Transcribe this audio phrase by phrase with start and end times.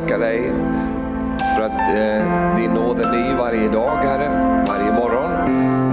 [0.00, 0.52] tackar dig
[1.56, 4.28] för att eh, din nåd är ny varje dag, Herre,
[4.68, 5.30] varje morgon.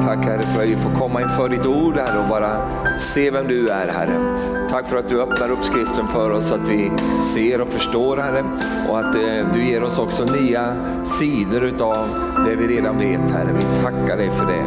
[0.01, 2.49] Tack Herre för att vi får komma inför ditt ord Herre och bara
[2.99, 4.35] se vem du är Herre.
[4.69, 6.91] Tack för att du öppnar upp skriften för oss så att vi
[7.33, 8.43] ser och förstår Herre
[8.89, 12.07] och att eh, du ger oss också nya sidor utav
[12.45, 13.49] det vi redan vet Herre.
[13.57, 14.63] Vi tackar dig för det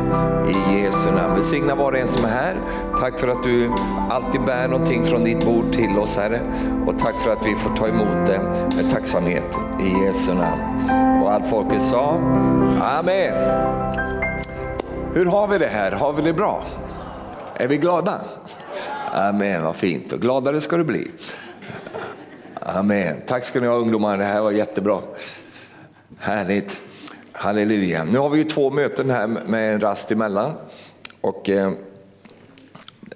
[0.51, 1.35] i Jesu namn.
[1.35, 2.55] Välsigna var och en som är här.
[3.01, 3.71] Tack för att du
[4.11, 6.41] alltid bär någonting från ditt bord till oss Herre
[6.87, 8.41] och tack för att vi får ta emot det
[8.77, 10.63] med tacksamhet i Jesu namn.
[11.23, 12.15] Och allt folket sa
[12.81, 13.35] Amen.
[15.15, 15.93] Hur har vi det här?
[15.93, 16.63] Har vi det bra?
[17.55, 18.21] Är vi glada?
[19.13, 20.13] Amen, vad fint.
[20.13, 21.11] Och gladare ska du bli.
[22.61, 23.17] Amen.
[23.27, 24.99] Tack ska ni ha ungdomar, det här var jättebra.
[26.19, 26.81] Härligt.
[27.33, 28.05] Halleluja.
[28.05, 30.53] Nu har vi ju två möten här med en rast emellan.
[31.21, 31.73] Och, eh, eh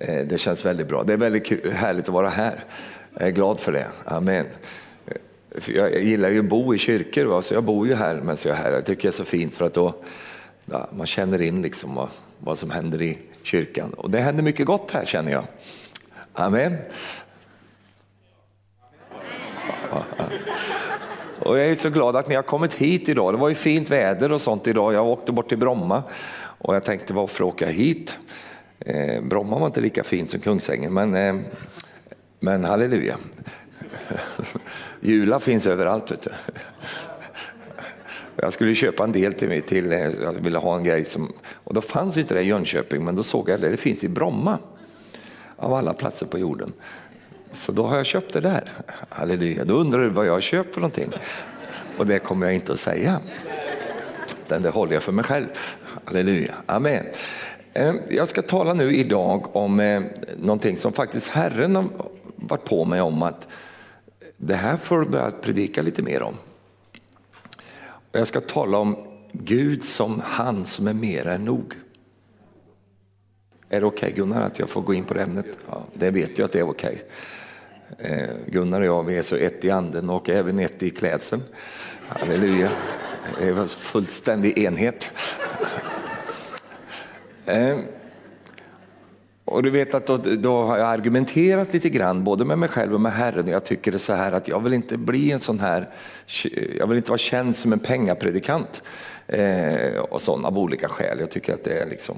[0.00, 1.02] Eh, det känns väldigt bra.
[1.02, 2.64] Det är väldigt kul, härligt att vara här.
[3.14, 3.86] Jag är glad för det.
[4.04, 4.46] Amen.
[5.06, 7.42] Eh, jag gillar ju att bo i kyrkor, va?
[7.42, 8.72] så jag bor ju här medan jag är här.
[8.72, 9.94] Jag tycker det är så fint för att då
[10.64, 12.08] ja, man känner in liksom vad,
[12.38, 13.92] vad som händer i kyrkan.
[13.92, 15.44] Och det händer mycket gott här känner jag.
[16.32, 16.76] Amen.
[21.38, 23.34] Och jag är så glad att ni har kommit hit idag.
[23.34, 24.94] Det var ju fint väder och sånt idag.
[24.94, 26.02] Jag åkte bort till Bromma
[26.34, 28.18] och jag tänkte varför åka hit?
[28.86, 31.34] Eh, Bromma var inte lika fint som Kungsängen men, eh,
[32.40, 33.16] men halleluja.
[35.00, 36.10] Jula finns överallt.
[36.10, 36.30] Vet du.
[38.36, 41.32] Jag skulle köpa en del till mig, till, eh, jag ville ha en grej som,
[41.54, 44.08] och då fanns inte det i Jönköping men då såg jag att det finns i
[44.08, 44.58] Bromma.
[45.56, 46.72] Av alla platser på jorden.
[47.52, 48.68] Så då har jag köpt det där.
[49.08, 49.64] Halleluja.
[49.64, 51.12] Då undrar du vad jag har köpt för någonting.
[51.98, 53.20] Och det kommer jag inte att säga.
[54.48, 55.46] Den det håller jag för mig själv.
[56.04, 56.54] Halleluja.
[56.66, 57.04] Amen.
[57.74, 60.02] Eh, jag ska tala nu idag om eh,
[60.36, 61.84] någonting som faktiskt Herren har
[62.36, 63.46] varit på mig om att
[64.36, 66.34] det här får du börja predika lite mer om.
[68.12, 68.96] Jag ska tala om
[69.32, 71.74] Gud som han som är mer än nog.
[73.68, 75.46] Är det okej okay, Gunnar att jag får gå in på det ämnet?
[75.70, 77.02] Ja, det vet jag att det är okej.
[77.98, 78.26] Okay.
[78.46, 81.42] Gunnar och jag vi är så ett i anden och även ett i klädseln.
[82.08, 82.70] Halleluja.
[83.38, 85.10] Det är fullständig enhet.
[87.46, 87.78] Eh,
[89.44, 92.94] och du vet att då, då, har jag argumenterat lite grann både med mig själv
[92.94, 93.48] och med Herren.
[93.48, 95.90] Jag tycker det så här att jag vill inte bli en sån här,
[96.78, 98.82] jag vill inte vara känd som en pengapredikant.
[99.26, 101.20] Eh, och sån av olika skäl.
[101.20, 102.16] Jag tycker att det är liksom,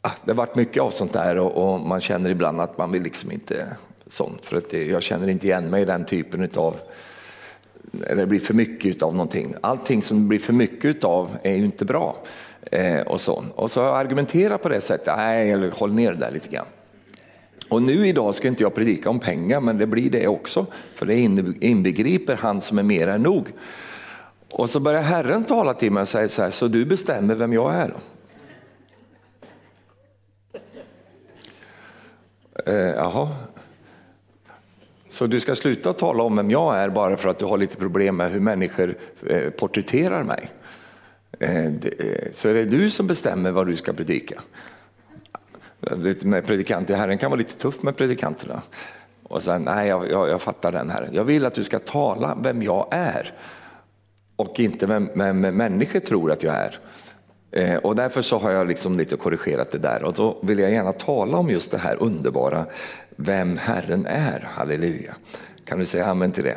[0.00, 2.92] ah, det har varit mycket av sånt där och, och, man känner ibland att man
[2.92, 4.46] vill liksom inte sånt.
[4.46, 6.76] För att det, jag känner inte igen mig i den typen av
[8.16, 9.54] det blir för mycket av någonting.
[9.60, 12.16] Allting som blir för mycket av är ju inte bra.
[12.72, 13.44] Eh, och, så.
[13.54, 16.66] och så har jag argumenterat på det sättet, nej håll ner det där lite grann.
[17.68, 20.66] Och nu idag ska inte jag predika om pengar men det blir det också.
[20.94, 21.16] För det
[21.64, 23.52] inbegriper han som är mer än nog.
[24.50, 27.52] Och så börjar Herren tala till mig och säger så här, så du bestämmer vem
[27.52, 27.94] jag är?
[32.66, 33.28] Eh, jaha.
[35.08, 37.76] Så du ska sluta tala om vem jag är bara för att du har lite
[37.76, 40.50] problem med hur människor eh, porträtterar mig?
[41.44, 44.40] Eh, eh, så är det du som bestämmer vad du ska predika.
[46.22, 48.62] Med predikanter, Herren kan vara lite tuff med predikanterna.
[49.22, 51.08] Och sen, nej jag, jag, jag fattar den här.
[51.12, 53.32] Jag vill att du ska tala vem jag är
[54.36, 56.78] och inte vem, vem människor tror att jag är.
[57.52, 60.72] Eh, och därför så har jag liksom lite korrigerat det där och då vill jag
[60.72, 62.66] gärna tala om just det här underbara,
[63.16, 64.48] vem Herren är.
[64.52, 65.14] Halleluja.
[65.64, 66.56] Kan du säga amen till det?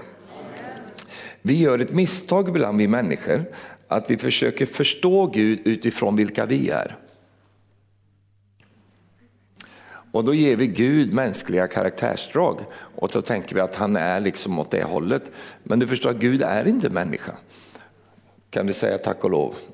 [1.41, 3.45] Vi gör ett misstag ibland vi människor
[3.87, 6.95] att vi försöker förstå Gud utifrån vilka vi är.
[10.11, 12.61] Och då ger vi Gud mänskliga karaktärsdrag
[12.95, 15.31] och så tänker vi att han är liksom åt det hållet.
[15.63, 17.31] Men du förstår, Gud är inte människa.
[18.49, 19.55] Kan du säga tack och lov?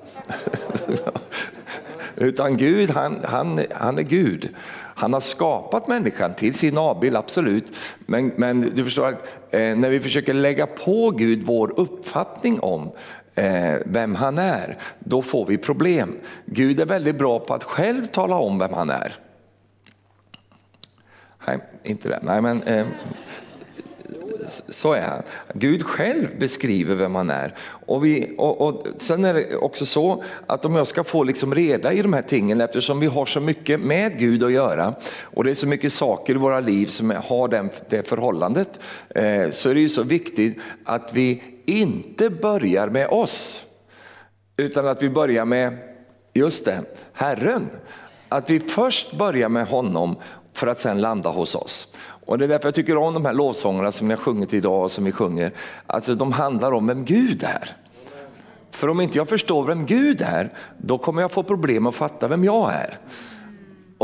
[2.16, 4.48] Utan Gud, han, han, han är Gud.
[4.96, 7.72] Han har skapat människan till sin avbild, absolut.
[8.06, 12.92] Men, men du förstår, att, eh, när vi försöker lägga på Gud vår uppfattning om
[13.34, 16.16] Eh, vem han är, då får vi problem.
[16.46, 19.14] Gud är väldigt bra på att själv tala om vem han är.
[21.46, 22.18] Nej, inte det.
[22.22, 22.86] Nej, men, eh,
[24.68, 25.22] så är han.
[25.54, 27.54] Gud själv beskriver vem han är.
[27.86, 31.54] Och, vi, och, och, Sen är det också så att om jag ska få liksom
[31.54, 35.44] reda i de här tingen, eftersom vi har så mycket med Gud att göra och
[35.44, 39.70] det är så mycket saker i våra liv som har den, det förhållandet, eh, så
[39.70, 43.66] är det ju så viktigt att vi inte börjar med oss,
[44.56, 45.78] utan att vi börjar med,
[46.32, 47.70] just det, Herren.
[48.28, 50.16] Att vi först börjar med honom
[50.52, 51.88] för att sen landa hos oss.
[52.26, 54.82] Och Det är därför jag tycker om de här lovsångerna som ni har sjungit idag
[54.82, 55.52] och som vi sjunger.
[55.86, 57.76] Alltså de handlar om vem Gud är.
[58.70, 62.28] För om inte jag förstår vem Gud är, då kommer jag få problem att fatta
[62.28, 62.98] vem jag är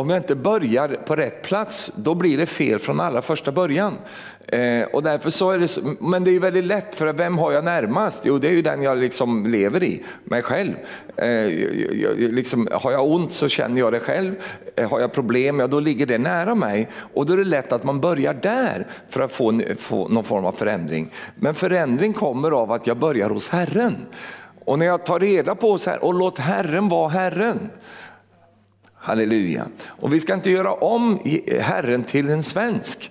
[0.01, 3.93] om jag inte börjar på rätt plats, då blir det fel från allra första början.
[4.47, 7.65] Eh, och därför så är det, men det är väldigt lätt, för vem har jag
[7.65, 8.21] närmast?
[8.25, 10.75] Jo, det är ju den jag liksom lever i, mig själv.
[11.17, 11.47] Eh,
[12.17, 14.35] liksom, har jag ont så känner jag det själv.
[14.77, 16.89] Eh, har jag problem, ja då ligger det nära mig.
[17.15, 20.45] Och då är det lätt att man börjar där för att få, få någon form
[20.45, 21.13] av förändring.
[21.35, 23.97] Men förändring kommer av att jag börjar hos Herren.
[24.65, 27.71] Och när jag tar reda på så här, och låt Herren vara Herren.
[29.01, 29.67] Halleluja.
[29.87, 31.19] Och vi ska inte göra om
[31.61, 33.11] Herren till en svensk.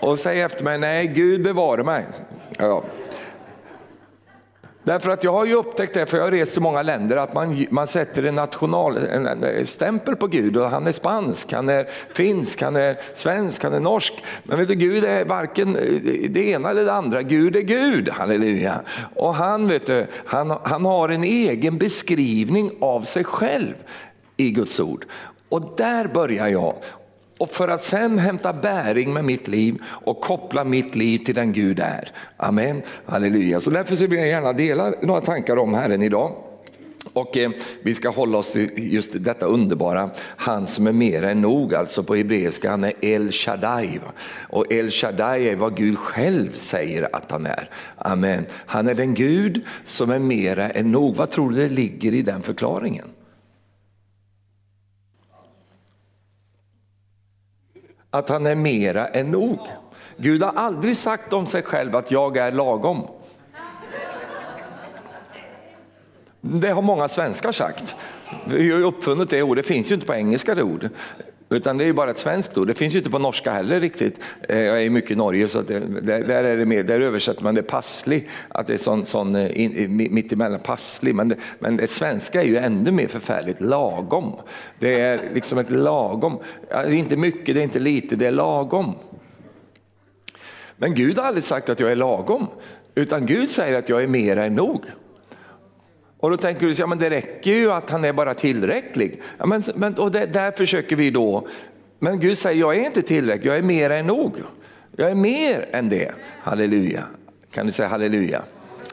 [0.00, 2.04] Och säga efter mig, nej Gud bevare mig.
[2.58, 2.84] Ja.
[4.86, 7.34] Därför att jag har ju upptäckt det, för jag har rest i många länder, att
[7.34, 10.56] man, man sätter en nationalstämpel på Gud.
[10.56, 14.24] Och han är spansk, han är finsk, han är svensk, han är norsk.
[14.42, 17.22] Men vet du, Gud är varken eh, det ena eller det andra.
[17.22, 18.80] Gud är Gud, halleluja.
[19.14, 23.74] Och han, vet du, han, han har en egen beskrivning av sig själv
[24.36, 25.06] i Guds ord.
[25.48, 26.74] Och där börjar jag.
[27.38, 31.52] Och för att sen hämta bäring med mitt liv och koppla mitt liv till den
[31.52, 32.12] Gud är.
[32.36, 33.60] Amen, halleluja.
[33.60, 36.32] Så därför så vill jag gärna dela några tankar om Herren idag.
[37.12, 37.50] Och eh,
[37.82, 42.02] vi ska hålla oss till just detta underbara, han som är mer än nog, alltså
[42.02, 44.00] på hebreiska, han är El Shaddai.
[44.48, 47.70] Och El Shaddai är vad Gud själv säger att han är.
[47.96, 48.46] Amen.
[48.66, 51.16] Han är den Gud som är mera än nog.
[51.16, 53.06] Vad tror du det ligger i den förklaringen?
[58.18, 59.58] Att han är mera än nog.
[60.16, 63.06] Gud har aldrig sagt om sig själv att jag är lagom.
[66.40, 67.96] Det har många svenskar sagt.
[68.44, 70.92] Vi har uppfunnit det ordet, det finns ju inte på engelska det ordet.
[71.48, 73.80] Utan det är ju bara ett svenskt ord, det finns ju inte på norska heller
[73.80, 74.20] riktigt.
[74.48, 77.54] Eh, jag är mycket i Norge så det, där, är det mer, där översätter man
[77.54, 81.14] det passlig, att det är sån, sån eh, in, mittemellan passlig.
[81.14, 84.36] Men det, men det svenska är ju ännu mer förfärligt, lagom.
[84.78, 86.38] Det är liksom ett lagom,
[86.68, 88.94] det är inte mycket, det är inte lite, det är lagom.
[90.76, 92.46] Men Gud har aldrig sagt att jag är lagom,
[92.94, 94.84] utan Gud säger att jag är mer än nog.
[96.26, 99.22] Och då tänker du, ja men det räcker ju att han är bara tillräcklig.
[99.38, 101.46] Ja, men, men, och det, där försöker vi då,
[101.98, 104.34] men Gud säger jag är inte tillräcklig, jag är mer än nog.
[104.96, 106.12] Jag är mer än det,
[106.42, 107.04] halleluja.
[107.50, 108.42] Kan du säga halleluja?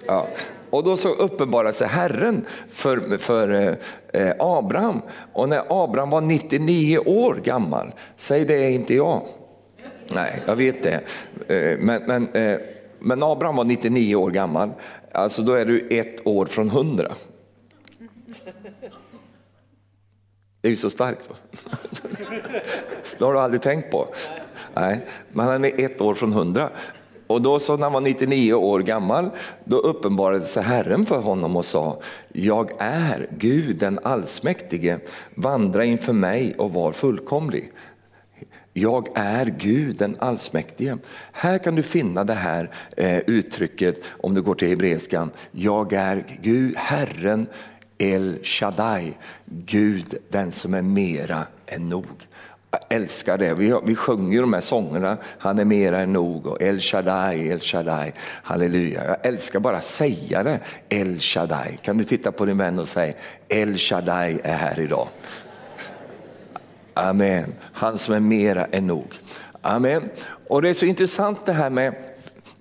[0.08, 0.28] Ja.
[0.70, 3.78] Och då så uppenbarar sig Herren för, för
[4.14, 5.02] eh, Abraham.
[5.34, 9.22] Och när Abraham var 99 år gammal, säg det är inte jag.
[10.16, 11.02] Nej, jag vet det.
[11.48, 12.60] Eh, men, men, eh,
[13.00, 14.70] men Abraham var 99 år gammal.
[15.14, 17.12] Alltså då är du ett år från hundra.
[20.62, 21.30] Det är ju så starkt.
[23.18, 24.08] Det har du aldrig tänkt på.
[24.74, 26.70] Nej, men han är ett år från hundra.
[27.28, 29.30] Och då så när han var 99 år gammal,
[29.64, 32.02] då uppenbarade sig Herren för honom och sa,
[32.32, 34.98] jag är Gud den allsmäktige,
[35.36, 37.72] vandra inför mig och var fullkomlig.
[38.74, 40.98] Jag är Gud den allsmäktige.
[41.32, 45.32] Här kan du finna det här eh, uttrycket om du går till hebreiskan.
[45.52, 47.48] Jag är Gud, Herren
[47.98, 49.14] El Shaddai,
[49.46, 52.06] Gud den som är mera än nog.
[52.72, 53.54] Jag älskar det.
[53.54, 57.60] Vi, vi sjunger de här sångerna, han är mera än nog och El Shaddai, El
[57.60, 59.06] Shaddai, halleluja.
[59.06, 60.60] Jag älskar bara att säga det,
[60.90, 61.78] El Shaddai.
[61.82, 63.14] Kan du titta på din vän och säga
[63.50, 65.08] El Shaddai är här idag.
[66.94, 67.54] Amen.
[67.74, 69.20] Han som är mera än nog.
[69.62, 70.10] Amen.
[70.48, 71.96] Och det är så intressant det här med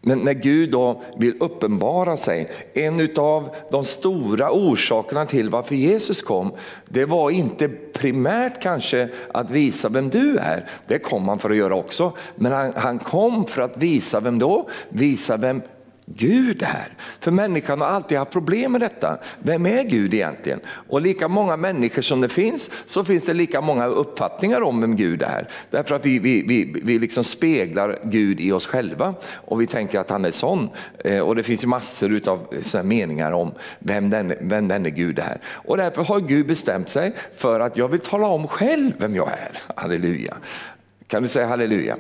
[0.05, 6.23] men när Gud då vill uppenbara sig, en av de stora orsakerna till varför Jesus
[6.23, 6.53] kom,
[6.89, 11.57] det var inte primärt kanske att visa vem du är, det kom han för att
[11.57, 14.69] göra också, men han, han kom för att visa vem då?
[14.89, 15.63] Visa vem
[16.17, 16.97] Gud är.
[17.21, 19.19] För människan har alltid haft problem med detta.
[19.39, 20.61] Vem är Gud egentligen?
[20.67, 24.97] Och lika många människor som det finns så finns det lika många uppfattningar om vem
[24.97, 25.49] Gud är.
[25.71, 30.01] Därför att vi, vi, vi, vi liksom speglar Gud i oss själva och vi tänker
[30.01, 30.71] att han är sån.
[31.05, 35.41] Eh, och det finns massor av eh, meningar om vem den, vem denne Gud är.
[35.45, 39.29] Och därför har Gud bestämt sig för att jag vill tala om själv vem jag
[39.29, 39.59] är.
[39.77, 40.37] Halleluja.
[41.07, 41.97] Kan du säga halleluja?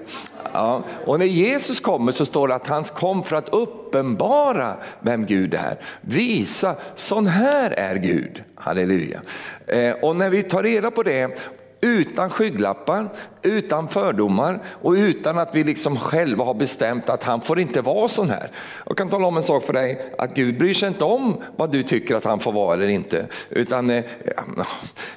[0.52, 0.82] Ja.
[1.06, 5.54] Och när Jesus kommer så står det att han kom för att uppenbara vem Gud
[5.54, 5.78] är.
[6.00, 8.42] Visa, sån här är Gud.
[8.54, 9.20] Halleluja.
[9.66, 13.08] Eh, och när vi tar reda på det utan skygglappar,
[13.42, 18.08] utan fördomar och utan att vi liksom själva har bestämt att han får inte vara
[18.08, 18.50] sån här.
[18.86, 21.72] Jag kan tala om en sak för dig, att Gud bryr sig inte om vad
[21.72, 23.26] du tycker att han får vara eller inte.
[23.50, 24.04] Utan, eh,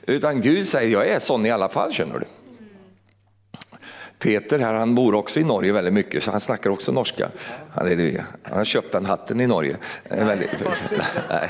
[0.06, 2.26] utan Gud säger, jag är sån i alla fall känner du.
[4.26, 7.30] Peter här, han bor också i Norge väldigt mycket så han snackar också norska.
[7.70, 8.26] Halleluja.
[8.44, 9.78] Han har köpt den hatten i Norge.
[10.10, 10.50] Nej, väldigt,
[11.30, 11.50] nej.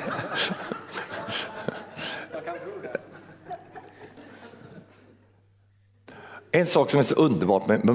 [6.51, 7.85] En sak som är så underbart med,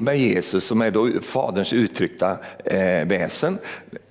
[0.00, 3.58] med Jesus som är då faderns uttryckta eh, väsen.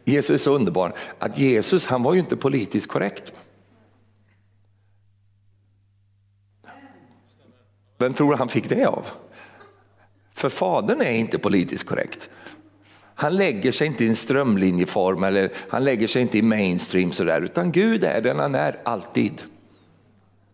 [0.05, 3.33] Jesus är så underbar att Jesus han var ju inte politiskt korrekt.
[7.97, 9.07] Vem tror han fick det av?
[10.35, 12.29] För fadern är inte politiskt korrekt.
[13.15, 17.41] Han lägger sig inte i en strömlinjeform eller han lägger sig inte i mainstream sådär,
[17.41, 19.41] utan Gud är den han är alltid.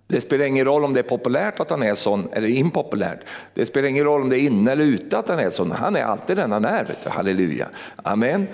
[0.07, 3.19] Det spelar ingen roll om det är populärt att han är sån eller impopulärt.
[3.53, 5.71] Det spelar ingen roll om det är inne eller ute att han är sån.
[5.71, 6.85] Han är alltid den han är.
[6.85, 7.09] Vet du.
[7.09, 7.67] Halleluja.
[7.95, 8.47] Amen.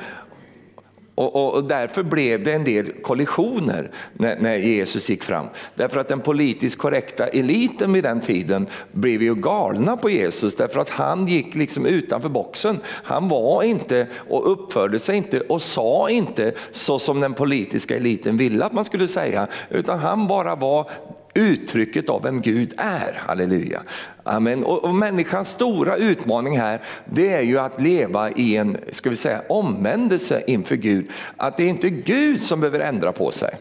[1.18, 5.46] Och, och, och, därför blev det en del kollisioner när, när, Jesus gick fram.
[5.76, 10.80] Därför att den politiskt korrekta eliten vid den tiden blev ju galna på Jesus därför
[10.80, 12.80] att han gick liksom utanför boxen.
[12.86, 18.38] Han var inte och uppförde sig inte och sa inte så som den politiska eliten
[18.38, 20.90] ville att man skulle säga utan han bara var
[21.38, 23.22] uttrycket av vem Gud är.
[23.27, 23.82] Halleluja.
[24.24, 24.63] Amen.
[24.63, 29.15] Och, och människans stora utmaning här det är ju att leva i en ska vi
[29.15, 31.12] säga, omvändelse inför Gud.
[31.38, 33.56] Att det är inte Gud som behöver ändra på sig.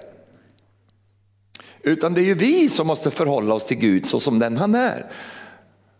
[1.83, 4.75] Utan det är ju vi som måste förhålla oss till Gud så som den han
[4.75, 5.07] är.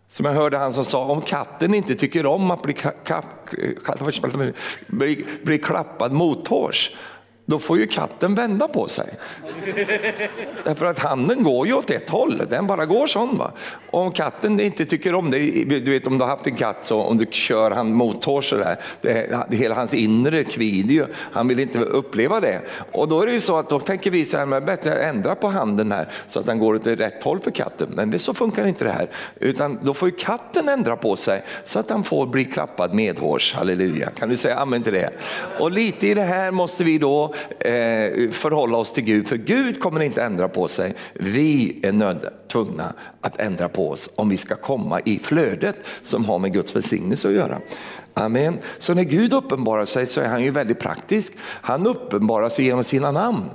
[0.09, 2.75] Som jag hörde han som sa, om katten inte tycker om att bli,
[4.87, 6.91] bli, bli klappad mothårs,
[7.49, 9.09] då får ju katten vända på sig.
[10.63, 13.37] Därför att handen går ju åt ett håll, den bara går sån.
[13.37, 13.51] Va?
[13.91, 16.85] Och om katten inte tycker om det, du vet om du har haft en katt
[16.85, 21.47] så om du kör han mothårs sådär, det, det, hela hans inre kvider ju, han
[21.47, 22.61] vill inte uppleva det.
[22.91, 25.35] Och då är det ju så att då tänker vi så här, men bättre ändra
[25.35, 27.87] på handen här så att den går åt rätt håll för katten.
[27.91, 29.07] Men det så funkar inte det här,
[29.39, 33.53] utan då får ju katten ändra på sig så att han får bli klappad medhårs,
[33.53, 34.09] halleluja.
[34.09, 35.09] Kan du säga amen till det?
[35.59, 39.79] Och lite i det här måste vi då eh, förhålla oss till Gud, för Gud
[39.79, 40.93] kommer inte ändra på sig.
[41.13, 46.39] Vi är tvungna att ändra på oss om vi ska komma i flödet som har
[46.39, 47.57] med Guds välsignelse att göra.
[48.13, 48.57] Amen.
[48.77, 51.33] Så när Gud uppenbarar sig så är han ju väldigt praktisk.
[51.41, 53.49] Han uppenbarar sig genom sina namn.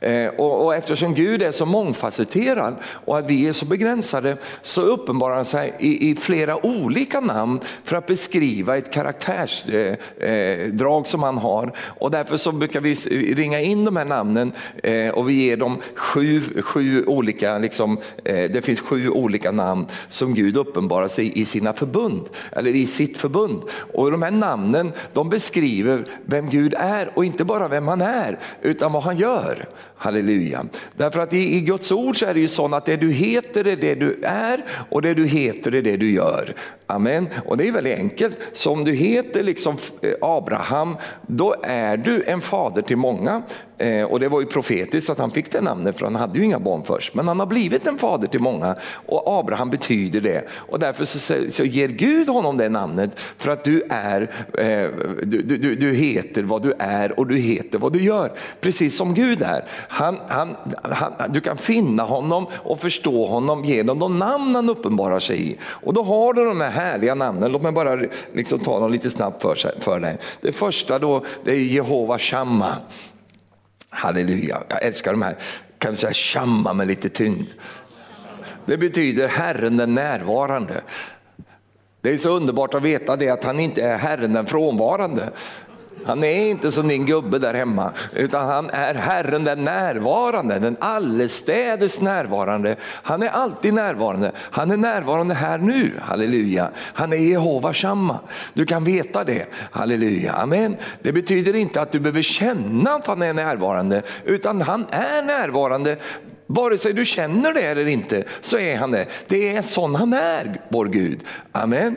[0.00, 4.80] Eh, och, och, eftersom Gud är så mångfacetterad och att vi är så begränsade så
[4.80, 11.04] uppenbarar han sig i, i flera olika namn för att beskriva ett karaktärsdrag eh, eh
[11.04, 11.72] som han har.
[11.78, 12.94] Och därför så brukar vi
[13.34, 14.52] ringa in de här namnen
[14.82, 19.86] eh, och vi ger dem sju, sju olika, liksom, eh, det finns sju olika namn
[20.08, 23.62] som Gud uppenbarar sig i sina förbund, eller i sitt förbund.
[23.92, 28.38] Och de här namnen de beskriver vem Gud är och inte bara vem han är
[28.62, 29.68] utan vad han gör.
[29.98, 30.64] Halleluja.
[30.96, 33.66] Därför att i, i Guds ord så är det ju så att det du heter
[33.66, 36.54] är det du är och det du heter är det du gör.
[36.86, 37.28] Amen.
[37.46, 38.34] Och det är väldigt enkelt.
[38.52, 43.42] Så om du heter liksom eh, Abraham, då är du en fader till många.
[43.78, 46.44] Eh, och det var ju profetiskt att han fick det namnet för han hade ju
[46.44, 47.14] inga barn först.
[47.14, 50.44] Men han har blivit en fader till många och Abraham betyder det.
[50.50, 54.22] Och därför så, så ger Gud honom det namnet för att du är,
[54.58, 54.88] eh,
[55.22, 58.32] du, du, du heter vad du är och du heter vad du gör.
[58.60, 59.64] Precis som Gud är.
[59.88, 65.18] Han, han, han, du kan finna honom och förstå honom genom de namn han uppenbarar
[65.20, 65.58] sig i.
[65.62, 68.00] Och då har du de här härliga namnen, låt mig bara
[68.32, 70.18] liksom ta dem lite snabbt för, för dig.
[70.40, 72.72] Det första då, det är Jehova Shamma.
[73.90, 75.36] Halleluja, jag älskar de här,
[75.78, 77.48] kan du säga Shamma med lite tyngd.
[78.66, 80.74] Det betyder Herren den närvarande.
[82.00, 85.30] Det är så underbart att veta det att han inte är Herren den frånvarande.
[86.04, 90.76] Han är inte som din gubbe där hemma, utan han är Herren den närvarande, den
[90.80, 92.76] allestädes närvarande.
[92.82, 94.32] Han är alltid närvarande.
[94.36, 96.70] Han är närvarande här nu, halleluja.
[96.76, 98.18] Han är Jehova Shamma.
[98.52, 100.32] Du kan veta det, halleluja.
[100.32, 100.76] Amen.
[101.02, 105.96] Det betyder inte att du behöver känna att han är närvarande, utan han är närvarande
[106.50, 109.06] Vare sig du känner det eller inte så är han det.
[109.26, 111.24] Det är sån han är, vår Gud.
[111.52, 111.96] Amen.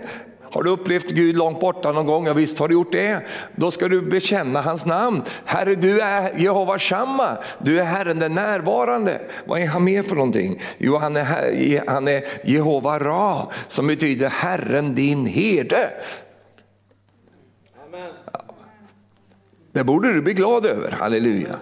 [0.52, 2.28] Har du upplevt Gud långt borta någon gång?
[2.28, 3.26] Ja, visst har du gjort det.
[3.56, 5.22] Då ska du bekänna hans namn.
[5.46, 7.38] Herre, du är Jehova Shamma.
[7.60, 9.22] Du är Herren den närvarande.
[9.46, 10.62] Vad är han med för någonting?
[10.78, 15.90] Jo, han är, han är Jehova Ra, som betyder Herren din herde.
[19.72, 21.56] Det borde du bli glad över, halleluja.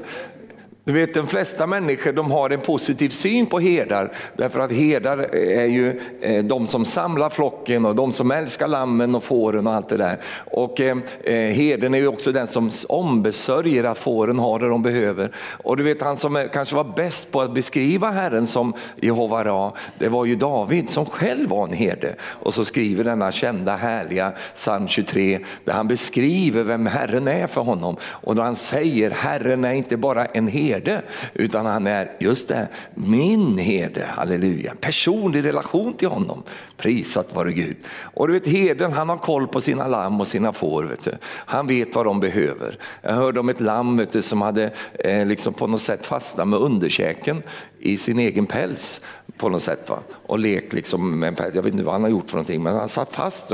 [0.89, 5.35] Du vet de flesta människor de har en positiv syn på herdar därför att herdar
[5.35, 9.73] är ju eh, de som samlar flocken och de som älskar lammen och fåren och
[9.73, 10.19] allt det där.
[10.51, 14.83] Och eh, eh, herden är ju också den som ombesörjer att fåren har det de
[14.83, 15.31] behöver.
[15.63, 19.73] Och du vet han som kanske var bäst på att beskriva Herren som Jehova Ra,
[19.99, 22.15] det var ju David som själv var en herde.
[22.21, 27.61] Och så skriver denna kända härliga psalm 23 där han beskriver vem Herren är för
[27.61, 27.97] honom.
[28.03, 31.01] Och då han säger Herren är inte bara en herde herde,
[31.33, 34.73] utan han är just det, min herde, halleluja.
[34.81, 36.43] Personlig relation till honom,
[36.77, 37.77] prisat vare Gud.
[38.13, 41.11] Och du vet herden han har koll på sina lamm och sina får, vet du.
[41.23, 42.77] han vet vad de behöver.
[43.01, 46.47] Jag hörde om ett lamm vet du, som hade eh, liksom på något sätt fastnat
[46.47, 47.43] med underkäken
[47.79, 49.01] i sin egen päls
[49.37, 49.89] på något sätt.
[49.89, 49.99] Va?
[50.25, 51.55] Och lekt liksom med en päls.
[51.55, 53.47] Jag vet inte vad han har gjort för någonting men han satt fast.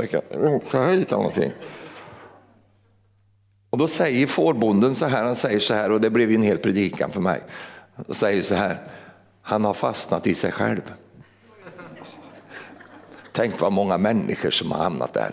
[0.64, 1.52] Så här gick han omkring.
[3.76, 6.42] Och då säger fårbonden så här, han säger så här och det blev ju en
[6.42, 7.40] hel predikan för mig.
[7.96, 8.78] Han säger så här,
[9.42, 10.92] han har fastnat i sig själv.
[13.32, 15.30] Tänk vad många människor som har hamnat där.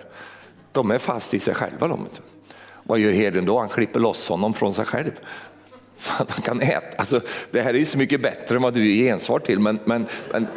[0.71, 1.87] De är fast i sig själva.
[1.87, 2.07] De.
[2.83, 3.59] Vad gör herden då?
[3.59, 5.11] Han klipper loss honom från sig själv.
[5.95, 6.97] Så att han kan äta.
[6.97, 7.21] Alltså,
[7.51, 9.59] det här är ju så mycket bättre än vad du ger gensvar till.
[9.59, 10.47] Men, men, men...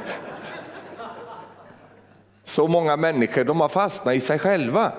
[2.44, 4.92] Så många människor de har fastnat i sig själva.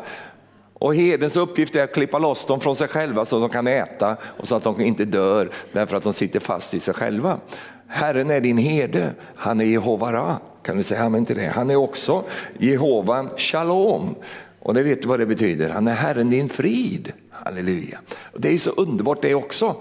[0.79, 3.67] Och herdens uppgift är att klippa loss dem från sig själva så att de kan
[3.67, 7.39] äta och så att de inte dör därför att de sitter fast i sig själva.
[7.87, 10.37] Herren är din herde, han är Jehovara.
[10.63, 11.47] Kan du säga amen till det?
[11.47, 12.23] Han är också
[12.57, 14.15] Jehova Shalom.
[14.59, 17.11] Och det vet du vad det betyder, han är Herren din frid.
[17.31, 17.99] Halleluja.
[18.33, 19.75] Och det är så underbart det också.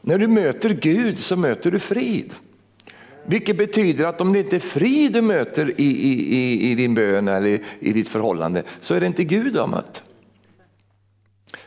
[0.00, 2.34] När du möter Gud så möter du frid.
[3.26, 6.94] Vilket betyder att om det inte är frid du möter i, i, i, i din
[6.94, 10.02] bön eller i ditt förhållande så är det inte Gud du har mött.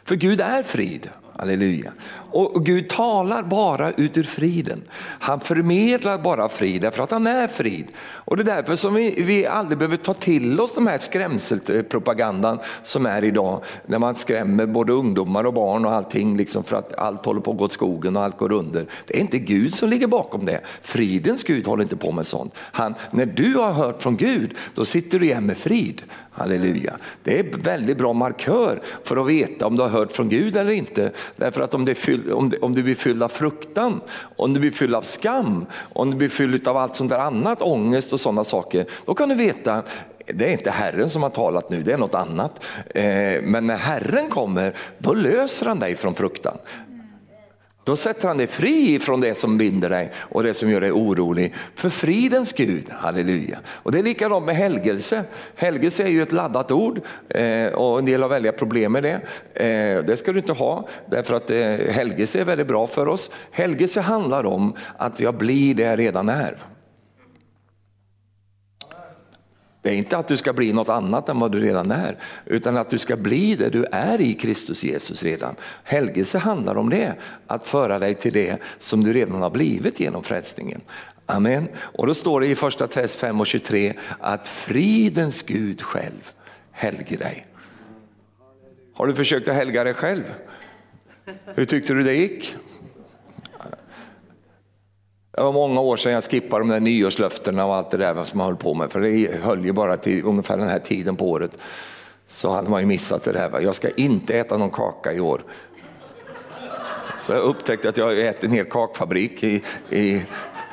[0.04, 1.10] För Gud är frid.
[1.38, 1.94] Halleluja.
[2.32, 4.82] Och Gud talar bara ut ur friden.
[5.20, 7.88] Han förmedlar bara frid därför att han är frid.
[7.98, 12.60] Och det är därför som vi, vi aldrig behöver ta till oss den här skrämselpropagandan
[12.84, 13.64] som är idag.
[13.86, 17.52] När man skrämmer både ungdomar och barn och allting liksom för att allt håller på
[17.52, 18.86] att gå åt skogen och allt går under.
[19.08, 20.62] Det är inte Gud som ligger bakom det.
[20.82, 22.56] Fridens Gud håller inte på med sånt.
[22.58, 26.02] Han, när du har hört från Gud, då sitter du igen med frid.
[26.34, 26.94] Halleluja.
[27.24, 30.56] Det är en väldigt bra markör för att veta om du har hört från Gud
[30.56, 31.12] eller inte.
[31.36, 34.02] Därför att om, det är fyll, om, du, om du blir fylld av fruktan,
[34.36, 37.62] om du blir fylld av skam, om du blir fylld av allt sånt där annat,
[37.62, 39.84] ångest och sådana saker, då kan du veta
[40.26, 42.66] det är inte Herren som har talat nu, det är något annat.
[42.96, 46.58] Eh, men när Herren kommer, då löser han dig från fruktan.
[47.84, 50.92] Då sätter han dig fri från det som binder dig och det som gör dig
[50.92, 51.54] orolig.
[51.76, 53.60] För fridens Gud, halleluja.
[53.68, 55.24] Och det är likadant med helgelse.
[55.56, 59.22] Helgelse är ju ett laddat ord eh, och en del har väldiga problem med det.
[59.54, 63.30] Eh, det ska du inte ha därför att eh, helgelse är väldigt bra för oss.
[63.52, 66.58] Helgelse handlar om att jag blir det jag redan är.
[69.82, 72.78] Det är inte att du ska bli något annat än vad du redan är, utan
[72.78, 75.56] att du ska bli det du är i Kristus Jesus redan.
[75.84, 77.14] Helgelse handlar om det,
[77.48, 80.82] att föra dig till det som du redan har blivit genom frälsningen.
[81.26, 81.68] Amen.
[81.78, 86.32] Och då står det i första test 5 och 23 att fridens Gud själv
[86.72, 87.48] helger dig.
[88.94, 90.24] Har du försökt att helga dig själv?
[91.56, 92.56] Hur tyckte du det gick?
[95.42, 98.38] Det var många år sedan jag skippade de där nyårslöftena och allt det där som
[98.38, 98.92] man höll på med.
[98.92, 101.52] För det höll ju bara till ungefär den här tiden på året.
[102.28, 103.60] Så hade man ju missat det där.
[103.62, 105.44] Jag ska inte äta någon kaka i år.
[107.20, 110.22] Så jag upptäckte att jag ätit en hel kakfabrik i, i,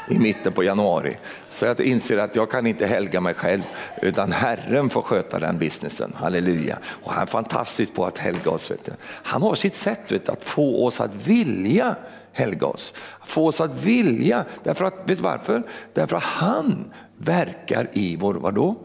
[0.09, 1.17] i mitten på januari.
[1.49, 3.63] Så jag inser att jag kan inte helga mig själv,
[4.03, 6.13] utan Herren får sköta den businessen.
[6.17, 6.79] Halleluja.
[7.03, 8.71] Och han är fantastisk på att helga oss.
[8.71, 8.93] Vet du.
[9.03, 11.97] Han har sitt sätt vet du, att få oss att vilja
[12.39, 12.95] helga oss.
[13.27, 15.63] Få oss att vilja, därför att, vet du varför?
[15.95, 18.77] Därför att han verkar i vår, vadå?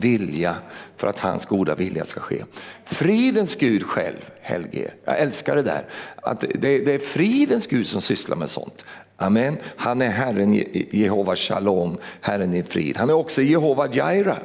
[0.00, 0.56] vilja
[0.96, 2.44] för att hans goda vilja ska ske.
[2.84, 5.84] Fridens Gud själv Helge, Jag älskar det där.
[6.16, 8.84] Att det, det är fridens Gud som sysslar med sånt.
[9.16, 9.56] Amen.
[9.76, 10.54] Han är Herren
[10.90, 12.96] Jehova Shalom, Herren i frid.
[12.96, 14.36] Han är också Jehova Jaira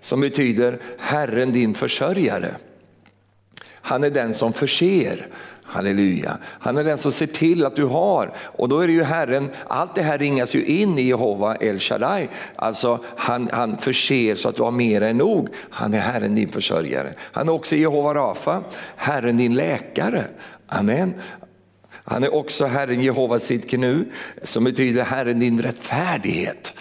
[0.00, 2.50] som betyder Herren din försörjare.
[3.86, 5.26] Han är den som förser.
[5.66, 6.38] Halleluja.
[6.42, 8.32] Han är den som ser till att du har.
[8.38, 11.78] Och då är det ju Herren, allt det här ringas ju in i Jehova El
[11.78, 12.28] Shaddai.
[12.56, 15.48] Alltså han, han förser så att du har mer än nog.
[15.70, 17.12] Han är Herren din försörjare.
[17.18, 18.62] Han är också Jehova Rafa,
[18.96, 20.24] Herren din läkare.
[20.68, 21.14] Amen.
[22.04, 24.04] Han är också Herren Jehova Sidkenu
[24.42, 26.74] som betyder Herren din rättfärdighet.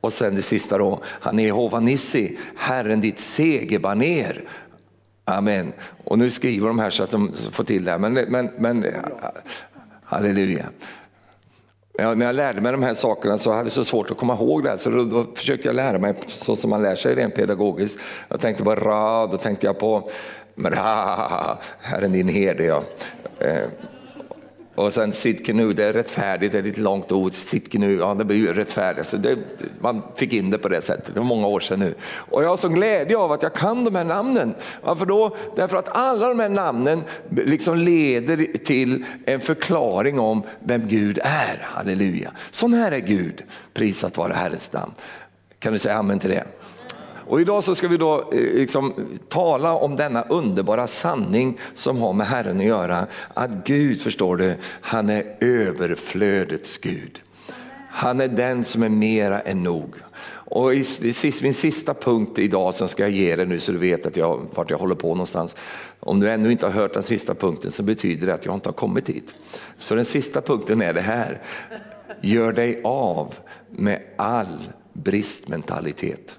[0.00, 4.44] Och sen det sista då, han är Jehova Nissi, Herren ditt segerbaner.
[5.28, 5.72] Amen.
[6.04, 7.98] Och nu skriver de här så att de får till det här.
[7.98, 8.84] Men, men, men
[10.04, 10.66] halleluja.
[11.98, 14.34] Ja, när jag lärde mig de här sakerna så hade jag så svårt att komma
[14.34, 17.34] ihåg det, så då, då, försökte jag lära mig så som man lär sig rent
[17.34, 17.98] pedagogiskt.
[18.28, 20.10] Jag tänkte på ra, då tänkte jag på
[20.64, 22.64] ra, Herren din herde.
[22.64, 22.82] Ja.
[23.38, 23.68] Eh,
[24.76, 27.32] och sen Sidkenu, det är rättfärdigt, det är ett långt ord.
[27.32, 29.08] Sidkenu, ja det blir ju rättfärdigt.
[29.08, 29.38] Så det,
[29.80, 31.94] man fick in det på det sättet, det var många år sedan nu.
[32.04, 34.54] Och jag har sån glädje av att jag kan de här namnen.
[34.82, 35.36] Varför då?
[35.56, 41.66] Därför att alla de här namnen liksom leder till en förklaring om vem Gud är.
[41.70, 42.32] Halleluja.
[42.50, 43.42] Sån här är Gud,
[43.74, 44.92] prisat vare Herrens namn.
[45.58, 46.44] Kan du säga amen till det?
[47.26, 48.94] Och idag så ska vi då eh, liksom
[49.28, 53.06] tala om denna underbara sanning som har med Herren att göra.
[53.34, 57.22] Att Gud, förstår du, han är överflödets Gud.
[57.90, 59.94] Han är den som är mera än nog.
[60.48, 60.84] Och i
[61.42, 64.40] min sista punkt idag som ska jag ge dig nu så du vet att jag,
[64.54, 65.56] vart jag håller på någonstans.
[66.00, 68.68] Om du ännu inte har hört den sista punkten så betyder det att jag inte
[68.68, 69.34] har kommit hit.
[69.78, 71.42] Så den sista punkten är det här.
[72.20, 73.34] Gör dig av
[73.70, 76.36] med all bristmentalitet.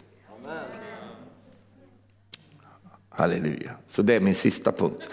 [3.18, 3.72] Halleluja.
[3.88, 5.10] Så det är min sista punkt.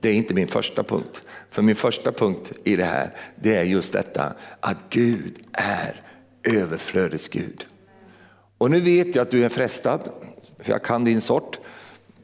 [0.00, 1.22] Det är inte min första punkt.
[1.50, 6.02] För min första punkt i det här, det är just detta att Gud är
[6.42, 7.66] överflödets Gud.
[8.58, 10.08] Och nu vet jag att du är frestad,
[10.58, 11.58] för jag kan din sort.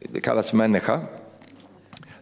[0.00, 1.00] Det kallas för människa.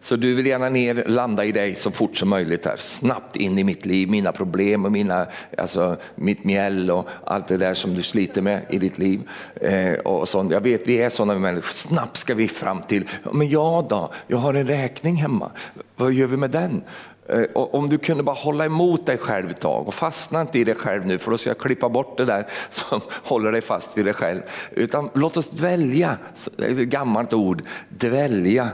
[0.01, 2.77] Så du vill gärna ner, landa i dig så fort som möjligt här.
[2.77, 5.25] Snabbt in i mitt liv, mina problem och mina,
[5.57, 9.21] alltså, mitt mjäll och allt det där som du sliter med i ditt liv.
[9.55, 10.51] Eh, och sånt.
[10.51, 11.71] Jag vet, vi är sådana människor.
[11.71, 15.51] Snabbt ska vi fram till, men ja då, jag har en räkning hemma.
[15.95, 16.83] Vad gör vi med den?
[17.29, 20.63] Eh, om du kunde bara hålla emot dig själv ett tag och fastna inte i
[20.63, 23.97] dig själv nu för då ska jag klippa bort det där som håller dig fast
[23.97, 24.41] vid dig själv.
[24.71, 26.17] Utan låt oss dvälja,
[26.57, 28.69] ett gammalt ord, dvälja.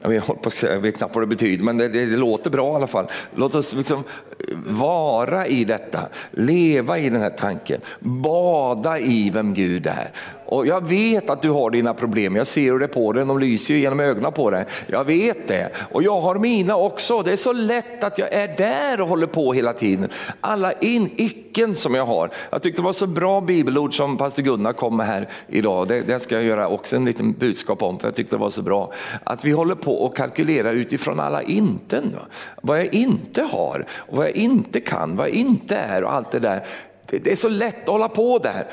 [0.00, 2.76] Jag vet, jag vet knappt vad det betyder, men det, det, det, låter bra i
[2.76, 3.06] alla fall.
[3.34, 9.54] Låt oss liksom eh, vara i detta, leva i den här tanken, bada i vem
[9.54, 10.10] Gud är.
[10.48, 13.74] Och jag vet att du har dina problem, jag ser det på dig, de lyser
[13.74, 14.64] ju genom ögonen på dig.
[14.86, 17.22] Jag vet det, och jag har mina också.
[17.22, 20.08] Det är så lätt att jag är där och håller på hela tiden.
[20.40, 22.30] Alla in, icken som jag har.
[22.50, 25.88] Jag tyckte det var så bra bibelord som pastor Gunnar kom med här idag.
[25.88, 28.50] Det, det ska jag göra också en liten budskap om, för jag tyckte det var
[28.50, 28.92] så bra.
[29.24, 32.16] Att vi håller på och kalkylerar utifrån alla inten.
[32.62, 36.40] Vad jag inte har, vad jag inte kan, vad jag inte är och allt det
[36.40, 36.64] där.
[37.10, 38.66] Det är så lätt att hålla på där.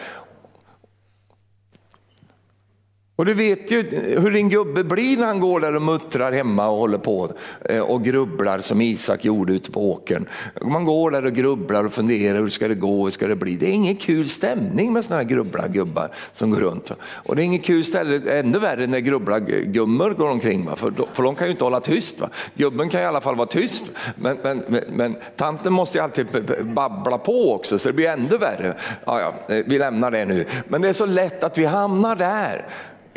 [3.17, 3.83] Och du vet ju
[4.19, 7.31] hur din gubbe blir när han går där och muttrar hemma och håller på
[7.69, 10.25] eh, och grubblar som Isak gjorde ute på åkern.
[10.61, 13.55] Man går där och grubblar och funderar hur ska det gå, hur ska det bli.
[13.55, 16.91] Det är ingen kul stämning med sådana här grubblargubbar som går runt.
[16.99, 20.69] Och det är ingen kul ställe, ännu värre när grubblargummor går omkring.
[20.75, 22.21] För, för de kan ju inte hålla tyst.
[22.21, 22.29] Va?
[22.55, 23.85] Gubben kan i alla fall vara tyst.
[24.15, 26.27] Men, men, men, men tanten måste ju alltid
[26.75, 28.77] babbla på också så det blir ännu värre.
[29.05, 30.45] Ja, ja, eh, vi lämnar det nu.
[30.67, 32.65] Men det är så lätt att vi hamnar där.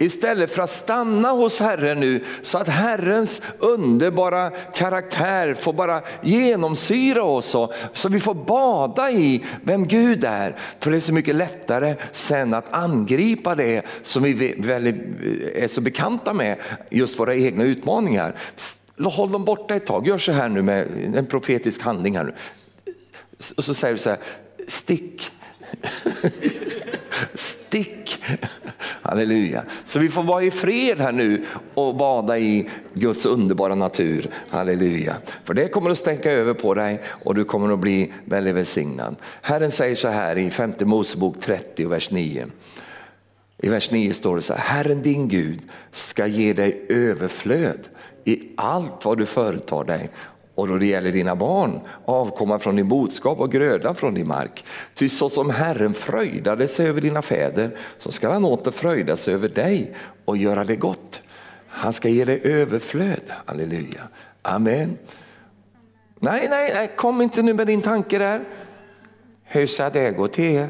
[0.00, 7.22] Istället för att stanna hos Herren nu så att Herrens underbara karaktär får bara genomsyra
[7.22, 10.56] oss och, så vi får bada i vem Gud är.
[10.80, 15.68] För det är så mycket lättare sen att angripa det som vi väldigt, eh, är
[15.68, 16.56] så bekanta med,
[16.90, 18.34] just våra egna utmaningar.
[18.98, 22.32] Håll dem borta ett tag, gör så här nu med en profetisk handling här nu.
[23.56, 24.18] Och så säger du så här,
[24.68, 25.30] stick.
[27.34, 28.22] Stick!
[29.02, 29.62] Halleluja.
[29.84, 34.30] Så vi får vara i fred här nu och bada i Guds underbara natur.
[34.50, 35.16] Halleluja.
[35.44, 39.16] För det kommer att stänka över på dig och du kommer att bli väldigt välsignad.
[39.42, 42.46] Herren säger så här i femte Mosebok 30 vers 9.
[43.62, 45.60] I vers 9 står det så här, Herren din Gud
[45.92, 47.88] ska ge dig överflöd
[48.24, 50.10] i allt vad du företar dig
[50.58, 54.64] och då det gäller dina barn, avkomma från din boskap och gröda från din mark.
[54.94, 59.34] Ty så som Herren fröjdade sig över dina fäder, så ska han åter fröjda sig
[59.34, 59.94] över dig
[60.24, 61.22] och göra det gott.
[61.68, 64.08] Han ska ge dig överflöd, halleluja.
[64.42, 64.98] Amen.
[66.18, 68.44] Nej, nej, nej, kom inte nu med din tanke där.
[69.44, 70.66] Hur ska det gå till?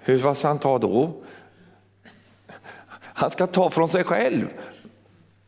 [0.00, 1.22] Hur, vad ska han ta då?
[2.98, 4.46] Han ska ta från sig själv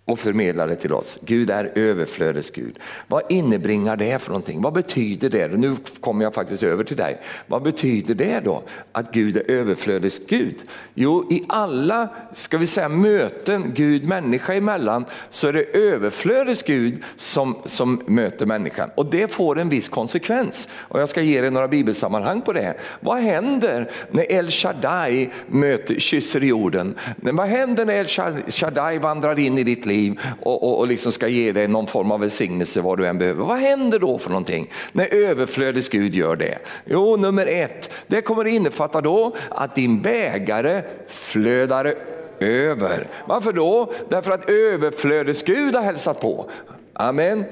[0.06, 1.18] och förmedla det till oss.
[1.22, 2.78] Gud är överflödets Gud.
[3.06, 4.62] Vad innebringar det för någonting?
[4.62, 5.48] Vad betyder det?
[5.48, 7.20] Nu kommer jag faktiskt över till dig.
[7.46, 8.62] Vad betyder det då
[8.92, 10.56] att Gud är överflödets Gud?
[10.94, 17.02] Jo, i alla ska vi säga, möten Gud människa emellan så är det överflödets Gud
[17.16, 18.90] som, som möter människan.
[18.94, 20.68] Och det får en viss konsekvens.
[20.74, 22.74] Och jag ska ge dig några bibelsammanhang på det.
[23.00, 26.94] Vad händer när El Shaddai möter, kysser jorden?
[27.16, 28.06] Vad händer när El
[28.52, 29.93] Shaddai vandrar in i ditt liv?
[29.94, 33.18] Liv och, och, och liksom ska ge dig någon form av välsignelse vad du än
[33.18, 33.44] behöver.
[33.44, 36.58] Vad händer då för någonting när överflödets Gud gör det?
[36.84, 41.94] Jo, nummer ett, det kommer innefatta då att din bägare flödar
[42.40, 43.06] över.
[43.26, 43.92] Varför då?
[44.08, 46.50] Därför att överflödets Gud har hälsat på.
[46.92, 47.44] Amen.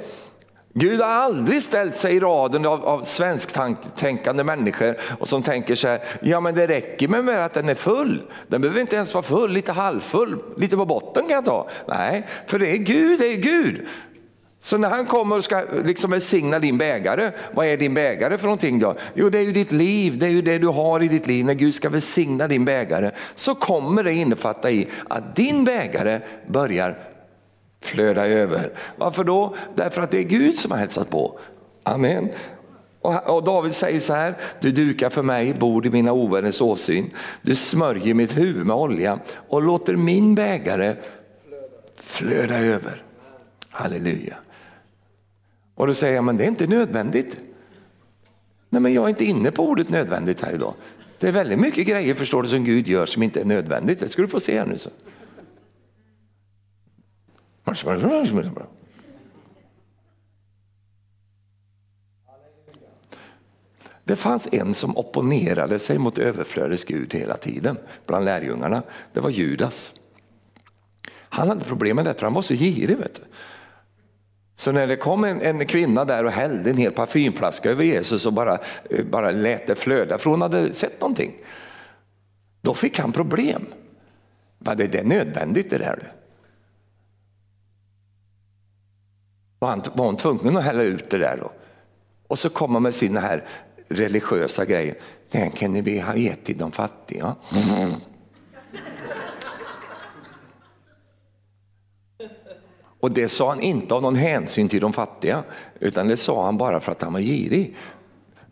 [0.74, 5.88] Gud har aldrig ställt sig i raden av, av svensktänkande människor och som tänker så
[5.88, 8.22] här, ja men det räcker med att den är full.
[8.48, 11.68] Den behöver inte ens vara full, lite halvfull, lite på botten kan jag ta.
[11.88, 13.86] Nej, för det är Gud, det är Gud.
[14.60, 18.44] Så när han kommer och ska liksom välsigna din bägare, vad är din bägare för
[18.44, 18.94] någonting då?
[19.14, 21.44] Jo det är ju ditt liv, det är ju det du har i ditt liv.
[21.44, 27.11] När Gud ska välsigna din bägare så kommer det innefatta i att din bägare börjar
[27.82, 28.72] flöda över.
[28.96, 29.54] Varför då?
[29.74, 31.38] Därför att det är Gud som har hälsat på.
[31.82, 32.28] Amen.
[33.26, 37.10] Och David säger så här, du dukar för mig bord i mina ovänners åsyn.
[37.42, 39.18] Du smörjer mitt huvud med olja
[39.48, 40.94] och låter min bägare
[41.96, 43.02] flöda över.
[43.70, 44.36] Halleluja.
[45.74, 47.36] Och då säger jag, men det är inte nödvändigt.
[48.68, 50.74] Nej, men jag är inte inne på ordet nödvändigt här idag.
[51.18, 54.00] Det är väldigt mycket grejer förstår du som Gud gör som inte är nödvändigt.
[54.00, 54.78] Det ska du få se här nu.
[54.78, 54.90] Så.
[64.04, 68.82] Det fanns en som opponerade sig mot överflödets Gud hela tiden bland lärjungarna.
[69.12, 69.92] Det var Judas.
[71.12, 72.98] Han hade problem med det för han var så girig.
[72.98, 73.20] Vet du.
[74.54, 78.26] Så när det kom en, en, kvinna där och hällde en hel parfymflaska över Jesus
[78.26, 78.58] och bara,
[78.90, 81.32] eh, bara lät det flöda för hon hade sett någonting.
[82.60, 83.66] Då fick han problem.
[84.58, 86.12] Men det, det nödvändigt det där?
[89.62, 91.50] Var, han, var hon tvungen att hälla ut det där då?
[92.28, 93.44] Och så kommer med sina här
[93.88, 94.94] religiösa grejer.
[95.30, 97.36] Den kan vi ha gett till de fattiga.
[97.54, 97.90] Mm.
[103.00, 105.42] Och det sa han inte av någon hänsyn till de fattiga,
[105.80, 107.76] utan det sa han bara för att han var girig.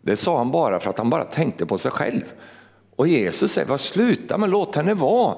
[0.01, 2.23] Det sa han bara för att han bara tänkte på sig själv.
[2.95, 5.35] Och Jesus säger, sluta men låt henne vara.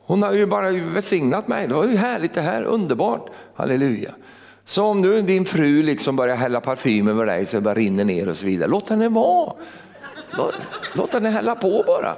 [0.00, 4.10] Hon har ju bara välsignat mig, det var ju härligt det här, underbart, halleluja.
[4.68, 8.04] Så om nu din fru liksom börjar hälla parfym över dig så det bara rinner
[8.04, 9.52] ner och så vidare, låt henne vara.
[10.30, 10.54] Låt,
[10.94, 12.12] låt henne hälla på bara.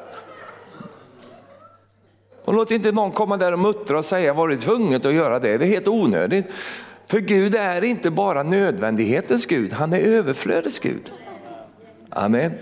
[2.44, 5.38] Och låt inte någon komma där och muttra och säga var du tvunget att göra
[5.38, 6.46] det, det är helt onödigt.
[7.06, 11.10] För Gud är inte bara nödvändighetens Gud, han är överflödets Gud.
[12.10, 12.52] Amen.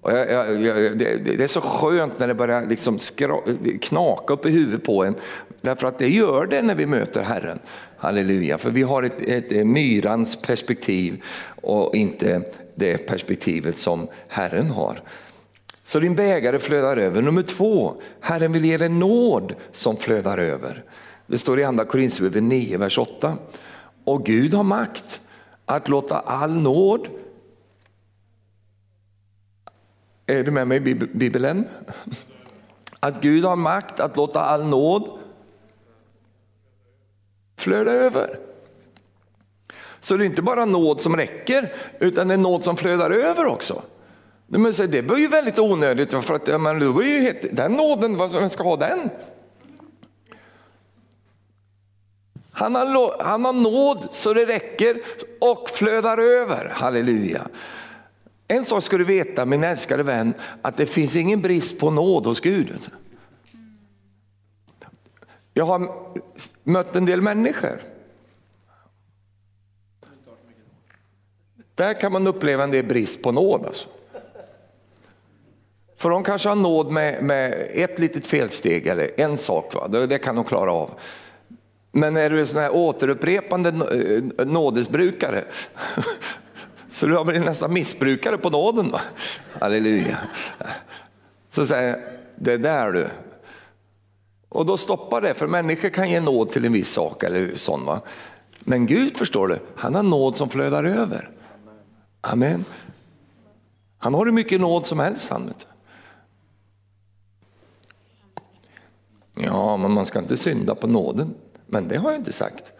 [0.00, 3.40] Och jag, jag, jag, det, det, är så skönt när det börjar liksom skra,
[3.80, 5.14] knaka upp i huvudet på en.
[5.60, 7.58] Därför att det gör det när vi möter Herren.
[7.98, 11.22] Halleluja, för vi har ett, ett eh, myrans perspektiv
[11.62, 12.42] och inte
[12.74, 15.00] det perspektivet som Herren har.
[15.84, 17.22] Så din bägare flödar över.
[17.22, 20.84] Nummer två, Herren vill ge dig nåd som flödar över.
[21.26, 23.36] Det står i andra Korinthierbrevet 9, vers 8.
[24.04, 25.20] Och Gud har makt
[25.64, 27.08] att låta all nåd
[30.26, 31.64] är du med mig i Bibeln?
[33.00, 35.15] Att Gud har makt att låta all nåd
[37.56, 38.38] flöda över.
[40.00, 43.46] Så det är inte bara nåd som räcker, utan det är nåd som flödar över
[43.46, 43.82] också.
[44.46, 48.50] Men det blir ju väldigt onödigt, för att men, det ju helt, den nåden, vem
[48.50, 49.10] ska ha den?
[52.52, 55.00] Han har, han har nåd så det räcker
[55.40, 57.42] och flödar över, halleluja.
[58.48, 62.26] En sak ska du veta min älskade vän, att det finns ingen brist på nåd
[62.26, 62.80] hos Gud.
[65.58, 65.90] Jag har
[66.64, 67.80] mött en del människor.
[71.74, 73.66] Där kan man uppleva en del brist på nåd.
[73.66, 73.88] Alltså.
[75.96, 79.88] För de kanske har nåd med, med ett litet felsteg eller en sak, va?
[79.88, 80.90] Det, det kan de klara av.
[81.92, 85.44] Men är du en sån här återupprepande eh, nådesbrukare,
[86.90, 88.90] så du har blivit nästan missbrukare på nåden.
[88.90, 89.00] Va?
[89.60, 90.18] Halleluja.
[91.50, 93.08] Så säger det där du.
[94.48, 97.84] Och då stoppar det, för människor kan ge nåd till en viss sak eller sån.
[97.84, 98.00] Va?
[98.60, 101.30] Men Gud förstår du, han har nåd som flödar över.
[102.20, 102.64] Amen.
[103.98, 105.46] Han har hur mycket nåd som helst han.
[105.46, 105.66] Vet
[109.36, 111.34] Ja, men man ska inte synda på nåden.
[111.66, 112.72] Men det har jag inte sagt.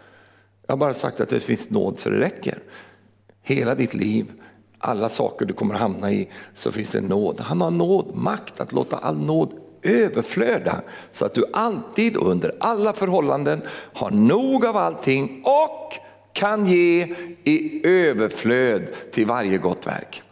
[0.67, 2.63] Jag har bara sagt att det finns nåd så det räcker.
[3.41, 4.31] Hela ditt liv,
[4.77, 7.39] alla saker du kommer hamna i, så finns det nåd.
[7.39, 12.55] Han har nåd, makt att låta all nåd överflöda så att du alltid och under
[12.59, 13.61] alla förhållanden
[13.93, 15.93] har nog av allting och
[16.33, 20.23] kan ge i överflöd till varje gott verk.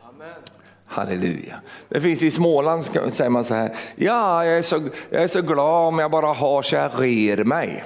[0.85, 1.55] Halleluja.
[1.89, 5.41] Det finns i Småland säger man så här, ja jag är så, jag är så
[5.41, 7.83] glad om jag bara har så jag rer mig.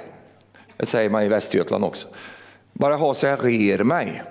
[0.76, 2.08] Det säger man i Västergötland också.
[2.72, 4.22] Bara ha så jag rer mig.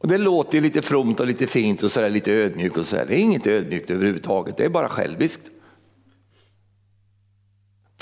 [0.00, 2.76] Och det låter lite fromt och lite fint och så lite ödmjukt.
[2.76, 3.06] Och så där.
[3.06, 5.42] Det är inget ödmjukt överhuvudtaget, det är bara själviskt.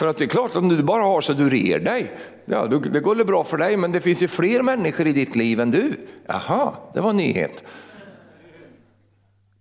[0.00, 2.12] För att det är klart, om du bara har så du rer dig,
[2.44, 5.36] ja, det går väl bra för dig, men det finns ju fler människor i ditt
[5.36, 5.92] liv än du.
[6.26, 7.64] Jaha, det var en nyhet.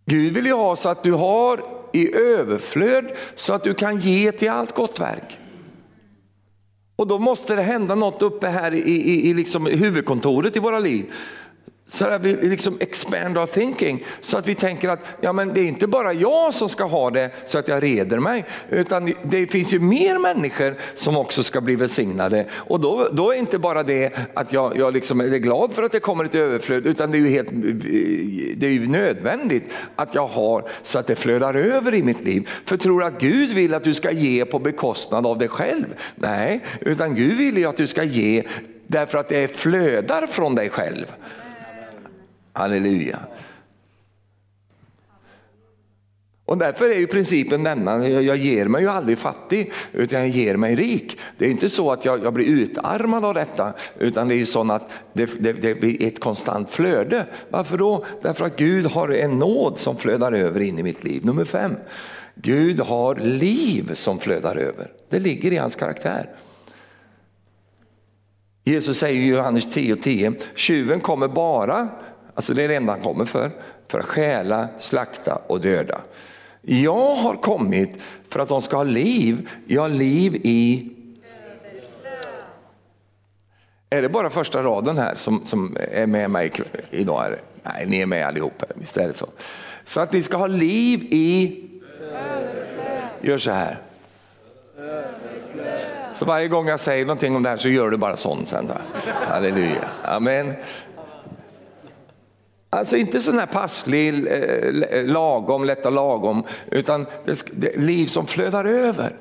[0.06, 4.32] Gud vill ju ha så att du har i överflöd så att du kan ge
[4.32, 5.40] till allt gott verk.
[6.96, 10.80] Och då måste det hända något uppe här i, i, i liksom huvudkontoret i våra
[10.80, 11.14] liv
[11.92, 14.04] så att vi liksom expand our thinking.
[14.22, 17.10] Så att vi tänker att ja, men det är inte bara jag som ska ha
[17.10, 18.46] det så att jag reder mig.
[18.70, 22.46] Utan det finns ju mer människor som också ska bli välsignade.
[22.54, 25.92] Och då, då är inte bara det att jag, jag liksom är glad för att
[25.92, 26.86] det kommer ett överflöd.
[26.86, 27.50] Utan det är ju, helt,
[28.56, 29.64] det är ju nödvändigt
[29.96, 32.50] att jag har så att det flödar över i mitt liv.
[32.66, 35.86] För tror du att Gud vill att du ska ge på bekostnad av dig själv?
[36.16, 38.44] Nej, utan Gud vill ju att du ska ge
[38.88, 41.06] därför att det flödar från dig själv.
[42.60, 43.20] Halleluja.
[46.46, 50.56] Och därför är ju principen denna, jag ger mig ju aldrig fattig utan jag ger
[50.56, 51.20] mig rik.
[51.38, 54.46] Det är inte så att jag, jag blir utarmad av detta utan det är ju
[54.46, 57.26] så att det, det, det, blir ett konstant flöde.
[57.50, 58.06] Varför då?
[58.22, 61.26] Därför att Gud har en nåd som flödar över in i mitt liv.
[61.26, 61.76] Nummer fem,
[62.36, 64.92] Gud har liv som flödar över.
[65.10, 66.30] Det ligger i hans karaktär.
[68.64, 71.88] Jesus säger i Johannes 10.10, 10, tjuven kommer bara
[72.40, 73.52] Alltså det är det enda han kommer för,
[73.88, 76.02] för att stjäla, slakta och döda.
[76.62, 77.98] Jag har kommit
[78.30, 80.92] för att de ska ha liv, ja liv i
[83.90, 86.52] är det bara första raden här som, som är med mig
[86.90, 87.36] idag?
[87.64, 89.28] Nej, ni är med allihop, visst är det så.
[89.86, 91.64] Så att ni ska ha liv i...
[93.22, 93.78] Gör så här.
[96.14, 98.72] Så varje gång jag säger någonting om det här så gör du bara sånt sen.
[99.28, 99.90] Halleluja.
[100.04, 100.54] Amen.
[102.70, 108.66] Alltså inte sån här passlig, eh, lagom, lätta lagom, utan det, det, liv som flödar
[108.66, 109.16] över.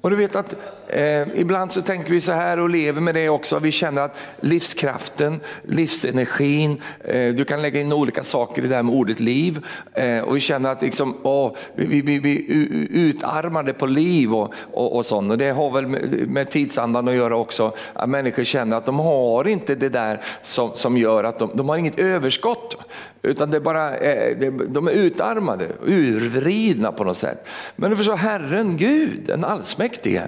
[0.00, 0.54] Och du vet att
[0.88, 3.58] eh, ibland så tänker vi så här och lever med det också.
[3.58, 8.82] Vi känner att livskraften, livsenergin, eh, du kan lägga in olika saker i det här
[8.82, 9.66] med ordet liv.
[9.94, 12.46] Eh, och vi känner att liksom, åh, vi, vi, vi
[12.90, 15.30] utarmade på liv och, och, och sånt.
[15.30, 17.72] Och det har väl med, med tidsandan att göra också.
[17.92, 21.68] Att människor känner att de har inte det där som, som gör att de, de
[21.68, 22.76] har inget överskott.
[23.22, 24.36] Utan det är bara, eh,
[24.68, 27.48] de är utarmade, urvridna på något sätt.
[27.76, 30.22] Men du förstår, Herren Gud, den allsmäktige,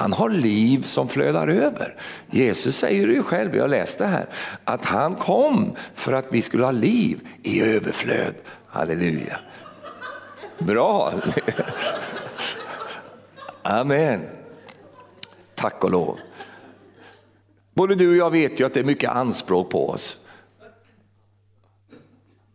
[0.00, 1.96] han har liv som flödar över.
[2.30, 4.26] Jesus säger det ju själv, jag läste här,
[4.64, 8.34] att han kom för att vi skulle ha liv i överflöd.
[8.66, 9.40] Halleluja.
[10.58, 11.12] Bra.
[13.62, 14.20] Amen.
[15.54, 16.18] Tack och lov.
[17.74, 20.20] Både du och jag vet ju att det är mycket anspråk på oss.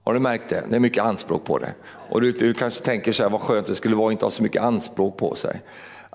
[0.04, 0.64] Har du märkt det?
[0.70, 1.74] Det är mycket anspråk på det.
[2.10, 4.32] Och du, du kanske tänker så här, vad skönt det skulle vara att inte ha
[4.32, 5.62] så mycket anspråk på sig.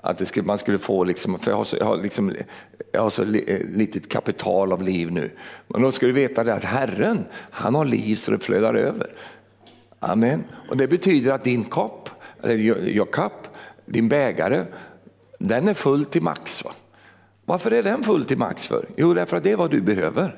[0.01, 2.35] Att det skulle, man skulle få, liksom, för jag har så, jag har liksom,
[2.91, 5.31] jag har så eh, litet kapital av liv nu.
[5.67, 9.13] Men då ska du veta det att Herren, han har liv så det flödar över.
[9.99, 10.43] Amen.
[10.69, 12.09] Och det betyder att din kopp,
[12.43, 13.47] eller your cup,
[13.85, 14.65] din bägare,
[15.39, 16.63] den är full till max.
[16.63, 16.71] Va?
[17.45, 18.85] Varför är den full till max för?
[18.95, 20.35] Jo, därför att det är vad du behöver.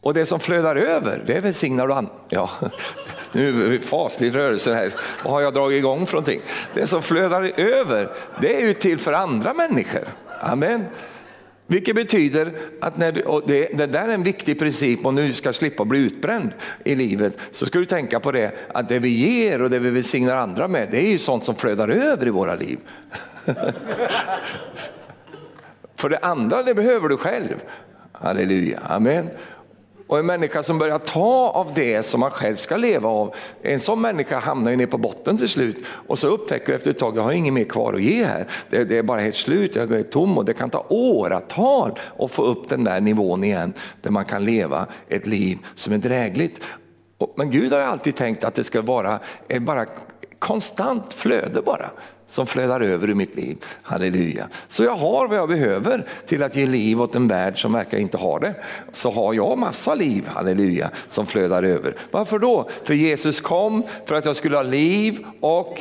[0.00, 2.12] Och det som flödar över, det välsignar du andra.
[2.28, 2.50] Ja,
[3.32, 4.92] nu är det faslig rörelse här.
[5.24, 6.42] Vad har jag dragit igång för någonting?
[6.74, 8.08] Det som flödar över,
[8.40, 10.04] det är ju till för andra människor.
[10.40, 10.84] Amen.
[11.70, 15.32] Vilket betyder att när du, och det, det där är en viktig princip om du
[15.32, 16.52] ska slippa bli utbränd
[16.84, 19.90] i livet så ska du tänka på det att det vi ger och det vi
[19.90, 22.78] välsignar andra med det är ju sånt som flödar över i våra liv.
[25.96, 27.54] För det andra det behöver du själv.
[28.12, 29.28] Halleluja, amen.
[30.10, 33.80] Och en människa som börjar ta av det som man själv ska leva av, en
[33.80, 36.98] sån människa hamnar ju ner på botten till slut och så upptäcker du efter ett
[36.98, 38.46] tag, jag har inget mer kvar att ge här.
[38.70, 42.30] Det, det är bara helt slut, jag är tom och det kan ta åratal att
[42.30, 46.60] få upp den där nivån igen där man kan leva ett liv som är drägligt.
[47.36, 49.18] Men Gud har ju alltid tänkt att det ska vara
[49.60, 49.86] bara
[50.38, 51.90] konstant flöde bara
[52.30, 53.64] som flödar över i mitt liv.
[53.82, 54.48] Halleluja.
[54.68, 57.98] Så jag har vad jag behöver till att ge liv åt en värld som verkar
[57.98, 58.54] inte ha det.
[58.92, 61.96] Så har jag massa liv, halleluja, som flödar över.
[62.10, 62.68] Varför då?
[62.84, 65.78] För Jesus kom för att jag skulle ha liv och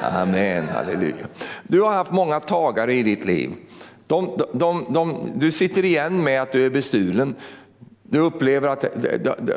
[0.00, 1.26] Amen, halleluja.
[1.62, 3.50] Du har haft många tagare i ditt liv.
[4.06, 7.34] De, de, de, du sitter igen med att du är bestulen.
[8.02, 8.84] Du upplever att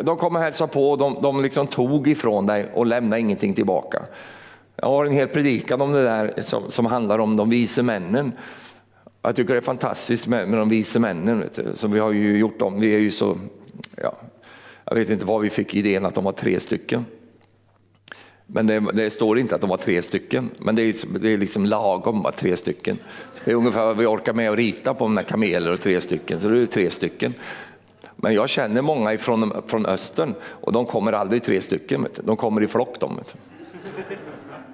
[0.01, 4.01] de kommer hälsa på, de, de liksom tog ifrån dig och lämnade ingenting tillbaka.
[4.75, 8.31] Jag har en hel predikan om det där som, som handlar om de vise männen.
[9.21, 12.11] Jag tycker det är fantastiskt med, med de vise männen, vet du, som vi har
[12.11, 12.79] ju gjort dem.
[12.79, 13.37] Vi är ju så,
[13.97, 14.13] ja,
[14.85, 17.05] jag vet inte var vi fick idén att de var tre stycken.
[18.47, 21.37] Men det, det, står inte att de var tre stycken, men det är, det är
[21.37, 22.97] liksom lagom bara tre stycken.
[23.45, 26.01] Det är ungefär vad vi orkar med att rita på de där kameler och tre
[26.01, 27.33] stycken, så det är tre stycken.
[28.15, 32.63] Men jag känner många ifrån, från östern och de kommer aldrig tre stycken, de kommer
[32.63, 32.99] i flock.
[32.99, 33.19] De,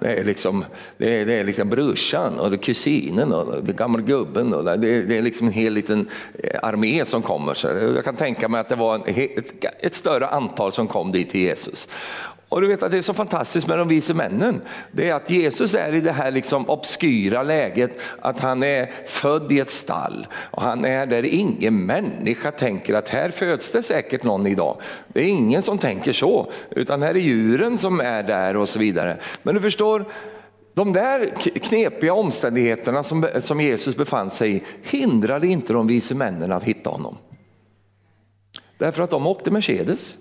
[0.02, 0.66] det är liksom,
[0.98, 4.54] det är, det är liksom brorsan och det kusinen och gamla gubben.
[4.54, 6.10] Och det, är, det är liksom en hel liten
[6.44, 7.54] eh, armé som kommer.
[7.54, 11.12] Så jag kan tänka mig att det var en, ett, ett större antal som kom
[11.12, 11.88] dit till Jesus.
[12.52, 14.62] Och du vet att det är så fantastiskt med de vise männen.
[14.92, 19.52] Det är att Jesus är i det här liksom obskyra läget att han är född
[19.52, 20.28] i ett stall.
[20.34, 24.78] Och han är där ingen människa tänker att här föds det säkert någon idag.
[25.08, 28.80] Det är ingen som tänker så, utan här är djuren som är där och så
[28.80, 29.18] vidare.
[29.44, 30.06] Men du förstår,
[30.74, 31.30] de där
[31.60, 36.90] knepiga omständigheterna som, som Jesus befann sig i hindrade inte de vise männen att hitta
[36.90, 37.18] honom.
[38.78, 40.18] Därför att de åkte Mercedes.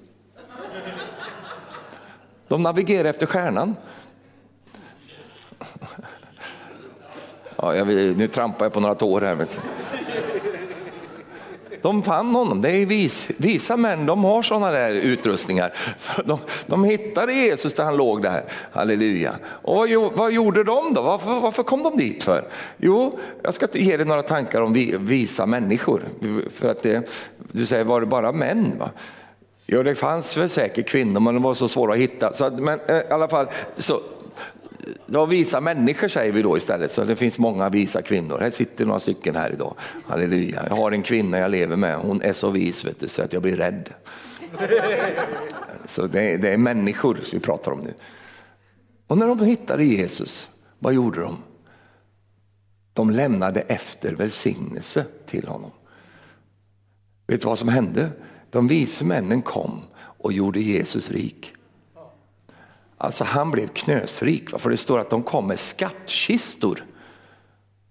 [2.50, 3.76] De navigerar efter stjärnan.
[7.56, 9.46] Ja, jag vill, nu trampar jag på några tår här.
[11.82, 12.62] De fann honom.
[12.62, 15.72] Det är vis, visa män, de har sådana där utrustningar.
[15.98, 18.44] Så de, de hittade Jesus där han låg där.
[18.72, 19.32] Halleluja.
[19.44, 21.02] Och vad, vad gjorde de då?
[21.02, 22.48] Varför, varför, kom de dit för?
[22.76, 24.72] Jo, jag ska ge dig några tankar om
[25.06, 26.02] visa människor.
[26.54, 27.10] För att det,
[27.52, 28.78] du säger, var det bara män?
[28.78, 28.90] Va?
[29.72, 32.32] Ja, det fanns väl säkert kvinnor, men de var så svåra att hitta.
[32.32, 33.46] Så, men eh, i alla fall,
[33.76, 34.00] så,
[35.06, 38.38] Ja, visa människor säger vi då istället, så det finns många visa kvinnor.
[38.40, 39.74] Här sitter några stycken här idag.
[40.06, 40.62] Halleluja.
[40.68, 43.32] Jag har en kvinna jag lever med, hon är så vis vet du, så att
[43.32, 43.94] jag blir rädd.
[45.86, 47.94] Så det är, det är människor som vi pratar om nu.
[49.06, 51.36] Och när de hittade Jesus, vad gjorde de?
[52.92, 55.70] De lämnade efter välsignelse till honom.
[57.26, 58.10] Vet du vad som hände?
[58.50, 61.52] De vise männen kom och gjorde Jesus rik.
[62.98, 66.84] Alltså han blev knösrik, för det står att de kom med skattkistor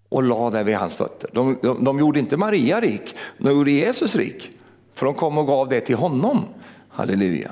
[0.09, 1.29] och la där vid hans fötter.
[1.33, 4.51] De, de, de gjorde inte Maria rik, de gjorde Jesus rik.
[4.93, 6.45] För de kom och gav det till honom.
[6.89, 7.51] Halleluja.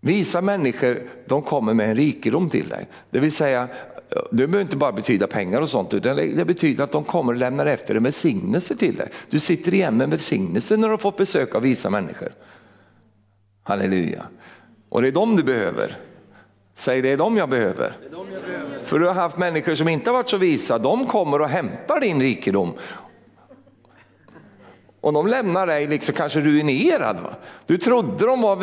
[0.00, 2.88] Visa människor, de kommer med en rikedom till dig.
[3.10, 3.68] Det vill säga,
[4.08, 7.38] det behöver inte bara betyda pengar och sånt, utan det betyder att de kommer och
[7.38, 9.10] lämnar efter en välsignelse till dig.
[9.30, 12.32] Du sitter igen med en välsignelse när du har fått besök av visa människor.
[13.62, 14.22] Halleluja.
[14.88, 15.96] Och det är dem du behöver.
[16.74, 17.96] Säg det är dem jag behöver.
[18.84, 22.00] För du har haft människor som inte har varit så visa, de kommer och hämtar
[22.00, 22.74] din rikedom
[25.06, 27.20] och de lämnar dig liksom kanske ruinerad.
[27.20, 27.30] Va?
[27.66, 28.56] Du trodde de var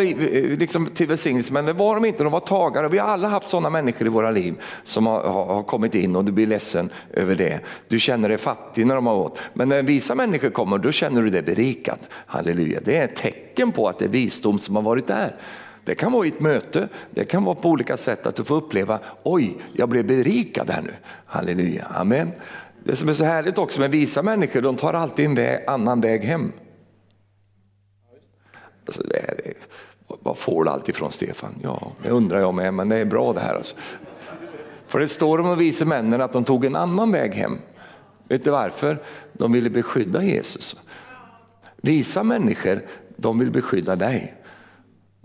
[0.58, 2.90] liksom till välsignelse men det var de inte, de var tagare.
[2.90, 6.26] Vi har alla haft sådana människor i våra liv som har, har, kommit in och
[6.26, 7.60] du blir ledsen över det.
[7.88, 9.40] Du känner dig fattig när de har gått.
[9.54, 12.00] Men när visa människor kommer då känner du dig berikad.
[12.12, 15.36] Halleluja, det är ett tecken på att det är visdom som har varit där.
[15.86, 18.56] Det kan vara i ett möte, det kan vara på olika sätt att du får
[18.56, 20.94] uppleva, oj, jag blev berikad här nu.
[21.26, 22.32] Halleluja, amen.
[22.84, 26.02] Det som är så härligt också med visa människor, de tar alltid en väg, annan
[26.02, 26.52] väg hem.
[28.86, 29.54] Alltså det är,
[30.08, 31.56] vad får du allt ifrån Stefan?
[31.64, 33.56] Ja, det undrar jag med, men det är bra det här.
[33.56, 33.76] Alltså.
[34.88, 37.58] För det står om de vise männen att de tog en annan väg hem.
[38.28, 39.04] Vet du varför?
[39.34, 40.76] De ville beskydda Jesus.
[41.82, 42.82] Visa människor,
[43.18, 44.43] de vill beskydda dig.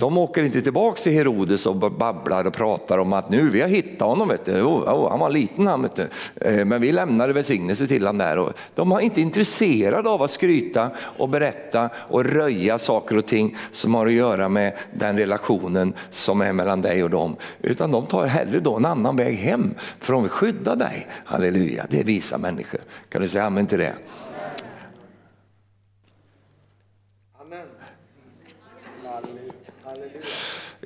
[0.00, 3.68] De åker inte tillbaka till Herodes och babblar och pratar om att nu vi har
[3.68, 4.62] hittat honom, vet du.
[4.62, 6.08] Oh, han var liten han, vet du.
[6.40, 8.52] Eh, men vi lämnade välsignelse till honom där.
[8.74, 13.94] de är inte intresserade av att skryta och berätta och röja saker och ting som
[13.94, 17.36] har att göra med den relationen som är mellan dig och dem.
[17.62, 21.06] Utan de tar hellre då en annan väg hem för de vill skydda dig.
[21.24, 22.80] Halleluja, det är visa människor.
[23.08, 23.92] Kan du säga amen till det?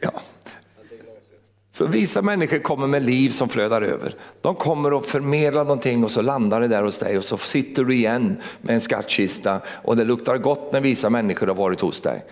[0.03, 0.13] Ja.
[1.75, 4.15] Så visa människor kommer med liv som flödar över.
[4.41, 7.85] De kommer och förmedlar någonting och så landar det där hos dig och så sitter
[7.85, 12.01] du igen med en skattkista och det luktar gott när visa människor har varit hos
[12.01, 12.25] dig.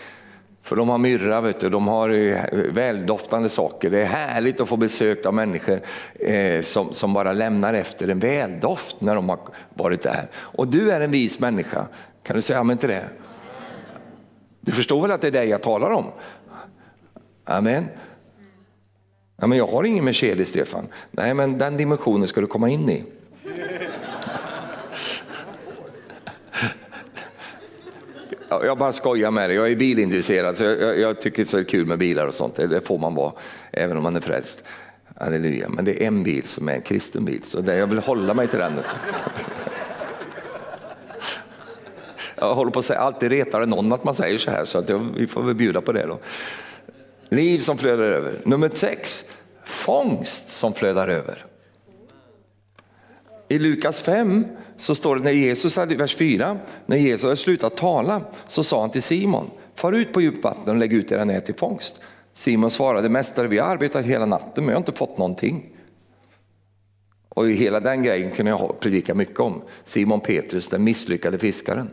[0.62, 2.42] För de har myrra, vet du, de har eh,
[2.72, 3.90] väldoftande saker.
[3.90, 5.80] Det är härligt att få besök av människor
[6.14, 9.38] eh, som, som bara lämnar efter en väldoft när de har
[9.74, 10.28] varit där.
[10.34, 11.86] Och du är en vis människa,
[12.22, 13.04] kan du säga amen till det?
[14.60, 16.06] Du förstår väl att det är dig jag talar om?
[17.45, 17.84] Amen.
[19.41, 20.86] Ja, men jag har ingen Mercedes Stefan.
[21.11, 23.05] Nej men den dimensionen ska du komma in i.
[28.49, 31.86] Jag bara skojar med dig, jag är bilintresserad så jag, jag, tycker det är kul
[31.86, 32.55] med bilar och sånt.
[32.57, 33.32] Det får man vara,
[33.72, 34.64] även om man är frälst.
[35.16, 35.68] Halleluja.
[35.68, 38.49] Men det är en bil som är en kristen bil, så jag vill hålla mig
[38.49, 38.72] till den.
[42.36, 44.78] Jag håller på att säga, alltid retar det någon att man säger så här så
[44.78, 46.18] att jag, vi får väl bjuda på det då.
[47.31, 48.41] Liv som flödar över.
[48.45, 49.24] Nummer sex,
[49.64, 51.45] fångst som flödar över.
[53.49, 57.76] I Lukas 5 så står det när Jesus hade, vers 4, när Jesus hade slutat
[57.76, 61.24] tala så sa han till Simon, far ut på djupt vatten och lägg ut era
[61.24, 62.01] nät till fångst.
[62.33, 65.76] Simon svarade, mästare vi har arbetat hela natten men jag har inte fått någonting.
[67.28, 69.62] Och hela den grejen kunde jag predika mycket om.
[69.85, 71.91] Simon Petrus, den misslyckade fiskaren.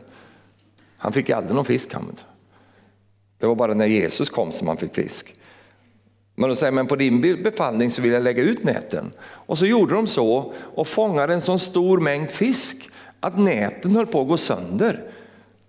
[0.98, 1.94] Han fick aldrig någon fisk.
[1.94, 2.16] Han.
[3.40, 5.36] Det var bara när Jesus kom som han fick fisk.
[6.36, 9.12] Men då säger men på din befallning så vill jag lägga ut näten.
[9.22, 14.08] Och så gjorde de så och fångade en så stor mängd fisk att näten höll
[14.08, 15.04] på att gå sönder.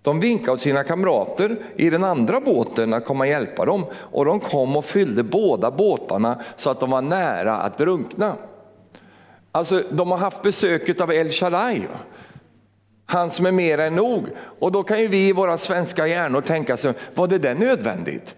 [0.01, 4.25] De vinkade åt sina kamrater i den andra båten att komma och hjälpa dem och
[4.25, 8.35] de kom och fyllde båda båtarna så att de var nära att drunkna.
[9.51, 11.81] Alltså de har haft besök av El Shaddai,
[13.09, 14.27] han som är mer än nog.
[14.59, 18.35] Och då kan ju vi i våra svenska hjärnor tänka sig, var det där nödvändigt?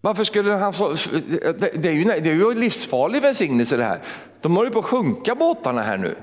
[0.00, 0.94] Varför skulle han så,
[1.74, 4.00] det är ju, det är ju livsfarlig välsignelse det här.
[4.40, 6.14] De håller på att sjunka båtarna här nu.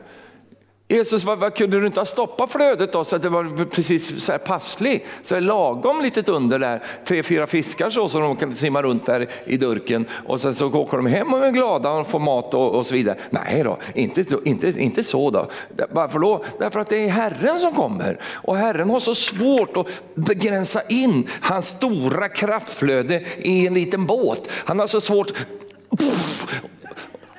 [0.91, 4.23] Jesus, vad, vad, kunde du inte ha stoppat flödet då så att det var precis
[4.23, 8.35] så här passlig, så här lagom litet under där, tre, fyra fiskar så som de
[8.35, 11.91] kan simma runt där i durken och sen så åker de hem och är glada
[11.91, 13.17] och får mat och, och så vidare.
[13.29, 15.49] Nej då, inte, inte, inte så då.
[15.89, 16.43] Varför då?
[16.59, 21.27] Därför att det är Herren som kommer och Herren har så svårt att begränsa in
[21.41, 24.49] hans stora kraftflöde i en liten båt.
[24.51, 25.31] Han har så svårt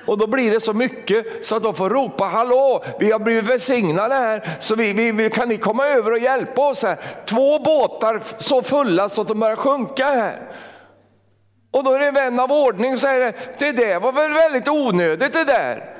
[0.05, 3.49] och då blir det så mycket så att de får ropa, hallå, vi har blivit
[3.49, 6.97] välsignade här, så vi, vi, kan ni komma över och hjälpa oss här?
[7.25, 10.39] Två båtar så fulla så att de börjar sjunka här.
[11.71, 14.67] Och då är det en vän av ordning som säger, det där var väl väldigt
[14.67, 15.97] onödigt det där.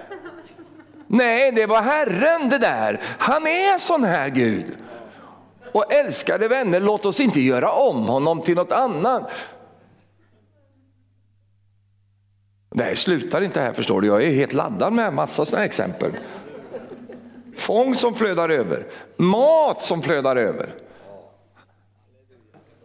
[1.08, 3.02] Nej, det var Herren det där.
[3.18, 4.66] Han är sån här Gud.
[5.72, 9.32] Och älskade vänner, låt oss inte göra om honom till något annat.
[12.76, 14.08] Nej, slutar inte här förstår du.
[14.08, 16.12] Jag är helt laddad med massa sådana exempel.
[17.58, 18.86] Fång som flödar över,
[19.18, 20.76] mat som flödar över.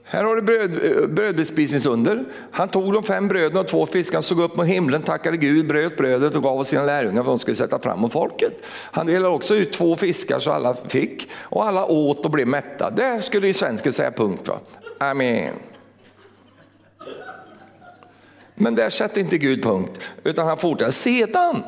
[0.09, 2.25] Här har du bröd, eh, brödbespisningsunder.
[2.51, 5.97] Han tog de fem bröden och två fiskarna, såg upp mot himlen, tackade Gud, bröt
[5.97, 8.53] brödet och gav åt sina lärjungar vad de skulle sätta fram mot folket.
[8.67, 12.91] Han delade också ut två fiskar så alla fick och alla åt och blev mätta.
[12.91, 14.49] Det skulle ju svensken säga punkt.
[14.49, 14.59] Va?
[14.99, 15.55] Amen.
[18.57, 20.93] Men där sätter inte Gud punkt, utan han fortsätter.
[20.93, 21.63] Sedan,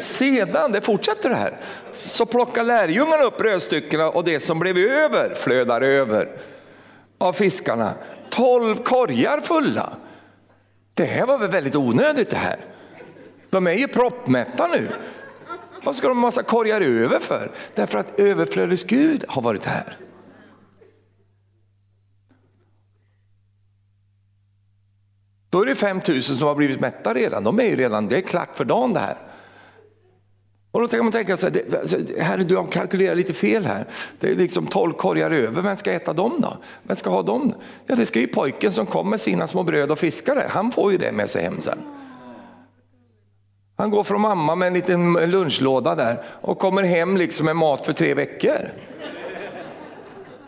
[0.00, 1.60] sedan, det fortsätter det här,
[1.92, 6.28] så plockar lärjungarna upp brödstyckena och det som blev över flödar över
[7.18, 7.92] av fiskarna.
[8.30, 9.92] Tolv korgar fulla.
[10.94, 12.56] Det här var väl väldigt onödigt det här.
[13.50, 14.88] De är ju proppmätta nu.
[15.84, 17.50] Vad ska de ha massa korgar över för?
[17.74, 19.96] Därför att överflödets Gud har varit här.
[25.52, 27.44] Då är det 5 000 som har blivit mätta redan.
[27.44, 29.16] De är ju redan, det är klart för dagen det här.
[30.70, 33.86] Och då kan man tänka sig, här, alltså, herre du har kalkylerat lite fel här.
[34.20, 36.56] Det är liksom 12 korgar över, vem ska äta dem då?
[36.82, 37.54] Vem ska ha dem?
[37.86, 40.92] Ja det ska ju pojken som kom med sina små bröd och fiskare, han får
[40.92, 41.78] ju det med sig hem sen.
[43.76, 47.86] Han går från mamma med en liten lunchlåda där och kommer hem liksom med mat
[47.86, 48.68] för tre veckor.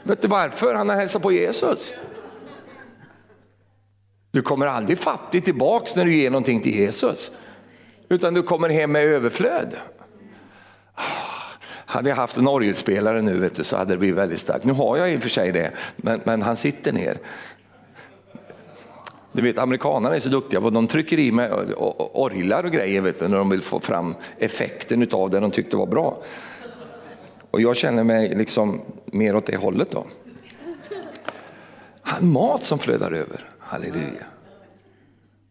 [0.03, 0.75] Vet du varför?
[0.75, 1.93] Han har hälsat på Jesus.
[4.35, 7.31] Du kommer aldrig fattig tillbaks när du ger någonting till Jesus.
[8.09, 9.77] Utan du kommer hem med överflöd.
[10.95, 11.03] Ah,
[11.87, 14.65] hade jag haft en orgelspelare nu vet du, så hade det blivit väldigt starkt.
[14.65, 17.19] Nu har jag i och för sig det, men, men han sitter ner.
[19.33, 23.29] Du vet amerikanerna är så duktiga, de trycker i med orglar och grejer vet du,
[23.29, 26.23] när de vill få fram effekten av det de tyckte var bra.
[27.51, 30.05] Och jag känner mig liksom mer åt det hållet då.
[32.03, 33.54] Han mat som flödar över.
[33.75, 34.27] Halleluja.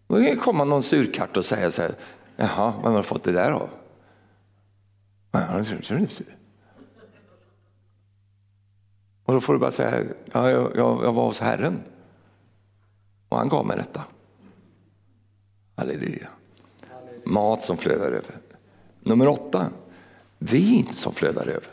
[0.07, 1.91] Då kan komma någon surkart och säga så här,
[2.35, 3.69] jaha, vem har fått det där av?
[9.25, 11.81] Och då får du bara säga, ja, jag, jag, jag var hos Herren
[13.29, 14.03] och han gav mig detta.
[15.75, 16.27] Halleluja.
[17.25, 18.35] Mat som flödar över.
[18.99, 19.69] Nummer åtta,
[20.39, 21.72] vin som flödar över.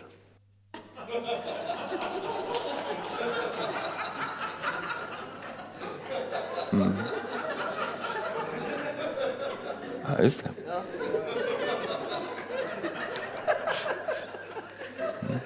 [6.73, 6.93] Mm.
[10.03, 10.51] Ja, just det.
[15.29, 15.41] Mm.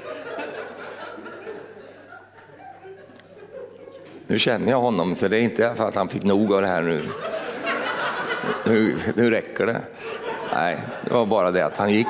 [4.27, 6.67] Nu känner jag honom, så det är inte för att han fick nog av det
[6.67, 7.05] här nu.
[8.65, 9.81] Nu, nu räcker det.
[10.55, 12.07] Nej, det var bara det att han gick.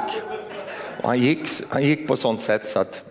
[1.02, 3.04] Och han, gick, han gick på sånt sätt så att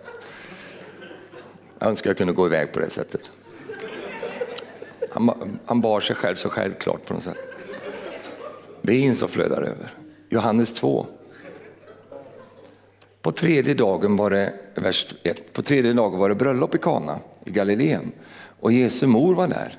[1.78, 3.30] jag önskar jag kunde gå iväg på det sättet.
[5.14, 7.36] Han, han bar sig själv så självklart på något sätt.
[8.82, 9.94] Vin som flödar över.
[10.28, 11.06] Johannes 2.
[13.22, 17.18] På tredje dagen var det, vers 1, på tredje dagen var det bröllop i Kana
[17.44, 18.12] i Galileen
[18.60, 19.78] och Jesu mor var där.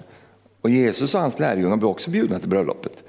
[0.61, 3.03] Och Jesus och hans lärjungar blev också bjudna till bröllopet.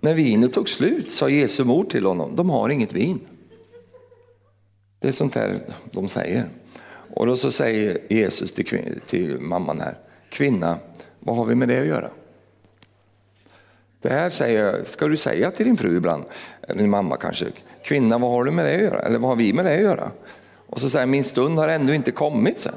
[0.00, 3.20] När vinet tog slut sa Jesu mor till honom, de har inget vin.
[5.00, 6.48] Det är sånt där de säger.
[7.14, 9.98] Och då så säger Jesus till, till mamman här,
[10.30, 10.78] kvinna,
[11.20, 12.10] vad har vi med det att göra?
[14.00, 17.46] Det här säger, ska du säga till din fru ibland, eh, eller din mamma kanske,
[17.84, 19.00] kvinna vad har du med det att göra?
[19.00, 20.10] Eller vad har vi med det att göra?
[20.68, 22.60] Och så säger min stund har ändå inte kommit.
[22.60, 22.70] Så.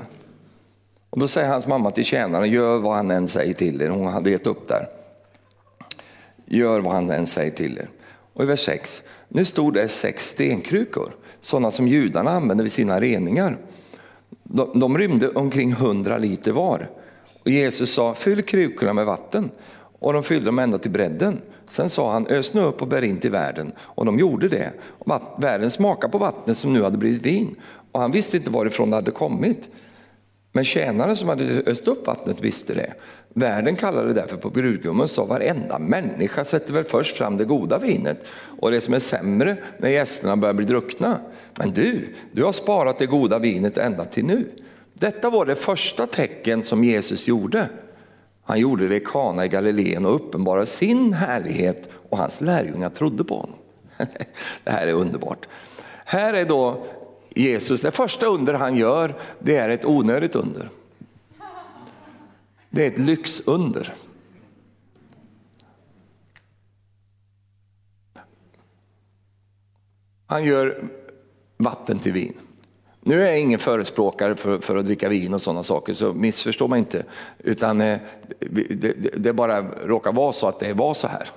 [1.10, 3.90] Och då säger hans mamma till tjänaren, gör vad han än säger till er.
[3.90, 4.88] Hon hade gett upp där.
[6.46, 7.90] Gör vad han än säger till er.
[8.34, 11.12] Och i vers 6, nu stod det sex stenkrukor,
[11.42, 13.58] sådana som judarna använde vid sina reningar.
[14.44, 16.90] De, de rymde omkring hundra liter var.
[17.44, 19.52] Och Jesus sa, fyll krukorna med vatten.
[20.00, 21.42] Och de fyllde dem ända till bredden.
[21.68, 23.72] Sen sa han, ös nu upp och bär in till världen.
[23.80, 24.72] Och de gjorde det.
[24.84, 27.56] Och världen smakade på vattnet som nu hade blivit vin.
[27.92, 29.70] Och han visste inte varifrån det hade kommit.
[30.54, 32.94] Men tjänaren som hade öst upp vattnet visste det.
[33.34, 37.46] Världen kallade det därför på brudgummen och sa varenda människa sätter väl först fram det
[37.46, 38.26] goda vinet
[38.60, 41.20] och det som är sämre när gästerna börjar bli druckna.
[41.56, 44.46] Men du, du har sparat det goda vinet ända till nu.
[45.02, 47.70] Detta var det första tecken som Jesus gjorde.
[48.44, 53.24] Han gjorde det i Kana i Galileen och uppenbarade sin härlighet och hans lärjungar trodde
[53.24, 53.56] på honom.
[54.64, 55.48] Det här är underbart.
[56.06, 56.86] Här är då
[57.30, 60.70] Jesus, det första under han gör, det är ett onödigt under.
[62.70, 63.94] Det är ett lyxunder.
[70.26, 70.84] Han gör
[71.58, 72.38] vatten till vin.
[73.04, 76.68] Nu är jag ingen förespråkare för, för att dricka vin och sådana saker, så missförstå
[76.68, 77.04] mig inte.
[77.40, 78.00] Utan eh,
[78.40, 81.30] det, det, det, bara råkar vara så att det var så här.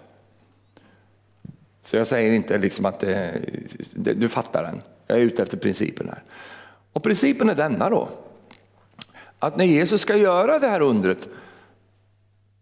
[1.82, 3.32] Så jag säger inte liksom att det,
[3.94, 4.82] det, du fattar den.
[5.06, 6.22] Jag är ute efter principen här.
[6.92, 8.08] Och principen är denna då.
[9.38, 11.28] Att när Jesus ska göra det här undret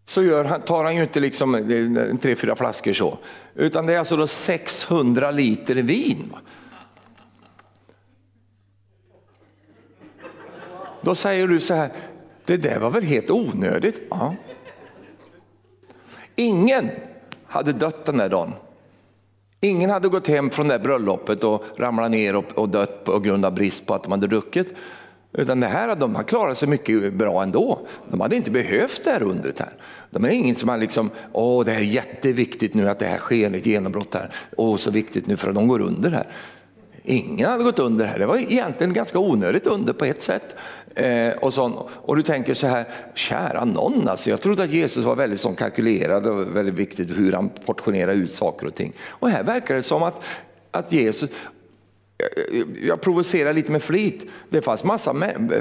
[0.05, 3.19] så gör, tar han ju inte liksom eh, tre, fyra flaskor så.
[3.55, 6.33] Utan det är alltså då 600 liter vin.
[11.03, 11.93] Då säger du så här,
[12.47, 14.01] det där var väl helt onödigt?
[14.11, 14.35] Ja.
[16.37, 16.91] Ingen
[17.47, 18.53] hade dött den där dagen.
[19.61, 23.55] Ingen hade gått hem från det bröllopet och ramlat ner och, dött på grund av
[23.55, 24.75] brist på att de hade druckit.
[25.33, 27.79] Utan det här, de har klarat sig mycket bra ändå.
[28.11, 29.73] De hade inte behövt det här undret här.
[30.11, 33.55] De är ingen som har liksom, åh det är jätteviktigt nu att det här sker
[33.55, 34.31] ett genombrott här.
[34.57, 36.27] Åh så viktigt nu för att de går under här.
[37.05, 38.19] Ingen hade gått under här.
[38.19, 40.57] Det var egentligen ganska onödigt under på ett sätt.
[40.95, 42.85] Eh, och, sån, och du tänker så här,
[43.15, 44.31] kära någon alltså.
[44.31, 48.33] Jag trodde att Jesus var väldigt som kalkylerad och väldigt viktigt hur han portionerar ut
[48.33, 48.93] saker och ting.
[49.09, 50.25] Och här verkar det som att,
[50.71, 54.31] att Jesus, eh, jag provocerar lite med flit.
[54.49, 55.15] Det fanns massa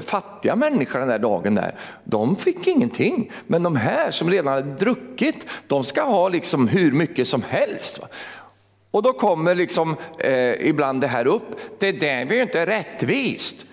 [0.06, 1.76] fattiga människor den där dagen där.
[2.04, 3.32] De fick ingenting.
[3.48, 8.00] Men de här som redan hade druckit, de ska ha liksom hur mycket som helst.
[8.92, 13.66] Och då kommer liksom eh, ibland det här upp, det där är ju inte rättvist.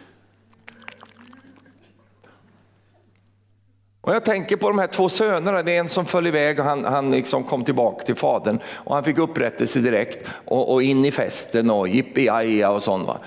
[4.00, 6.64] Och jag tänker på de här två sönerna, det är en som föll iväg och
[6.64, 11.04] han, han liksom kom tillbaka till fadern och han fick upprättelse direkt och, och in
[11.04, 13.08] i festen och jippi och sånt.
[13.08, 13.18] Va?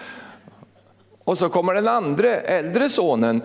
[1.24, 3.42] Och så kommer den andra äldre sonen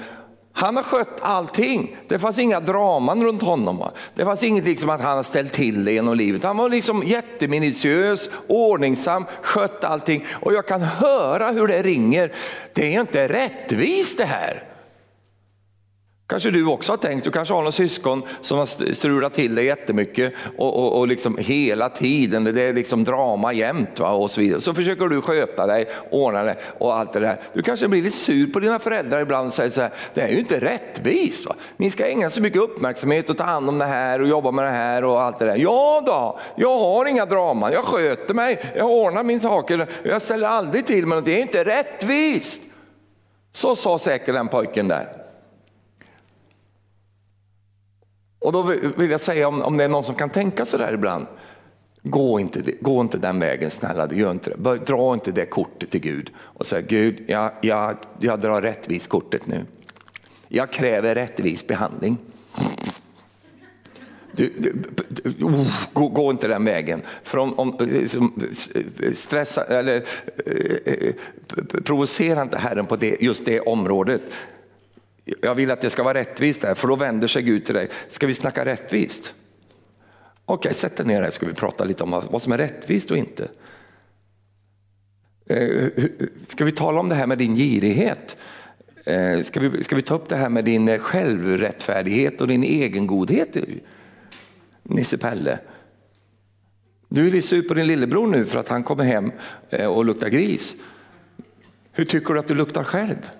[0.56, 1.96] han har skött allting.
[2.08, 3.82] Det fanns inga draman runt honom.
[4.14, 6.44] Det fanns inget liksom att han har ställt till det genom livet.
[6.44, 10.24] Han var liksom jätteminutiös, ordningsam, skött allting.
[10.40, 12.32] Och jag kan höra hur det ringer.
[12.72, 14.75] Det är inte rättvist det här.
[16.28, 19.62] Kanske du också har tänkt, du kanske har någon syskon som har strulat till det
[19.62, 24.10] jättemycket och, och, och liksom hela tiden, det är liksom drama jämt va?
[24.10, 24.60] och så vidare.
[24.60, 27.40] Så försöker du sköta dig, ordna det och allt det där.
[27.52, 30.28] Du kanske blir lite sur på dina föräldrar ibland och säger så här, det är
[30.28, 31.46] ju inte rättvist.
[31.46, 31.54] Va?
[31.76, 34.64] Ni ska ägna så mycket uppmärksamhet och ta hand om det här och jobba med
[34.64, 35.56] det här och allt det där.
[35.56, 40.48] Ja då, jag har inga draman, jag sköter mig, jag ordnar min saker, jag ställer
[40.48, 42.62] aldrig till men det är inte rättvist.
[43.52, 45.25] Så sa säkert den pojken där.
[48.46, 48.62] Och då
[48.96, 51.26] vill jag säga om, om det är någon som kan tänka så där ibland,
[52.02, 54.78] gå inte, gå inte den vägen snälla, gör inte det.
[54.78, 59.46] Dra inte det kortet till Gud och säg Gud, jag, jag, jag drar rättvis kortet
[59.46, 59.64] nu.
[60.48, 62.18] Jag kräver rättvis behandling.
[64.32, 64.52] Du,
[65.08, 67.02] du, oh, gå, gå, inte den vägen.
[67.22, 68.42] För om, om liksom,
[69.14, 70.04] stressa, eller,
[70.46, 71.14] eh, eh
[71.84, 74.22] provocera inte Herren på det, just det området.
[75.40, 77.88] Jag vill att det ska vara rättvist där, för då vänder sig Gud till dig.
[78.08, 79.34] Ska vi snacka rättvist?
[80.44, 83.16] Okej, sätt dig ner här ska vi prata lite om vad som är rättvist och
[83.16, 83.48] inte.
[85.46, 85.88] Eh,
[86.48, 88.36] ska vi tala om det här med din girighet?
[89.04, 93.56] Eh, ska vi, ska vi ta upp det här med din självrättfärdighet och din egengodhet?
[94.82, 95.58] Nisse Pelle.
[97.08, 99.32] Du lite sur på din lillebror nu för att han kommer hem
[99.70, 100.74] eh, och luktar gris.
[101.92, 103.30] Hur tycker du att du luktar själv?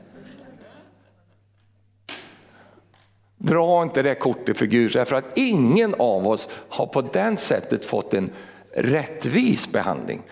[3.38, 7.84] Dra inte det kortet för Gud, för att ingen av oss har på det sättet
[7.84, 8.30] fått en
[8.74, 10.22] rättvis behandling.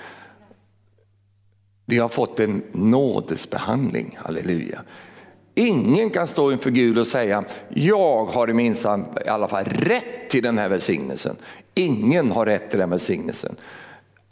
[1.87, 4.83] Vi har fått en nådesbehandling, halleluja.
[5.55, 10.43] Ingen kan stå inför Gud och säga, jag har minsann i alla fall rätt till
[10.43, 11.37] den här välsignelsen.
[11.75, 13.57] Ingen har rätt till den välsignelsen.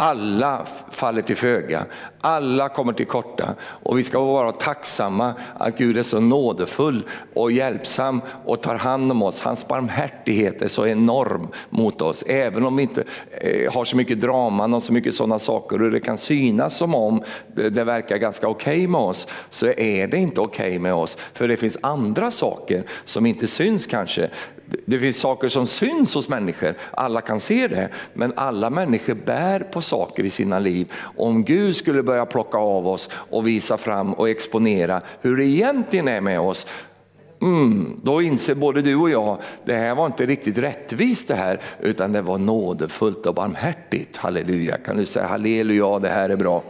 [0.05, 1.84] Alla faller till föga,
[2.20, 7.03] alla kommer till korta och vi ska vara tacksamma att Gud är så nådefull
[7.34, 9.40] och hjälpsam och tar hand om oss.
[9.40, 12.24] Hans barmhärtighet är så enorm mot oss.
[12.26, 15.90] Även om vi inte eh, har så mycket drama och så mycket sådana saker och
[15.90, 17.22] det kan synas som om
[17.55, 21.16] det verkar ganska okej okay med oss så är det inte okej okay med oss.
[21.32, 24.30] För det finns andra saker som inte syns kanske
[24.85, 29.61] det finns saker som syns hos människor, alla kan se det, men alla människor bär
[29.61, 30.93] på saker i sina liv.
[31.16, 36.09] Om Gud skulle börja plocka av oss och visa fram och exponera hur det egentligen
[36.09, 36.66] är med oss,
[37.43, 41.61] Mm, då inser både du och jag, det här var inte riktigt rättvist det här,
[41.81, 44.16] utan det var nådefullt och barmhärtigt.
[44.16, 46.62] Halleluja, kan du säga halleluja, det här är bra.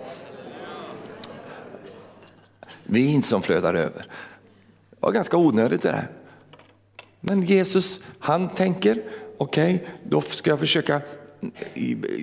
[2.85, 4.07] Vin som flödar över.
[4.91, 6.09] Det var ganska onödigt det här.
[7.25, 9.03] Men Jesus, han tänker,
[9.39, 11.01] okej, okay, då ska jag försöka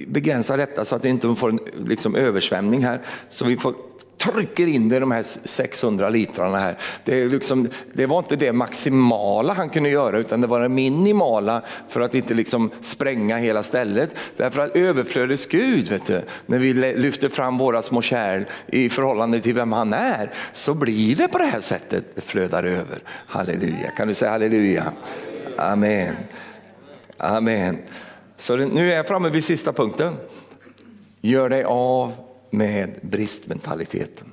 [0.08, 3.02] begränsa detta så att det inte får en liksom, översvämning här.
[3.30, 3.74] Så vi får
[4.20, 6.78] trycker in det i de här 600 litrarna här.
[7.04, 11.62] Det, liksom, det, var inte det maximala han kunde göra utan det var det minimala
[11.88, 14.16] för att inte liksom spränga hela stället.
[14.38, 19.40] Därför att överflödets Gud, vet du, när vi lyfter fram våra små kärl i förhållande
[19.40, 23.02] till vem han är, så blir det på det här sättet, det flödar över.
[23.28, 24.92] Halleluja, kan du säga halleluja?
[25.58, 26.16] Amen.
[27.18, 27.78] Amen.
[28.38, 30.14] Så nu är jag framme vid sista punkten.
[31.22, 34.32] Gör dig av med bristmentaliteten.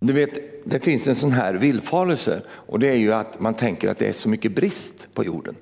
[0.00, 3.88] Du vet, det finns en sån här villfarelse och det är ju att man tänker
[3.88, 5.56] att det är så mycket brist på jorden.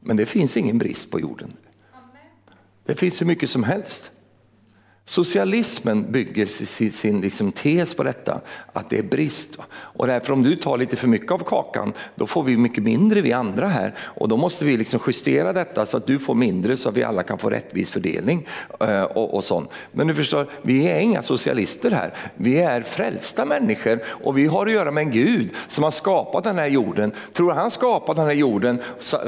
[0.00, 1.52] Men det finns ingen brist på jorden.
[2.84, 4.12] Det finns hur mycket som helst.
[5.08, 8.40] Socialismen bygger sin, sin liksom tes på detta,
[8.72, 9.58] att det är brist.
[9.70, 13.20] Och därför om du tar lite för mycket av kakan, då får vi mycket mindre
[13.20, 13.94] vi andra här.
[13.98, 17.04] Och då måste vi liksom justera detta så att du får mindre så att vi
[17.04, 18.46] alla kan få rättvis fördelning.
[18.80, 19.70] Eh, och, och sånt.
[19.92, 22.14] Men du förstår, vi är inga socialister här.
[22.34, 26.44] Vi är frälsta människor och vi har att göra med en Gud som har skapat
[26.44, 27.12] den här jorden.
[27.32, 29.18] Tror han skapat den här jorden så,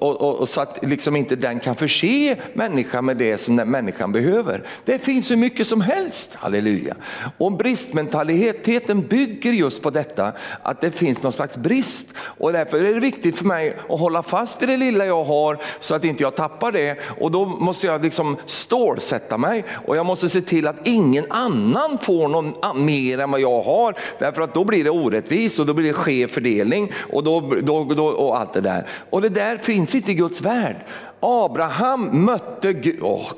[0.00, 3.70] och, och, och så att liksom inte den kan förse människan med det som den
[3.70, 4.64] människan behöver.
[4.84, 6.94] Det finns finns hur mycket som helst, halleluja.
[7.38, 12.08] Och bristmentaliteten bygger just på detta, att det finns någon slags brist.
[12.18, 15.58] Och därför är det viktigt för mig att hålla fast vid det lilla jag har
[15.80, 16.98] så att inte jag tappar det.
[17.20, 21.98] Och då måste jag liksom stålsätta mig och jag måste se till att ingen annan
[22.00, 23.94] får någon mer än vad jag har.
[24.18, 27.84] Därför att då blir det orättvist och då blir det skev fördelning och, då, då,
[27.84, 28.86] då, och allt det där.
[29.10, 30.76] Och det där finns inte i Guds värld.
[31.20, 33.32] Abraham mötte Gud, oh,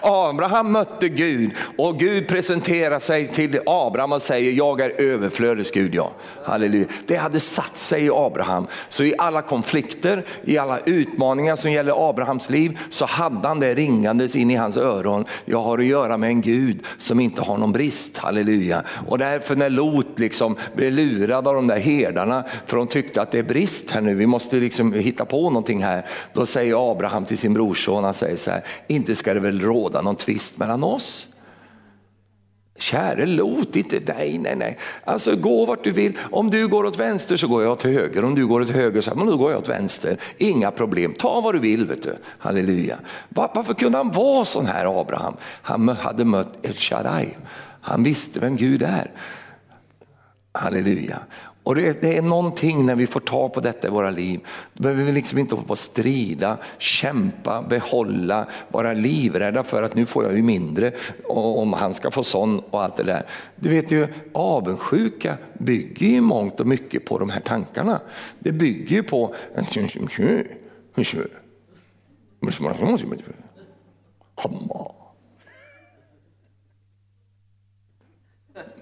[0.00, 5.94] Abraham mötte Gud och Gud presenterar sig till Abraham och säger jag är överflödets Gud.
[5.94, 6.12] Ja.
[6.44, 6.86] Halleluja.
[7.06, 8.66] Det hade satt sig i Abraham.
[8.88, 13.74] Så i alla konflikter, i alla utmaningar som gäller Abrahams liv så hade han det
[13.74, 15.24] ringandes in i hans öron.
[15.44, 18.18] Jag har att göra med en Gud som inte har någon brist.
[18.18, 18.82] Halleluja.
[19.08, 23.30] Och därför när Lot liksom blev lurad av de där herdarna för de tyckte att
[23.30, 26.06] det är brist här nu, vi måste liksom hitta på någonting här.
[26.32, 30.02] Då säger Abraham till sin brorson, han säger så här, inte ska det väl råda
[30.02, 31.28] någon tvist mellan oss?
[32.82, 34.78] Käre Lot, inte, nej, nej, nej.
[35.04, 36.18] Alltså gå vart du vill.
[36.30, 38.24] Om du går åt vänster så går jag åt höger.
[38.24, 40.16] Om du går åt höger så men då går jag åt vänster.
[40.38, 41.86] Inga problem, ta vad du vill.
[41.86, 42.16] Vet du.
[42.38, 42.96] Halleluja.
[43.28, 45.36] Varför kunde han vara sån här Abraham?
[45.62, 47.36] Han hade mött El Shaddai.
[47.80, 49.10] Han visste vem Gud är.
[50.52, 51.18] Halleluja.
[51.64, 54.40] Och det, det, är någonting när vi får ta på detta i våra liv.
[54.74, 60.06] Då behöver vi liksom inte hålla på strida, kämpa, behålla, vara livrädda för att nu
[60.06, 60.92] får jag ju mindre
[61.24, 63.22] och om han ska få sån och allt det där.
[63.56, 68.00] Du vet ju, avundsjuka bygger ju mångt och mycket på de här tankarna.
[68.38, 69.34] Det bygger ju på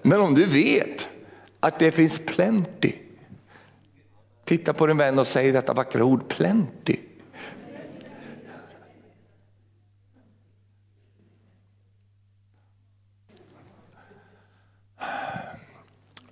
[0.03, 1.09] men om du vet
[1.61, 2.93] att det finns plenty.
[4.45, 6.97] Titta på din vän och säg detta vackra ord, plenty.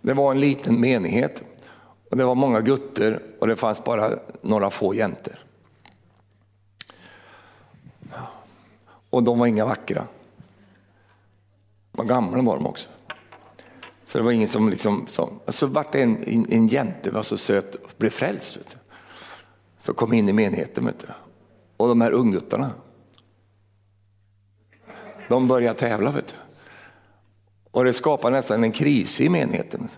[0.01, 1.43] Det var en liten menighet
[2.11, 5.39] och det var många gutter och det fanns bara några få jäntor.
[9.11, 10.05] Och de var inga vackra.
[11.93, 12.89] Vad gamla var de också.
[14.09, 17.23] Så det var ingen som liksom, så, så vart det en, en, en jänte var
[17.23, 18.57] så söt och blev frälst.
[18.57, 18.77] Vet du.
[19.79, 20.87] Så kom in i menigheten.
[20.87, 21.07] Vet du.
[21.77, 22.71] Och de här ungguttarna,
[25.29, 26.11] de började tävla.
[26.11, 26.35] Vet du.
[27.71, 29.89] Och det skapade nästan en kris i menigheten.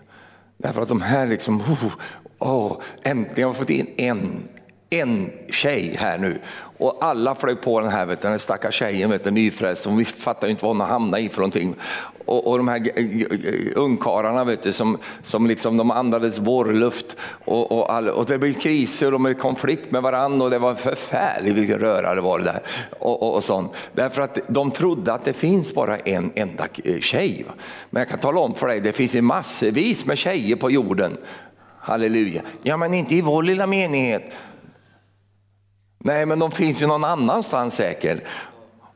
[0.57, 1.93] Därför att de här liksom, oh,
[2.39, 4.47] oh, äntligen har fått in en,
[4.93, 6.39] en tjej här nu.
[6.77, 10.05] Och alla flög på den här, vet du, den stackars tjejen, vet du, nyfrälst, hon
[10.05, 11.75] fattar inte vad hon har hamnat i för någonting.
[12.25, 12.91] Och, och de här
[13.75, 18.53] ungkarlarna vet du, som, som liksom, de andades vårluft och, och, all, och det blev
[18.53, 22.39] kriser och de blev konflikt med varandra och det var förfärligt vilken röra det var
[22.39, 22.61] det där.
[22.99, 23.71] Och, och, och sånt.
[23.93, 26.67] Därför att de trodde att det finns bara en enda
[27.01, 27.45] tjej.
[27.89, 31.17] Men jag kan tala om för dig, det finns ju massvis med tjejer på jorden.
[31.79, 32.41] Halleluja.
[32.63, 34.31] Ja men inte i vår lilla menighet.
[36.03, 38.23] Nej, men de finns ju någon annanstans säkert.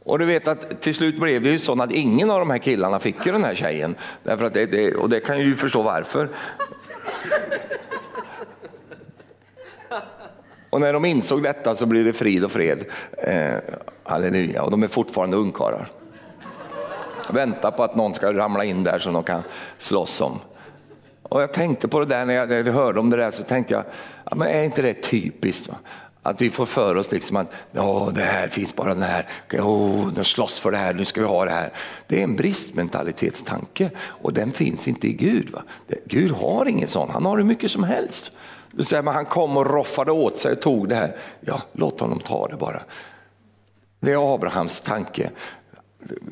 [0.03, 2.57] Och du vet att till slut blev det ju så att ingen av de här
[2.57, 3.95] killarna fick ju den här tjejen.
[4.23, 6.29] Därför att det, det, och det kan ju förstå varför.
[10.69, 12.85] Och när de insåg detta så blev det frid och fred.
[13.17, 13.53] Eh,
[14.03, 15.87] halleluja, och de är fortfarande ungkarlar.
[17.29, 19.43] Väntar på att någon ska ramla in där som de kan
[19.77, 20.39] slåss om.
[21.23, 23.43] Och jag tänkte på det där när jag, när jag hörde om det där så
[23.43, 23.83] tänkte jag,
[24.25, 25.67] ja, men är inte det typiskt?
[25.67, 25.75] Va?
[26.25, 27.51] Att vi får för oss liksom att
[28.13, 31.27] det här finns bara den här, oh, de slåss för det här, nu ska vi
[31.27, 31.73] ha det här.
[32.07, 35.49] Det är en bristmentalitetstanke och den finns inte i Gud.
[35.49, 35.61] Va?
[36.05, 38.31] Gud har ingen sån, han har hur mycket som helst.
[38.71, 41.15] Du säger, man han kom och roffade åt sig och tog det här.
[41.41, 42.81] Ja, låt honom ta det bara.
[43.99, 45.29] Det är Abrahams tanke.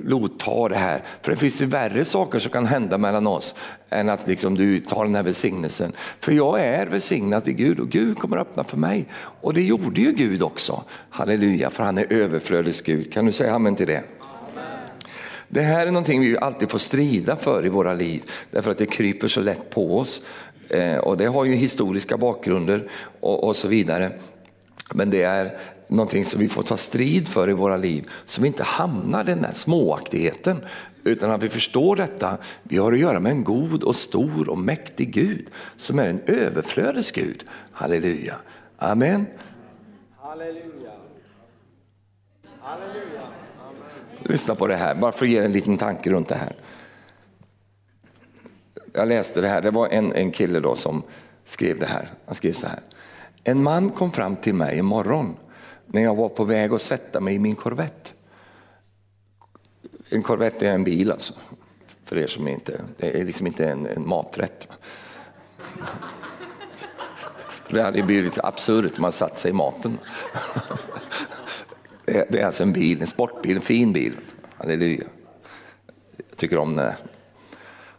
[0.03, 1.03] Lot, ta det här.
[1.21, 3.55] För det finns ju värre saker som kan hända mellan oss
[3.89, 5.91] än att liksom du tar den här välsignelsen.
[6.19, 9.05] För jag är välsignad i Gud och Gud kommer att öppna för mig.
[9.41, 10.83] Och det gjorde ju Gud också.
[11.09, 13.13] Halleluja, för han är överflödets Gud.
[13.13, 14.03] Kan du säga amen till det?
[15.47, 18.21] Det här är någonting vi alltid får strida för i våra liv,
[18.51, 20.21] därför att det kryper så lätt på oss.
[20.69, 22.87] Eh, och det har ju historiska bakgrunder
[23.19, 24.11] och, och så vidare.
[24.93, 25.57] Men det är
[25.87, 29.25] någonting som vi får ta strid för i våra liv, så vi inte hamnar i
[29.25, 30.65] den här småaktigheten,
[31.03, 32.37] utan att vi förstår detta.
[32.63, 36.21] Vi har att göra med en god och stor och mäktig Gud, som är en
[36.25, 37.43] överflödets Gud.
[37.71, 38.35] Halleluja.
[38.77, 39.25] Amen.
[40.21, 40.91] Halleluja.
[42.61, 43.21] Halleluja.
[43.61, 44.23] Amen.
[44.23, 46.55] Lyssna på det här, bara för att ge en liten tanke runt det här.
[48.93, 51.03] Jag läste det här, det var en, en kille då som
[51.45, 52.09] skrev det här.
[52.25, 52.79] Han skrev så här.
[53.43, 55.35] En man kom fram till mig imorgon
[55.93, 58.13] när jag var på väg att sätta mig i min korvett.
[60.09, 61.33] En korvett är en bil alltså,
[62.05, 64.67] för er som inte, det är liksom inte en, en maträtt.
[67.69, 69.97] Det hade blivit lite absurt om man satt sig i maten.
[72.05, 74.13] Det är alltså en bil, en sportbil, en fin bil.
[74.57, 75.03] Halleluja.
[76.17, 76.95] Jag tycker om det.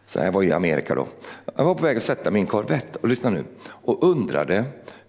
[0.05, 1.07] Så här var i Amerika då.
[1.55, 4.65] Jag var på väg att sätta min korvett och lyssna nu och undrade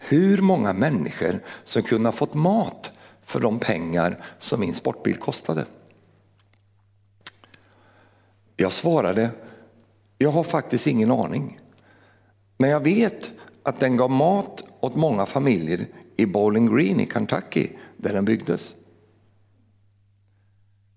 [0.09, 2.93] hur många människor som kunde ha fått mat
[3.23, 5.65] för de pengar som min sportbil kostade.
[8.57, 9.31] Jag svarade,
[10.19, 11.61] jag har faktiskt ingen aning.
[12.57, 13.31] Men jag vet
[13.63, 15.87] att den gav mat åt många familjer
[16.17, 18.75] i Bowling Green i Kentucky där den byggdes.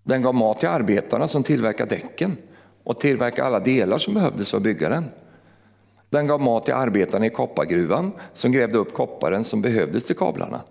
[0.03, 2.37] Den gav mat till arbetarna som tillverkade däcken
[2.83, 5.05] och tillverkade alla delar som behövdes för att bygga den.
[6.09, 10.61] Den gav mat till arbetarna i koppargruvan som grävde upp kopparen som behövdes till kablarna.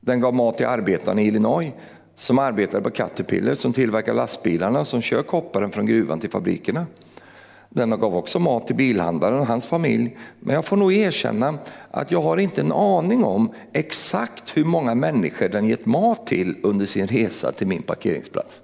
[0.00, 1.72] Den gav mat till arbetarna i Illinois
[2.14, 6.86] som arbetade på Caterpillar som tillverkar lastbilarna som kör kopparen från gruvan till fabrikerna.
[7.68, 10.16] Den gav också mat till bilhandlaren och hans familj.
[10.40, 11.58] Men jag får nog erkänna
[11.90, 16.56] att jag har inte en aning om exakt hur många människor den gett mat till
[16.62, 18.62] under sin resa till min parkeringsplats.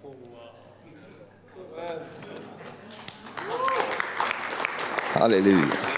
[5.14, 5.91] Halleluja.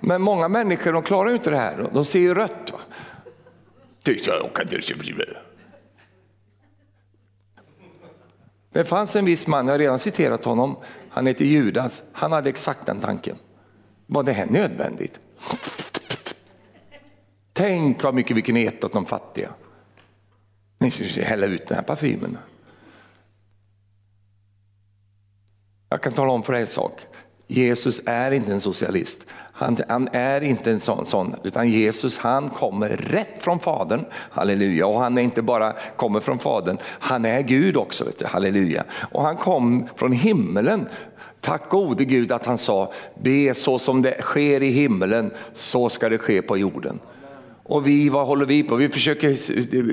[0.00, 2.72] Men många människor de klarar ju inte det här, de ser ju rött.
[2.72, 2.78] Va?
[8.72, 10.76] Det fanns en viss man, jag har redan citerat honom,
[11.10, 13.36] han heter Judas, han hade exakt den tanken.
[14.06, 15.20] Var det här nödvändigt?
[17.52, 19.48] Tänk vad mycket vi kan äta åt de fattiga.
[20.78, 22.38] Ni ska hälla ut den här parfymen.
[25.88, 27.06] Jag kan tala om för dig en sak.
[27.50, 29.26] Jesus är inte en socialist.
[29.52, 34.86] Han, han, är inte en sån, sån, utan Jesus han kommer rätt från Fadern, halleluja.
[34.86, 38.84] Och han är inte bara kommer från Fadern, han är Gud också, vet du, halleluja.
[39.10, 40.88] Och han kom från himmelen.
[41.40, 42.92] Tack gode Gud att han sa,
[43.22, 47.00] be så som det sker i himmelen, så ska det ske på jorden.
[47.68, 48.76] Och vi, vad håller vi på?
[48.76, 49.36] Vi försöker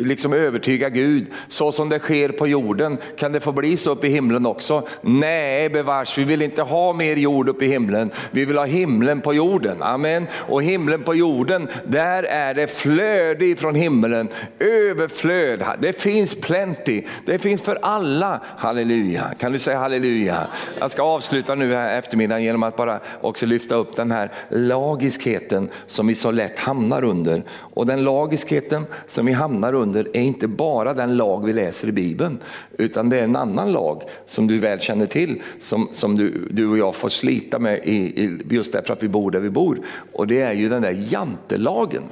[0.03, 1.25] liksom övertyga Gud.
[1.47, 4.87] Så som det sker på jorden, kan det få bli så uppe i himlen också?
[5.01, 8.11] Nej, bevars, vi vill inte ha mer jord uppe i himlen.
[8.31, 9.83] Vi vill ha himlen på jorden.
[9.83, 10.27] Amen.
[10.33, 14.27] Och himlen på jorden, där är det flöde ifrån himlen.
[14.59, 15.63] Överflöd.
[15.79, 17.03] Det finns plenty.
[17.25, 18.41] Det finns för alla.
[18.57, 19.23] Halleluja.
[19.39, 20.47] Kan du säga halleluja?
[20.79, 25.69] Jag ska avsluta nu här eftermiddagen genom att bara också lyfta upp den här lagiskheten
[25.87, 27.43] som vi så lätt hamnar under.
[27.73, 31.91] Och den lagiskheten som vi hamnar under är inte bara den lag vi läser i
[31.91, 32.39] Bibeln,
[32.77, 36.67] utan det är en annan lag som du väl känner till, som, som du, du
[36.67, 39.79] och jag får slita med i, i, just därför att vi bor där vi bor.
[40.13, 42.03] Och det är ju den där jantelagen.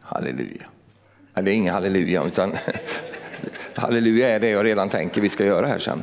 [0.00, 0.66] Halleluja.
[1.34, 2.52] Nej, det är ingen halleluja, utan
[3.74, 6.02] halleluja är det jag redan tänker vi ska göra här sen.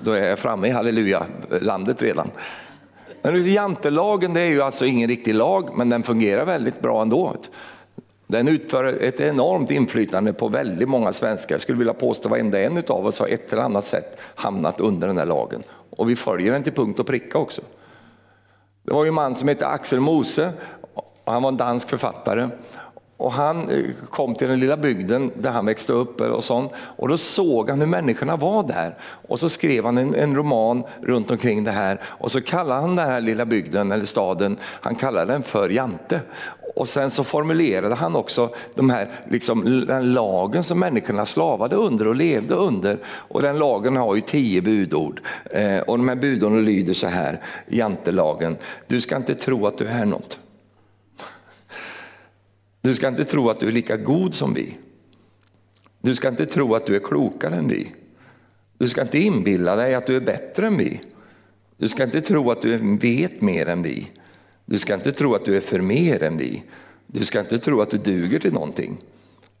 [0.00, 2.30] Då är jag framme i halleluja-landet redan.
[3.26, 7.34] Men jantelagen det är ju alltså ingen riktig lag, men den fungerar väldigt bra ändå.
[8.26, 11.54] Den utför ett enormt inflytande på väldigt många svenskar.
[11.54, 14.80] Jag skulle vilja påstå att varenda en av oss har ett eller annat sätt hamnat
[14.80, 15.62] under den här lagen.
[15.90, 17.62] Och vi följer den till punkt och pricka också.
[18.82, 20.52] Det var ju en man som hette Axel Mose,
[21.24, 22.48] han var en dansk författare.
[23.16, 26.72] Och han eh, kom till den lilla bygden där han växte upp eh, och, sånt,
[26.76, 28.96] och då såg han hur människorna var där.
[29.28, 32.96] Och så skrev han en, en, roman runt omkring det här och så kallade han
[32.96, 36.20] den här lilla bygden eller staden, han kallade den för Jante.
[36.76, 42.06] Och sen så formulerade han också de här, liksom, den lagen som människorna slavade under
[42.06, 42.98] och levde under.
[43.06, 45.20] Och den lagen har ju tio budord.
[45.50, 48.56] Eh, och de här budorden lyder så här, jantelagen,
[48.86, 50.40] du ska inte tro att du är något.
[52.86, 54.74] Du ska inte tro att du är lika god som vi.
[56.00, 57.92] Du ska inte tro att du är klokare än vi.
[58.78, 61.00] Du ska inte inbilla dig att du är bättre än vi.
[61.76, 64.10] Du ska inte tro att du vet mer än vi.
[64.64, 66.62] Du ska inte tro att du är för mer än vi.
[67.06, 68.98] Du ska inte tro att du duger till någonting.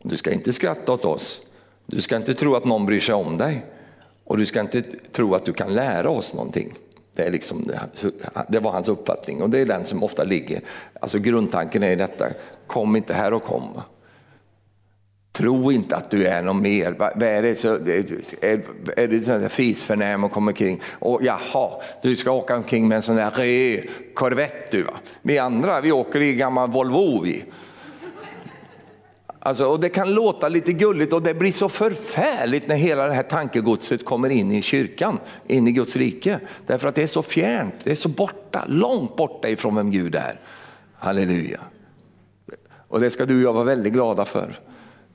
[0.02, 1.40] Du ska inte skratta åt oss.
[1.86, 3.66] Du ska inte tro att någon bryr sig om dig.
[4.24, 6.72] Och du ska inte tro att du kan lära oss någonting.
[7.16, 7.70] Det, är liksom,
[8.48, 10.60] det var hans uppfattning och det är den som ofta ligger.
[11.00, 12.26] Alltså grundtanken är detta,
[12.66, 13.80] kom inte här och kom.
[15.32, 16.94] Tro inte att du är någon mer.
[16.98, 18.62] Vad är det, så, är,
[18.96, 20.80] är det sån där fisförnäm och kommer kring?
[20.98, 21.70] Och jaha,
[22.02, 24.94] du ska åka omkring med en sån där röd korvett du va.
[25.22, 27.44] Vi andra, vi åker i gammal Volvo vi.
[29.46, 33.12] Alltså, och det kan låta lite gulligt och det blir så förfärligt när hela det
[33.12, 36.40] här tankegodset kommer in i kyrkan, in i Guds rike.
[36.66, 40.14] Därför att det är så fjärnt, det är så borta, långt borta ifrån vem Gud
[40.14, 40.40] är.
[40.98, 41.60] Halleluja.
[42.88, 44.58] Och det ska du och jag vara väldigt glada för,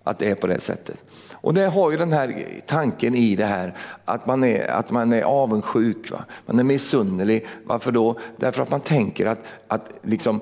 [0.03, 1.03] att det är på det sättet.
[1.33, 5.13] Och det har ju den här tanken i det här att man är, att man
[5.13, 6.25] är avundsjuk, va?
[6.45, 7.47] man är missunnerlig.
[7.63, 8.19] Varför då?
[8.37, 10.41] Därför att man tänker att, att liksom,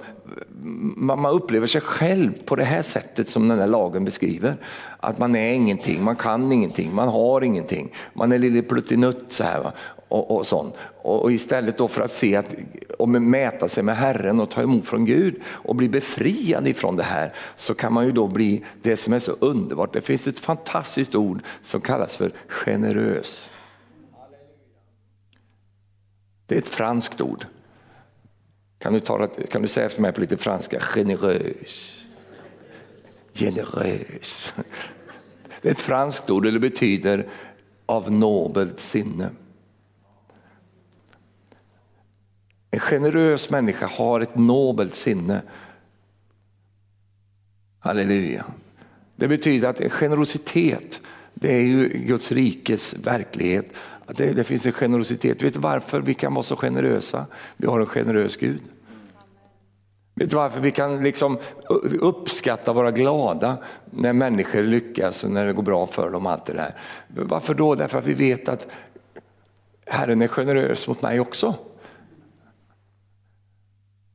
[0.98, 4.58] man upplever sig själv på det här sättet som den här lagen beskriver.
[5.00, 7.92] Att man är ingenting, man kan ingenting, man har ingenting.
[8.14, 9.64] Man är lite pluttinutt så här.
[9.64, 9.72] Va?
[10.08, 10.76] Och, och, sånt.
[11.02, 12.56] och istället då för att se att,
[13.00, 17.04] och mäta sig med Herren och ta emot från Gud och bli befriad ifrån det
[17.04, 19.94] här så kan man ju då bli det som är så underbart.
[19.94, 23.48] Det finns ett fantastiskt ord som kallas för generös.
[26.46, 27.46] Det är ett franskt ord.
[28.80, 30.80] Kan du, tala, kan du säga efter mig på lite franska?
[30.80, 32.06] Generös.
[33.34, 34.54] Generös.
[35.62, 37.28] Det är ett franskt ord och det betyder
[37.86, 39.30] av nobelt sinne.
[42.72, 45.42] En generös människa har ett nobelt sinne.
[47.80, 48.46] Halleluja.
[49.16, 51.02] Det betyder att generositet,
[51.34, 53.66] det är ju Guds rikes verklighet.
[54.16, 55.42] Det, det finns en generositet.
[55.42, 57.26] Vet du varför vi kan vara så generösa?
[57.58, 58.62] Vi har en generös Gud.
[60.16, 61.38] Vet du varför vi kan liksom
[62.00, 66.26] uppskatta, vara glada när människor lyckas och när det går bra för dem.
[66.26, 66.76] Allt det där.
[67.08, 67.76] Varför då?
[67.76, 68.68] Därför att vi vet att
[69.86, 71.56] Herren är generös mot mig också.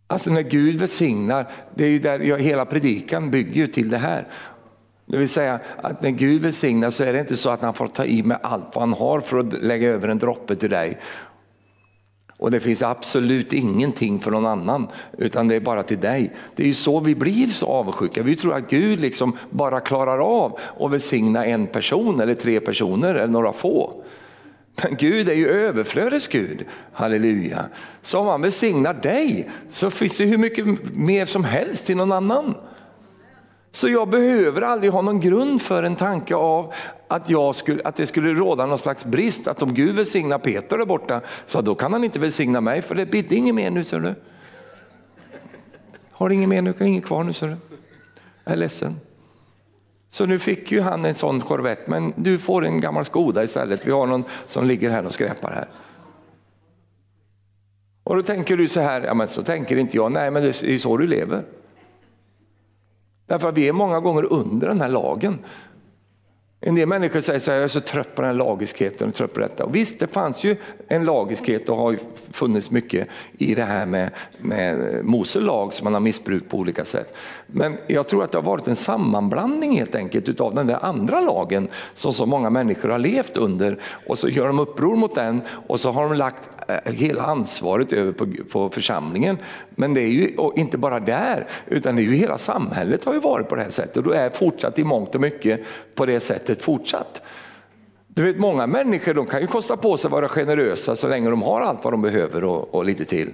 [0.07, 4.29] Alltså när Gud välsignar, det är ju där hela predikan bygger ju till det här.
[5.07, 7.89] Det vill säga att när Gud välsignar så är det inte så att han får
[7.89, 10.99] ta i med allt vad han har för att lägga över en droppe till dig.
[12.37, 14.89] Och det finns absolut ingenting för någon annan,
[15.19, 16.33] utan det är bara till dig.
[16.55, 18.23] Det är ju så vi blir så avundsjuka.
[18.23, 23.15] Vi tror att Gud liksom bara klarar av att välsigna en person eller tre personer
[23.15, 24.03] eller några få.
[24.83, 27.65] Men Gud är ju överflödets Gud, halleluja.
[28.03, 32.13] Så om han välsignar dig så finns det hur mycket mer som helst till någon
[32.13, 32.55] annan.
[33.75, 36.73] Så jag behöver aldrig ha någon grund för en tanke av
[37.09, 39.47] att, jag skulle, att det skulle råda någon slags brist.
[39.47, 42.95] Att om Gud välsignar Peter där borta, så då kan han inte välsigna mig för
[42.95, 44.15] det bidde inget mer nu ser du.
[46.11, 47.57] Har inget mer nu, inget kvar nu ser du.
[48.45, 49.01] Jag är ledsen.
[50.11, 53.87] Så nu fick ju han en sån korvett, men du får en gammal Skoda istället.
[53.87, 55.69] Vi har någon som ligger här och skräpar här.
[58.05, 60.63] Och då tänker du så här, ja men så tänker inte jag, nej men det
[60.63, 61.45] är ju så du lever.
[63.27, 65.39] Därför att vi är många gånger under den här lagen.
[66.67, 69.15] En del människor säger så här, jag är så trött på den här lagiskheten och
[69.15, 69.65] trött på detta.
[69.65, 70.57] Och visst, det fanns ju
[70.89, 71.99] en lagiskhet och har
[72.33, 73.09] funnits mycket
[73.39, 77.15] i det här med, med Mose lag som man har missbrukat på olika sätt.
[77.47, 81.21] Men jag tror att det har varit en sammanblandning helt enkelt utav den där andra
[81.21, 85.41] lagen som så många människor har levt under och så gör de uppror mot den
[85.67, 89.39] och så har de lagt eh, hela ansvaret över på, på församlingen.
[89.71, 93.21] Men det är ju inte bara där, utan det är ju hela samhället har ju
[93.21, 95.61] varit på det här sättet och då är fortsatt i mångt och mycket
[95.95, 97.23] på det sättet fortsatt.
[98.09, 101.31] Du vet många människor de kan ju kosta på sig att vara generösa så länge
[101.31, 103.31] de har allt vad de behöver och, och lite till.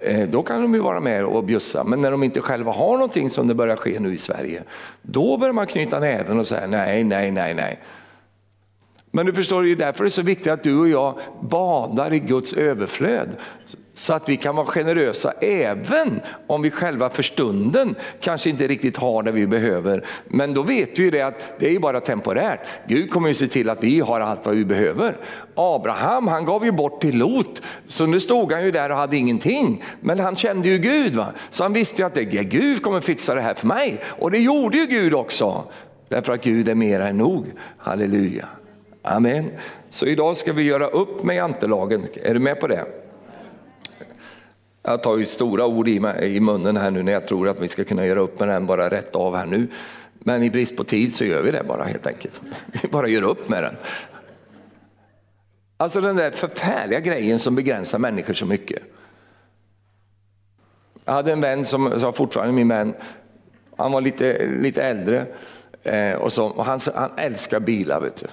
[0.00, 1.84] Eh, då kan de ju vara med och bjussa.
[1.84, 4.62] Men när de inte själva har någonting som det börjar ske nu i Sverige,
[5.02, 7.80] då börjar man knyta näven och säga nej, nej, nej, nej.
[9.10, 12.12] Men du förstår, det är därför det är så viktigt att du och jag badar
[12.12, 13.36] i Guds överflöd.
[13.94, 18.96] Så att vi kan vara generösa även om vi själva för stunden kanske inte riktigt
[18.96, 20.04] har det vi behöver.
[20.24, 22.60] Men då vet vi ju det att det är bara temporärt.
[22.86, 25.16] Gud kommer ju se till att vi har allt vad vi behöver.
[25.54, 29.16] Abraham han gav ju bort till Lot, så nu stod han ju där och hade
[29.16, 29.82] ingenting.
[30.00, 31.26] Men han kände ju Gud, va?
[31.50, 34.00] så han visste ju att det, Gud kommer fixa det här för mig.
[34.18, 35.64] Och det gjorde ju Gud också.
[36.08, 37.46] Därför att Gud är mer än nog.
[37.78, 38.48] Halleluja.
[39.02, 39.50] Amen.
[39.90, 42.04] Så idag ska vi göra upp med jantelagen.
[42.22, 43.03] Är du med på det?
[44.86, 47.84] Jag tar ju stora ord i, munnen här nu när jag tror att vi ska
[47.84, 49.68] kunna göra upp med den bara rätt av här nu.
[50.18, 52.42] Men i brist på tid så gör vi det bara helt enkelt.
[52.82, 53.76] Vi bara gör upp med den.
[55.76, 58.82] Alltså den där förfärliga grejen som begränsar människor så mycket.
[61.04, 62.94] Jag hade en vän som, som fortfarande min vän,
[63.76, 65.26] han var lite, lite äldre
[65.82, 68.00] eh, och, så, och han, han älskar bilar.
[68.00, 68.26] Vet du.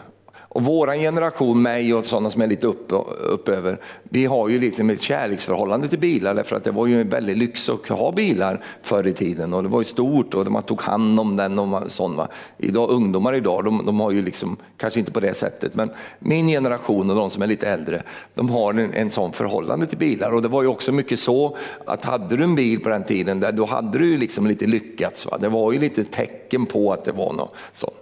[0.54, 4.90] Och våran generation, mig och sådana som är lite upp, uppöver, vi har ju liksom
[4.90, 8.64] ett kärleksförhållande till bilar därför att det var ju en väldig lyx att ha bilar
[8.82, 11.92] förr i tiden och det var ju stort och man tog hand om den och
[11.92, 12.18] sånt.
[12.18, 12.28] Va?
[12.58, 15.90] Idag, ungdomar idag, de, de, har ju liksom, kanske inte på det sättet, men
[16.20, 18.04] min generation och de som är lite äldre,
[18.36, 21.58] de har en, en sån förhållande till bilar och det var ju också mycket så
[21.86, 25.26] att hade du en bil på den tiden, där, då hade du liksom lite lyckats.
[25.26, 25.38] Va?
[25.38, 27.96] Det var ju lite tecken på att det var något sånt.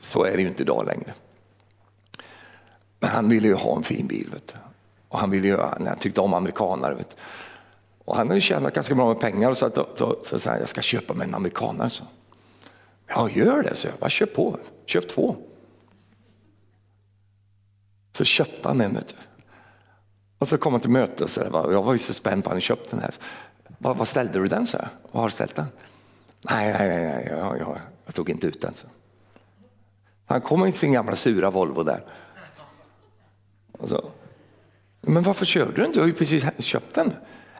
[0.00, 1.12] Så är det ju inte idag längre.
[3.00, 4.30] Men han ville ju ha en fin bil.
[4.32, 4.54] Vet du.
[5.08, 6.94] Och han, ville ju, han tyckte om amerikanare.
[6.94, 7.16] Vet du.
[8.04, 10.60] Och han hade tjänat ganska bra med pengar så, att, så, så, så sa han,
[10.60, 11.90] jag ska köpa mig en amerikanare.
[11.90, 12.04] Så.
[13.06, 13.98] Ja, gör det, så jag.
[13.98, 15.36] Bara köp på, köp två.
[18.12, 18.94] Så köpte han en.
[18.94, 19.14] Vet du.
[20.38, 22.50] Och så kom han till möte och, så där, jag var ju så spänd på
[22.50, 23.14] att han köpt den här.
[23.78, 24.66] Vad, vad ställde du den?
[24.66, 24.78] så?
[25.12, 25.66] Vad har du ställt den?
[26.50, 28.74] Nej, nej, nej, nej jag, jag, jag tog inte ut den.
[28.74, 28.86] Så.
[30.26, 32.04] Han kom i sin gamla sura Volvo där.
[33.84, 34.10] Så,
[35.00, 35.98] men varför körde du inte?
[35.98, 37.12] Du har ju precis köpt den.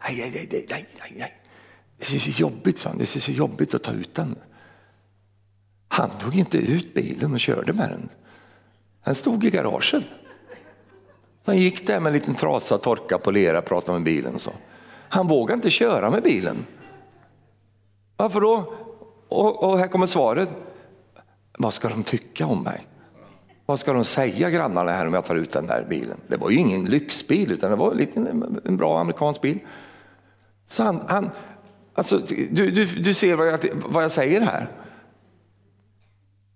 [0.08, 1.40] Nej, nej, nej, nej, nej.
[1.98, 2.98] Det är så jobbigt, sa han.
[2.98, 4.36] Det är så jobbigt att ta ut den.
[5.88, 8.08] Han tog inte ut bilen och körde med den.
[9.04, 10.04] Den stod i garaget.
[11.44, 14.52] Han gick där med en liten trasa, torka, polera, prata med bilen och så.
[15.08, 16.66] Han vågade inte köra med bilen.
[18.16, 18.74] Varför då?
[19.28, 20.48] Och, och här kommer svaret.
[21.58, 22.86] Vad ska de tycka om mig?
[23.68, 26.20] Vad ska de säga grannarna här om jag tar ut den där bilen?
[26.26, 28.20] Det var ju ingen lyxbil utan det var lite
[28.64, 29.58] en bra amerikansk bil.
[30.66, 31.30] Så han, han
[31.94, 32.18] alltså,
[32.50, 34.68] du, du, du ser vad jag, vad jag säger här.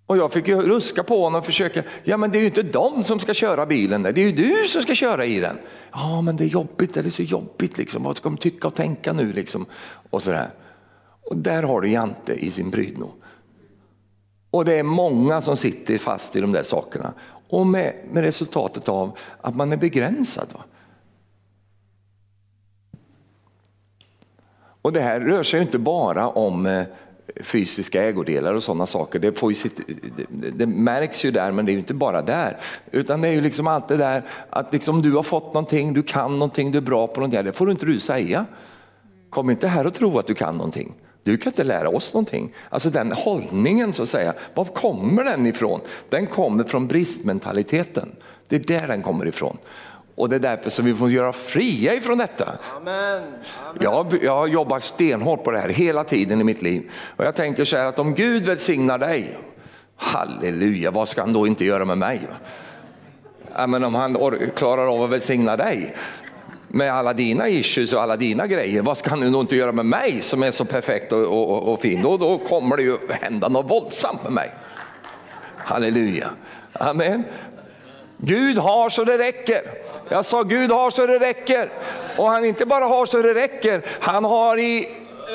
[0.06, 2.62] Och jag fick ju ruska på honom och försöka, ja men det är ju inte
[2.62, 5.58] de som ska köra bilen, det är ju du som ska köra i den.
[5.92, 8.74] Ja men det är jobbigt, det är så jobbigt liksom, vad ska de tycka och
[8.74, 9.66] tänka nu liksom?
[10.10, 10.48] Och sådär.
[11.22, 13.14] Och där har du Jante i sin prydno.
[14.52, 17.12] Och det är många som sitter fast i de där sakerna.
[17.48, 20.46] Och med, med resultatet av att man är begränsad.
[20.52, 20.60] Va?
[24.82, 26.82] Och det här rör sig inte bara om eh,
[27.40, 29.18] fysiska ägodelar och sådana saker.
[29.18, 29.80] Det, får sitt,
[30.28, 32.60] det, det, märks ju där men det är ju inte bara där.
[32.90, 36.02] Utan det är ju liksom allt det där att liksom du har fått någonting, du
[36.02, 37.44] kan någonting, du är bra på någonting.
[37.44, 38.46] Det får du inte du säga.
[39.30, 40.94] Kom inte här och tro att du kan någonting.
[41.24, 42.54] Du kan inte lära oss någonting.
[42.68, 45.80] Alltså den hållningen så att säga, var kommer den ifrån?
[46.08, 48.16] Den kommer från bristmentaliteten.
[48.48, 49.58] Det är där den kommer ifrån.
[50.14, 52.48] Och det är därför som vi får göra fria ifrån detta.
[52.76, 53.22] Amen.
[53.68, 53.78] Amen.
[53.80, 56.90] Jag, jag jobbar stenhårt på det här hela tiden i mitt liv.
[57.16, 59.38] Och jag tänker så här att om Gud välsignar dig,
[59.96, 62.20] halleluja, vad ska han då inte göra med mig?
[63.56, 64.16] Ja, men om han
[64.56, 65.94] klarar av att välsigna dig
[66.72, 69.86] med alla dina issues och alla dina grejer, vad ska han då inte göra med
[69.86, 72.02] mig som är så perfekt och, och, och fin?
[72.02, 74.50] Då, då kommer det ju hända något våldsamt med mig.
[75.56, 76.30] Halleluja.
[76.72, 77.24] Amen.
[78.16, 79.60] Gud har så det räcker.
[80.08, 81.70] Jag sa Gud har så det räcker.
[82.16, 84.88] Och han inte bara har så det räcker, han har i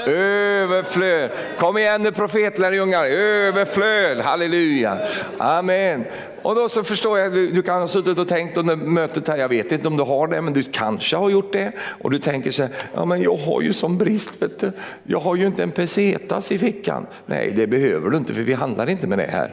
[0.05, 1.29] överflöd.
[1.59, 4.97] Kom igen nu profetlärjungar, överflöd, halleluja.
[5.37, 6.05] Amen.
[6.41, 9.37] Och då så förstår jag, du, du kan ha suttit och tänkt under mötet här,
[9.37, 11.71] jag vet inte om du har det, men du kanske har gjort det.
[12.01, 14.71] Och du tänker så här, ja men jag har ju som brist, vet du.
[15.03, 17.07] jag har ju inte en pesetas i fickan.
[17.25, 19.51] Nej, det behöver du inte för vi handlar inte med det här.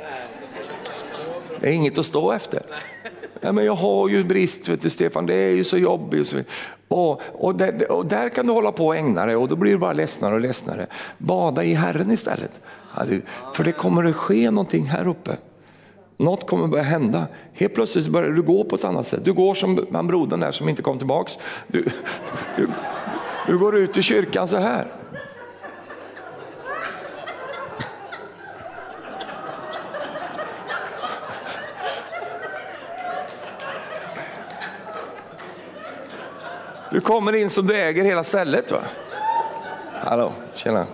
[1.60, 2.62] Det är inget att stå efter.
[3.40, 6.34] Nej, men jag har ju brist, vet du, Stefan, det är ju så jobbigt.
[6.88, 9.72] Och, och, där, och där kan du hålla på och ägna dig och då blir
[9.72, 10.86] du bara ledsnare och ledsnare.
[11.18, 12.60] Bada i Herren istället.
[13.54, 15.36] För det kommer att ske någonting här uppe.
[16.16, 17.26] Något kommer börja hända.
[17.52, 19.24] Helt plötsligt börjar du gå på ett annat sätt.
[19.24, 21.38] Du går som han brodern där som inte kom tillbaks.
[21.66, 21.84] Du,
[22.56, 22.68] du,
[23.46, 24.86] du går ut i kyrkan så här.
[36.94, 38.70] Du kommer in som du äger hela stället.
[38.70, 38.78] va?
[40.02, 40.86] Hallå, tjena.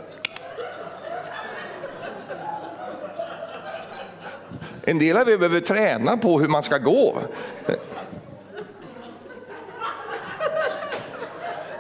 [4.83, 7.19] En del av er behöver träna på hur man ska gå.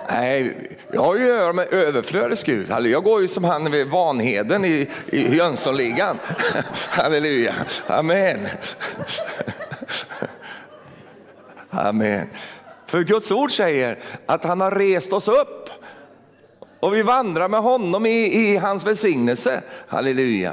[0.08, 0.56] Nej,
[0.92, 2.70] jag har ju att göra med överflödets Gud.
[2.70, 6.18] Jag går ju som han vid Vanheden i, i Jönssonligan.
[6.88, 7.54] Halleluja,
[7.86, 8.48] amen.
[11.70, 12.26] Amen.
[12.90, 15.70] För Guds ord säger att han har rest oss upp
[16.80, 19.62] och vi vandrar med honom i, i hans välsignelse.
[19.88, 20.52] Halleluja.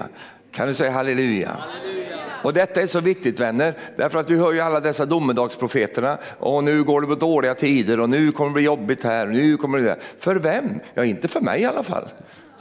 [0.52, 1.50] Kan du säga halleluja?
[1.50, 2.18] halleluja?
[2.44, 6.64] Och detta är så viktigt vänner, därför att du hör ju alla dessa domedagsprofeterna och
[6.64, 9.78] nu går det på dåliga tider och nu kommer det bli jobbigt här, nu kommer
[9.78, 10.80] det För vem?
[10.94, 12.08] Ja, inte för mig i alla fall.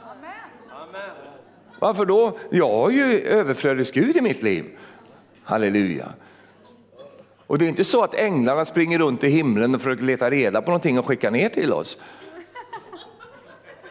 [0.01, 1.09] Amen.
[1.79, 2.37] Varför då?
[2.51, 4.65] Jag har ju överflödets Gud i mitt liv.
[5.43, 6.07] Halleluja.
[7.47, 10.61] Och det är inte så att änglarna springer runt i himlen och försöker leta reda
[10.61, 11.97] på någonting och skicka ner till oss.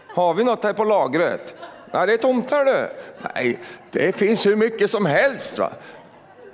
[0.08, 1.54] Har vi något här på lagret?
[1.92, 2.88] Nej, det är tomt här du.
[3.34, 3.58] Nej,
[3.90, 5.58] det finns hur mycket som helst.
[5.58, 5.70] Va?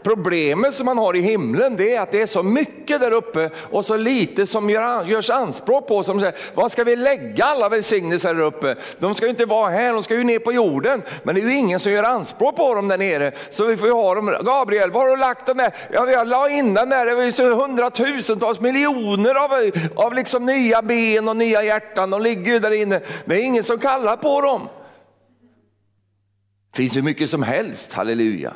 [0.02, 3.50] Problemet som man har i himlen det är att det är så mycket där uppe
[3.70, 6.02] och så lite som gör, görs anspråk på.
[6.02, 8.76] Som säger, vad ska vi lägga alla välsignelser där uppe?
[8.98, 11.02] De ska ju inte vara här, de ska ju ner på jorden.
[11.22, 13.32] Men det är ju ingen som gör anspråk på dem där nere.
[13.50, 14.36] Så vi får ju ha dem.
[14.42, 15.74] Gabriel, var har du lagt den där?
[15.92, 20.46] Ja, jag la in den där, det var ju så hundratusentals miljoner av, av liksom
[20.46, 22.10] nya ben och nya hjärtan.
[22.10, 23.00] De ligger ju där inne.
[23.24, 24.68] Det är ingen som kallar på dem.
[26.70, 28.52] Det finns hur mycket som helst, halleluja.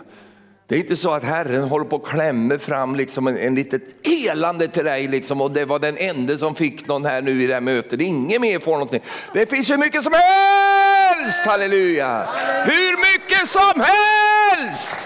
[0.69, 3.83] Det är inte så att Herren håller på och klämmer fram liksom en, en litet
[4.07, 7.47] elande till dig liksom, och det var den enda som fick någon här nu i
[7.47, 8.01] det här mötet.
[8.01, 9.01] Ingen mer får någonting.
[9.33, 12.29] Det finns hur mycket som helst, halleluja.
[12.65, 14.97] Hur mycket som helst!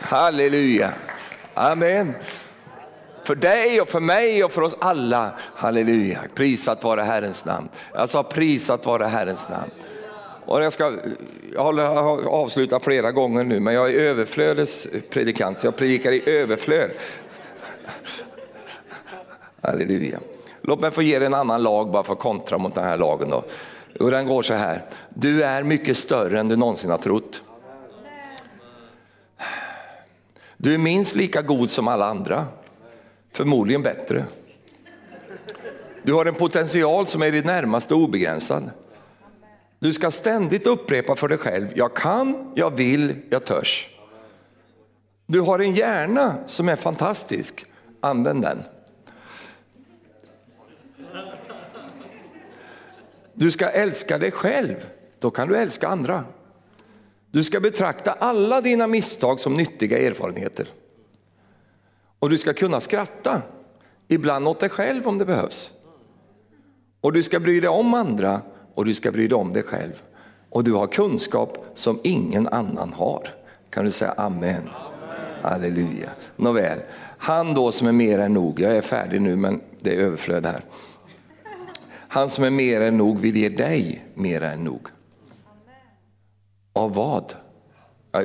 [0.00, 0.92] Halleluja.
[1.54, 2.14] Amen.
[3.24, 5.32] För dig och för mig och för oss alla.
[5.54, 6.20] Halleluja.
[6.34, 7.68] Prisat vare Herrens namn.
[7.94, 9.70] Jag sa prisat vare Herrens namn.
[10.48, 10.98] Och jag, ska,
[11.54, 16.30] jag har avslutat flera gånger nu, men jag är överflödets predikant, så jag predikar i
[16.30, 16.90] överflöd.
[19.62, 20.18] Halleluja.
[20.62, 22.96] Låt mig få ge dig en annan lag bara för att kontra mot den här
[22.96, 23.28] lagen.
[23.28, 23.44] Då.
[24.00, 27.42] Och den går så här, du är mycket större än du någonsin har trott.
[30.56, 32.46] Du är minst lika god som alla andra,
[33.32, 34.24] förmodligen bättre.
[36.02, 38.70] Du har en potential som är i det närmaste obegränsad.
[39.78, 43.88] Du ska ständigt upprepa för dig själv, jag kan, jag vill, jag törs.
[45.26, 47.64] Du har en hjärna som är fantastisk,
[48.00, 48.62] använd den.
[53.34, 54.76] Du ska älska dig själv,
[55.18, 56.24] då kan du älska andra.
[57.30, 60.68] Du ska betrakta alla dina misstag som nyttiga erfarenheter.
[62.18, 63.42] Och du ska kunna skratta,
[64.08, 65.70] ibland åt dig själv om det behövs.
[67.00, 68.42] Och du ska bry dig om andra
[68.78, 70.02] och du ska bry dig om dig själv.
[70.50, 73.28] Och du har kunskap som ingen annan har.
[73.70, 74.54] Kan du säga amen?
[74.56, 74.68] amen.
[75.42, 76.10] Halleluja.
[76.36, 76.78] Nåväl,
[77.18, 80.46] han då som är mer än nog, jag är färdig nu men det är överflöd
[80.46, 80.64] här.
[81.90, 84.86] Han som är mer än nog vill ge dig mer än nog.
[86.72, 87.34] Av vad?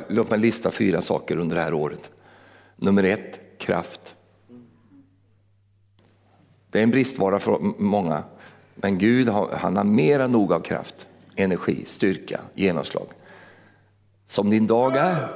[0.08, 2.10] Låt mig lista fyra saker under det här året.
[2.76, 4.14] Nummer ett, kraft.
[6.70, 8.22] Det är en bristvara för många,
[8.74, 11.06] men Gud han har mer än nog av kraft,
[11.36, 13.06] energi, styrka, genomslag.
[14.26, 15.28] Som din dag är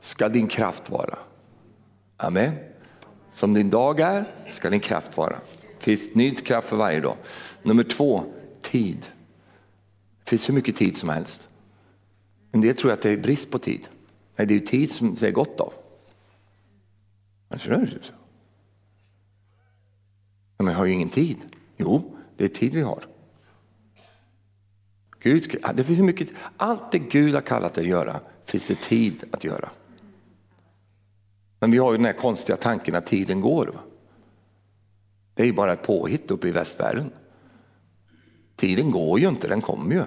[0.00, 1.18] ska din kraft vara.
[2.16, 2.52] Amen.
[3.30, 5.36] Som din dag är ska din kraft vara.
[5.78, 7.16] Det finns ny kraft för varje dag.
[7.62, 8.24] Nummer två,
[8.60, 9.06] tid.
[10.24, 11.48] Det finns hur mycket tid som helst.
[12.52, 13.88] En del tror att det är brist på tid.
[14.36, 15.72] Nej, det är ju tid som det är gott av.
[20.58, 21.36] Men jag har ju ingen tid.
[21.76, 22.11] Jo,
[22.42, 23.04] det är tid vi har.
[25.20, 29.24] Gud, det finns mycket, allt det Gud har kallat dig att göra finns det tid
[29.30, 29.70] att göra.
[31.60, 33.66] Men vi har ju den här konstiga tanken att tiden går.
[33.66, 33.80] Va?
[35.34, 37.12] Det är ju bara ett påhitt uppe i västvärlden.
[38.56, 40.02] Tiden går ju inte, den kommer ju.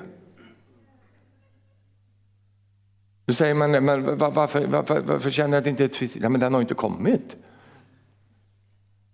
[3.26, 6.30] Du säger man, men varför, varför, varför känner jag att det inte är ett ja,
[6.30, 7.38] men den har inte kommit.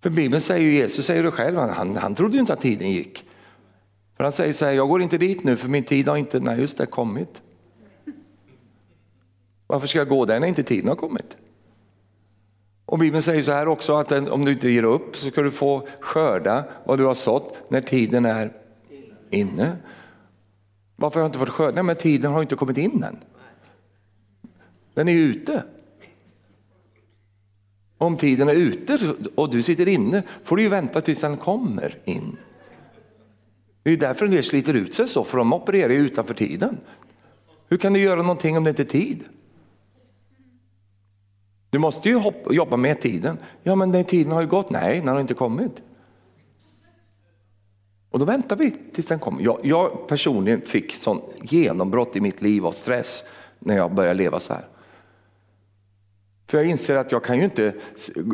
[0.02, 2.92] För Bibeln säger ju, Jesus säger det själv, han, han trodde ju inte att tiden
[2.92, 3.26] gick.
[4.18, 6.40] För han säger så här, jag går inte dit nu för min tid har inte,
[6.40, 7.42] nej just det, kommit.
[9.68, 11.38] Varför ska jag gå där när inte tiden har kommit?
[12.86, 15.52] Och Bibeln säger så här också att om du inte ger upp så ska du
[15.52, 18.54] få skörda vad du har sått när tiden är
[19.30, 19.78] inne.
[20.96, 21.76] Varför har jag inte fått skörda?
[21.76, 23.18] Nej, men tiden har inte kommit in än.
[24.94, 25.64] Den är ute.
[28.02, 28.98] Om tiden är ute
[29.36, 32.38] och du sitter inne får du ju vänta tills den kommer in.
[33.84, 36.78] Det är därför en del sliter ut sig så, för de opererar ju utanför tiden.
[37.70, 39.24] Hur kan du göra någonting om det inte är tid?
[41.70, 43.38] Du måste ju jobba med tiden.
[43.64, 44.70] Ja, men den tiden har ju gått.
[44.70, 45.82] Nej, den har inte kommit.
[48.12, 49.44] Och då väntar vi tills den kommer.
[49.44, 53.24] Jag, jag personligen fick sån genombrott i mitt liv av stress
[53.60, 54.66] när jag började leva så här.
[56.52, 57.74] För jag inser att jag kan ju inte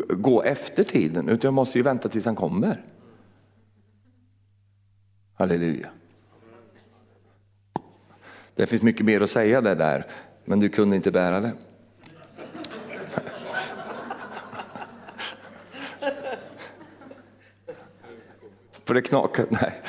[0.10, 2.82] gå efter tiden utan jag måste ju vänta tills han kommer.
[5.34, 5.88] Halleluja.
[8.56, 10.06] Det finns mycket mer att säga det där,
[10.46, 11.52] men du kunde inte bära det.
[18.86, 19.46] För det knakar.
[19.50, 19.82] Nej,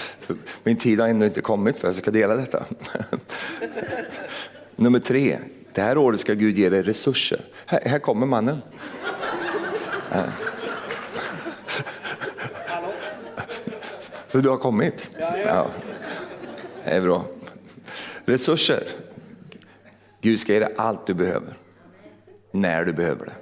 [0.63, 2.65] min tid har ännu inte kommit för att jag ska dela detta.
[4.77, 5.39] Nummer tre,
[5.75, 7.41] det här året ska Gud ge dig resurser.
[7.67, 8.63] Här, här kommer mannen.
[14.27, 15.11] Så du har kommit?
[15.45, 15.71] Ja.
[16.85, 17.25] Det är bra.
[18.25, 18.85] Resurser.
[20.21, 21.59] Gud ska ge dig allt du behöver.
[22.51, 23.33] När du behöver det.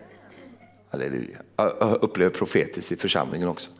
[0.90, 1.38] Halleluja.
[1.56, 3.70] Jag upplever profetiskt i församlingen också.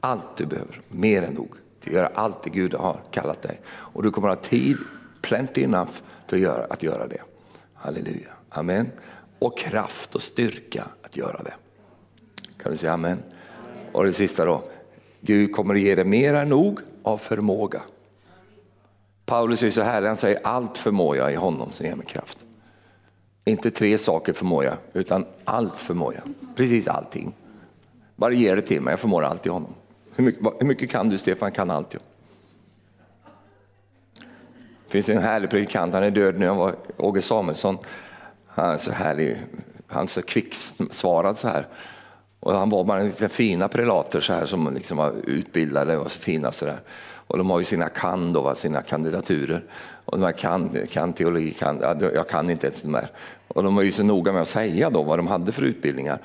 [0.00, 1.54] Allt du behöver, mer än nog.
[1.80, 3.60] Till att göra allt det Gud har kallat dig.
[3.66, 4.76] Och du kommer att ha tid,
[5.22, 5.92] plenty enough,
[6.26, 7.20] till att göra, att göra det.
[7.82, 8.28] Halleluja.
[8.48, 8.90] Amen.
[9.38, 11.54] Och kraft och styrka att göra det.
[12.62, 13.22] Kan du säga amen?
[13.92, 14.62] Och det sista då.
[15.20, 17.82] Gud kommer att ge dig mer än nog av förmåga.
[19.26, 22.38] Paulus är så här, han säger allt förmår jag i honom som ger mig kraft.
[23.44, 26.56] Inte tre saker förmår jag, utan allt förmår jag.
[26.56, 27.32] Precis allting.
[28.16, 29.74] Bara ge det till mig, jag förmår allt i honom.
[30.14, 31.52] Hur mycket, hur mycket kan du Stefan?
[31.52, 31.94] kan allt.
[31.94, 32.00] Ja.
[34.90, 37.78] Det finns en härlig predikant, han är död nu, han var Åge Samuelsson.
[38.46, 39.36] Han är så härlig,
[39.86, 41.66] han är så kvicksvarad så här.
[42.40, 46.20] Och han var bara lite fina prelater så här som liksom var utbildade och så
[46.20, 46.80] fina så där.
[47.26, 49.64] Och de har ju sina kan då, sina kandidaturer.
[50.04, 53.08] Och de här kan, kan teologi, kan, jag kan inte ens de här.
[53.48, 56.18] Och de var ju så noga med att säga då vad de hade för utbildningar.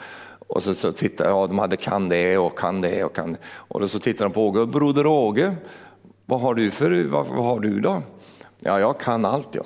[0.48, 3.80] Och så, så tittar ja de hade kan det och kan det och kan Och
[3.80, 5.56] då så tittar de på Åge, broder Åge,
[6.26, 8.02] vad har du för, vad, vad har du då?
[8.68, 9.66] Ja, jag kan allt jag.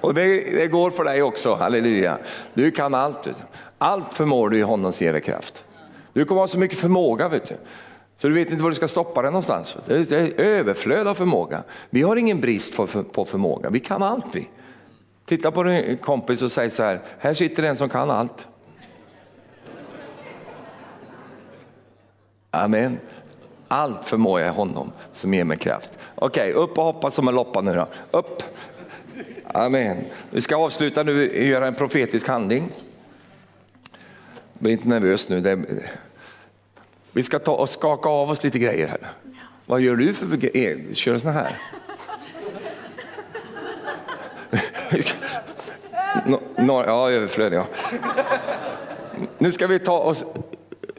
[0.00, 2.18] och det, det, går för dig också, halleluja.
[2.54, 3.28] Du kan allt.
[3.78, 5.64] Allt förmår du i honom som ger dig kraft.
[6.12, 7.56] Du kommer ha så mycket förmåga vet du.
[8.16, 9.76] Så du vet inte var du ska stoppa den någonstans.
[9.86, 11.62] Det är överflöd av förmåga.
[11.90, 12.76] Vi har ingen brist
[13.12, 14.48] på förmåga, vi kan allt vi.
[15.24, 18.48] Titta på din kompis och säg så här, här sitter en som kan allt.
[22.50, 22.98] Amen.
[23.68, 25.98] Allt förmår jag honom som ger mig kraft.
[26.14, 27.88] Okej, okay, upp och hoppa som en loppa nu då.
[28.10, 28.42] Upp.
[29.44, 29.96] Amen.
[30.30, 32.72] Vi ska avsluta nu och göra en profetisk handling.
[34.58, 35.40] Bli inte nervös nu.
[35.40, 35.66] Det är...
[37.12, 38.98] Vi ska ta och skaka av oss lite grejer här.
[39.66, 40.94] Vad gör du för grejer?
[40.94, 41.58] Kör du sån här?
[46.26, 47.66] no, no, ja, överflöd ja.
[49.38, 50.16] Nu ska vi ta och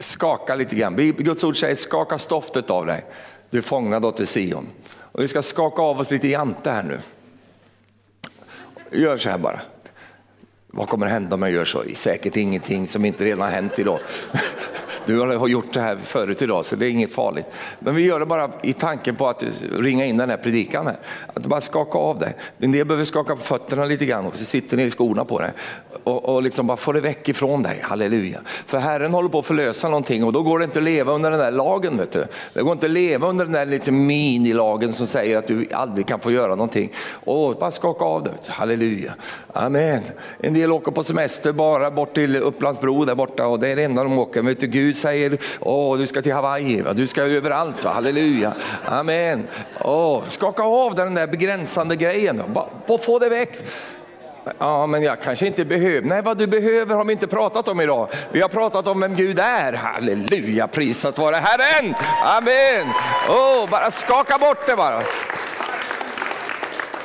[0.00, 0.96] skaka lite grann.
[0.96, 3.04] Guds ord säger skaka stoftet av dig.
[3.50, 4.68] Du fångad dotter Sion.
[4.98, 6.98] Och vi ska skaka av oss lite jante här nu.
[8.92, 9.60] Gör så här bara.
[10.66, 11.84] Vad kommer hända om jag gör så?
[11.94, 14.00] Säkert ingenting som inte redan har hänt idag.
[15.06, 17.46] Du har gjort det här förut idag så det är inget farligt.
[17.78, 20.86] Men vi gör det bara i tanken på att ringa in den här predikan.
[20.86, 20.96] Här.
[21.34, 22.36] Att bara skaka av dig.
[22.58, 25.40] En del behöver skaka på fötterna lite grann och så sitter ni i skorna på
[25.40, 25.52] det.
[26.04, 28.40] Och, och liksom bara få det väck ifrån dig, halleluja.
[28.66, 31.30] För Herren håller på att förlösa någonting och då går det inte att leva under
[31.30, 31.96] den där lagen.
[31.96, 32.24] Vet du.
[32.52, 36.06] Det går inte att leva under den där lite minilagen som säger att du aldrig
[36.06, 36.92] kan få göra någonting.
[37.24, 39.14] Och bara skaka av det, halleluja.
[39.52, 40.02] Amen.
[40.38, 43.84] En del åker på semester bara bort till Upplandsbro där borta och det är det
[43.84, 44.42] enda de åker.
[44.42, 47.90] Vet du, Gud Gud säger, åh du ska till Hawaii, du ska överallt, va?
[47.90, 48.52] halleluja.
[48.84, 49.48] Amen.
[49.80, 52.42] Åh, skaka av den där begränsande grejen,
[52.86, 53.58] bara få det väck.
[54.58, 56.08] Ja, men jag kanske inte behöver.
[56.08, 58.08] Nej, vad du behöver har vi inte pratat om idag.
[58.32, 59.72] Vi har pratat om vem Gud är.
[59.72, 61.94] Halleluja, prisat vare Herren.
[62.24, 62.92] Amen.
[63.28, 65.02] Oh, bara skaka bort det bara.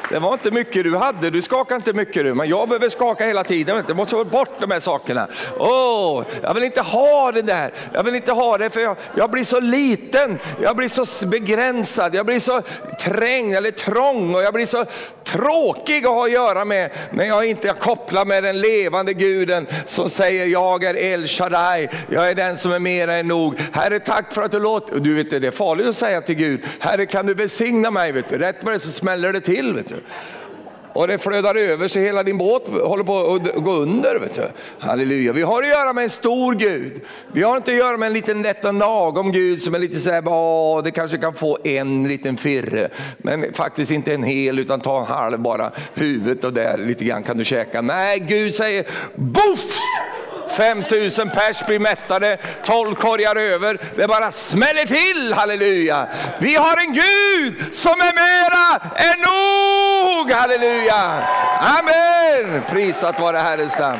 [0.10, 3.26] Det var inte mycket du hade, du skakade inte mycket du, men jag behöver skaka
[3.26, 3.84] hela tiden.
[3.88, 5.28] Det måste vara bort de här sakerna.
[5.58, 9.32] Åh, jag vill inte ha det där, jag vill inte ha det för jag, jag
[9.32, 12.62] blir så liten, jag blir så begränsad, jag blir så
[13.00, 14.86] trängd eller trång och jag blir så
[15.24, 20.10] tråkig att ha att göra med när jag inte kopplar med den levande guden som
[20.10, 23.60] säger jag är El Shaddai, jag är den som är mer än nog.
[23.72, 26.62] Herre tack för att du låter, du vet det är farligt att säga till Gud,
[26.80, 28.38] Herre kan du välsigna mig, vet du.
[28.38, 29.74] rätt vad det så smäller det till.
[29.74, 29.95] Vet du
[30.96, 34.20] och det flödar över så hela din båt håller på att gå under.
[34.20, 34.42] Vet du.
[34.80, 35.34] Halleluja.
[35.34, 37.02] Vi har att göra med en stor Gud.
[37.32, 39.96] Vi har inte att göra med en liten nätt och lagom Gud som är lite
[39.96, 42.90] så här, det kanske kan få en liten firre.
[43.18, 47.24] Men faktiskt inte en hel utan ta en halv bara, huvudet och där lite grann
[47.24, 47.82] kan du käka.
[47.82, 48.86] Nej, Gud säger
[49.16, 49.80] boff!
[50.56, 53.78] 5000 pers blir mättade, 12 korgar över.
[53.96, 56.08] Det bara smäller till, halleluja.
[56.40, 61.24] Vi har en Gud som är mera än nog, halleluja.
[61.60, 64.00] Amen, prisat vare Herrens namn.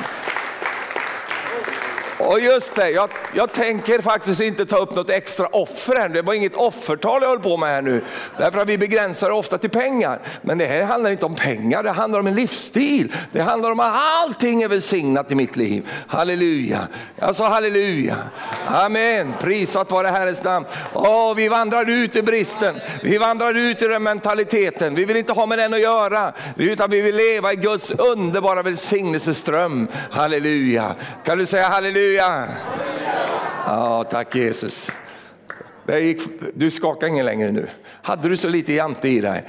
[2.18, 6.10] Och just det, jag, jag, tänker faktiskt inte ta upp något extra offer här.
[6.10, 8.02] Det var inget offertal jag höll på med här nu.
[8.38, 10.20] Därför att vi begränsar ofta till pengar.
[10.42, 13.14] Men det här handlar inte om pengar, det handlar om en livsstil.
[13.32, 15.90] Det handlar om att allting är välsignat i mitt liv.
[16.08, 16.88] Halleluja.
[17.16, 18.16] Jag sa halleluja.
[18.68, 19.34] Amen.
[19.40, 20.66] Prisat vare Herrens namn.
[20.94, 22.76] Åh, vi vandrar ut i bristen.
[23.04, 24.96] Vi vandrar ut i den mentaliteten.
[24.96, 26.34] Vi vill inte ha med den att göra.
[26.58, 29.88] Utan vi vill leva i Guds underbara välsignelseström.
[30.12, 30.96] Halleluja.
[31.24, 32.05] Kan du säga halleluja?
[32.06, 32.48] Halleluja!
[33.66, 34.92] Ja, tack Jesus.
[35.88, 36.22] Gick,
[36.54, 37.68] du skakar ingen längre nu.
[38.02, 39.44] Hade du så lite jante i dig?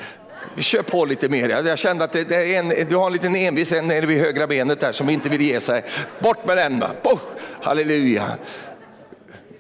[0.58, 1.48] Kör på lite mer.
[1.48, 4.46] Jag kände att det är en, du har en liten envis en nere vid högra
[4.46, 5.84] benet där som inte vill ge sig.
[6.18, 6.84] Bort med den.
[7.62, 8.24] Halleluja.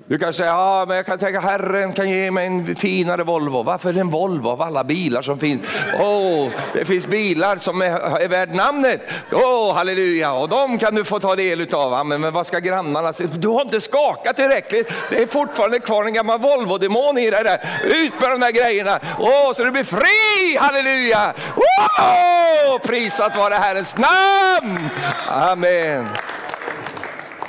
[0.08, 3.62] Du kanske säger, ja, men jag kan tänka Herren kan ge mig en finare Volvo.
[3.62, 5.62] Varför en Volvo av alla bilar som finns?
[6.00, 9.00] Oh, det finns bilar som är, är värd namnet.
[9.32, 12.06] Oh, halleluja, och de kan du få ta del av.
[12.06, 13.28] Men, men vad ska grannarna säga?
[13.32, 14.92] Du har inte skakat tillräckligt.
[15.10, 17.58] Det är fortfarande kvar en gammal Volvo-demon i dig där.
[17.84, 19.00] Ut med de där grejerna.
[19.18, 21.34] Oh, så du blir fri, halleluja.
[21.56, 24.88] Oh, prisat vare Herrens namn.
[25.28, 26.06] Amen.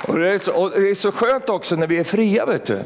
[0.08, 2.46] Och det, är så, och det är så skönt också när vi är fria.
[2.46, 2.78] Vet du.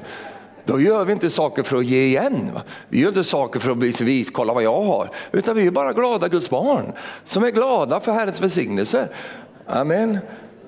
[0.64, 2.50] Då gör vi inte saker för att ge igen.
[2.54, 2.62] Va?
[2.88, 5.10] Vi gör inte saker för att bli vis, kolla vad jag har.
[5.32, 6.92] Utan vi är bara glada Guds barn
[7.24, 9.08] som är glada för Herrens välsignelse.
[9.66, 10.18] Amen.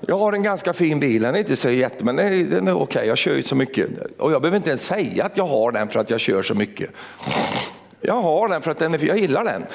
[0.07, 2.61] Jag har en ganska fin bil, den är inte så jätte, men den är, är
[2.61, 3.07] okej, okay.
[3.07, 3.89] jag kör ju så mycket.
[4.17, 6.53] Och jag behöver inte ens säga att jag har den för att jag kör så
[6.53, 6.89] mycket.
[8.01, 9.65] Jag har den för att den är, jag gillar den.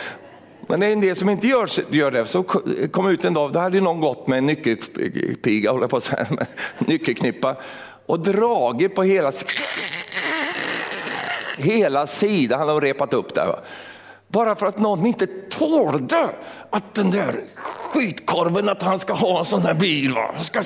[0.70, 2.26] Men det är en del som inte gör, gör det.
[2.26, 2.42] Så
[2.90, 6.26] kom ut en dag, då hade någon gått med en nyckelpiga, håller på att säga,
[6.78, 7.56] nyckelknippa
[8.06, 9.32] och dragit på hela,
[11.58, 13.46] hela sidan, han har repat upp där.
[13.46, 13.60] Va?
[14.28, 16.28] Bara för att någon inte tålde
[16.70, 20.12] att den där skitkorven, att han ska ha en sån där bil.
[20.12, 20.34] Va?
[20.40, 20.62] Ska...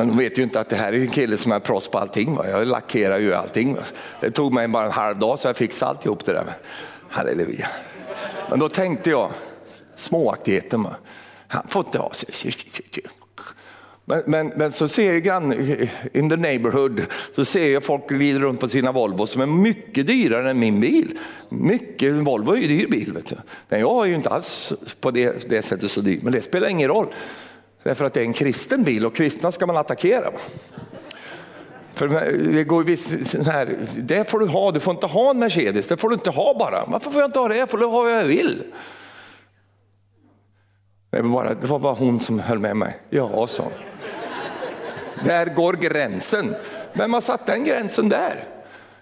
[0.00, 1.98] Men de vet ju inte att det här är en kille som är proffs på
[1.98, 2.34] allting.
[2.34, 2.48] Va?
[2.48, 3.74] Jag lackerar ju allting.
[3.74, 3.82] Va?
[4.20, 6.44] Det tog mig bara en halv dag så jag fixade alltihop det där.
[7.08, 7.68] Halleluja.
[8.50, 9.30] Men då tänkte jag,
[9.96, 10.82] småaktigheten.
[10.82, 10.96] Va?
[11.48, 12.28] Han får inte ha sig.
[14.04, 15.52] Men, men, men, så ser jag grann,
[16.12, 17.02] in the neighborhood,
[17.36, 20.80] så ser jag folk glida runt på sina Volvo som är mycket dyrare än min
[20.80, 21.18] bil.
[21.48, 23.12] Mycket, Volvo är ju dyr bil.
[23.12, 23.36] Vet du.
[23.68, 26.68] Nej, jag är ju inte alls på det, det sättet så dyr, men det spelar
[26.68, 27.06] ingen roll.
[27.82, 30.30] Därför att det är en kristen bil och kristna ska man attackera.
[31.94, 32.08] För
[32.52, 35.96] det, går visst, här, det får du ha, du får inte ha en Mercedes, det
[35.96, 36.84] får du inte ha bara.
[36.86, 37.56] Varför får jag inte ha det?
[37.56, 38.62] Jag får ha vad jag vill.
[41.10, 43.00] Det var, bara, det var bara hon som höll med mig.
[43.10, 43.64] Ja, så.
[45.24, 46.54] Där går gränsen.
[46.92, 48.44] Vem har satt den gränsen där?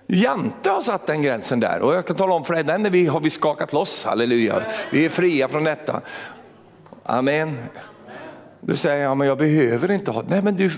[0.06, 2.90] Jante har satt den gränsen där och jag kan tala om för dig, den är
[2.90, 4.62] vi, har vi skakat loss, halleluja.
[4.92, 6.00] Vi är fria från detta.
[7.02, 7.58] Amen.
[8.60, 10.70] Du säger, ja men jag behöver inte ha, nej men, du,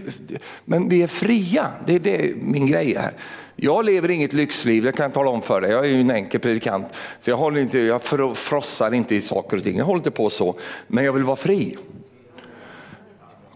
[0.64, 3.12] men vi är fria, det är det min grej är.
[3.56, 5.70] Jag lever inget lyxliv, det kan jag tala om för dig.
[5.70, 6.86] Jag är ju en enkel predikant,
[7.20, 8.02] så jag, håller inte, jag
[8.36, 9.78] frossar inte i saker och ting.
[9.78, 10.54] Jag håller inte på så,
[10.86, 11.76] men jag vill vara fri.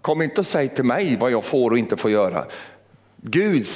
[0.00, 2.44] Kom inte och säg till mig vad jag får och inte får göra.
[3.16, 3.66] Gud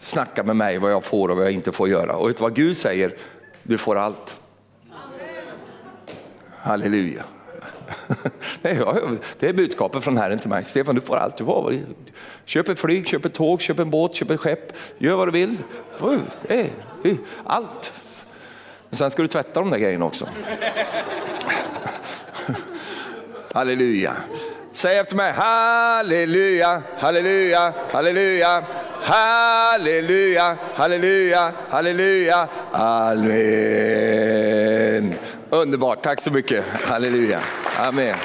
[0.00, 2.16] snackar med mig vad jag får och vad jag inte får göra.
[2.16, 3.14] Och vet du vad Gud säger?
[3.62, 4.40] Du får allt.
[6.58, 7.24] Halleluja.
[9.38, 10.64] Det är budskapet från Herren till mig.
[10.64, 11.76] Stefan, du får allt du får.
[12.44, 14.72] Köp ett flyg, köp ett tåg, köp en båt, köp ett skepp.
[14.98, 15.56] Gör vad du vill.
[17.44, 17.92] Allt.
[18.90, 20.28] Sen ska du tvätta de där grejerna också.
[23.52, 24.12] Halleluja.
[24.72, 28.64] Säg efter mig, halleluja, halleluja, halleluja,
[29.02, 33.28] halleluja, halleluja, halleluja, amen.
[35.50, 36.64] Underbart, tack så mycket.
[36.84, 37.40] Halleluja,
[37.78, 38.16] amen.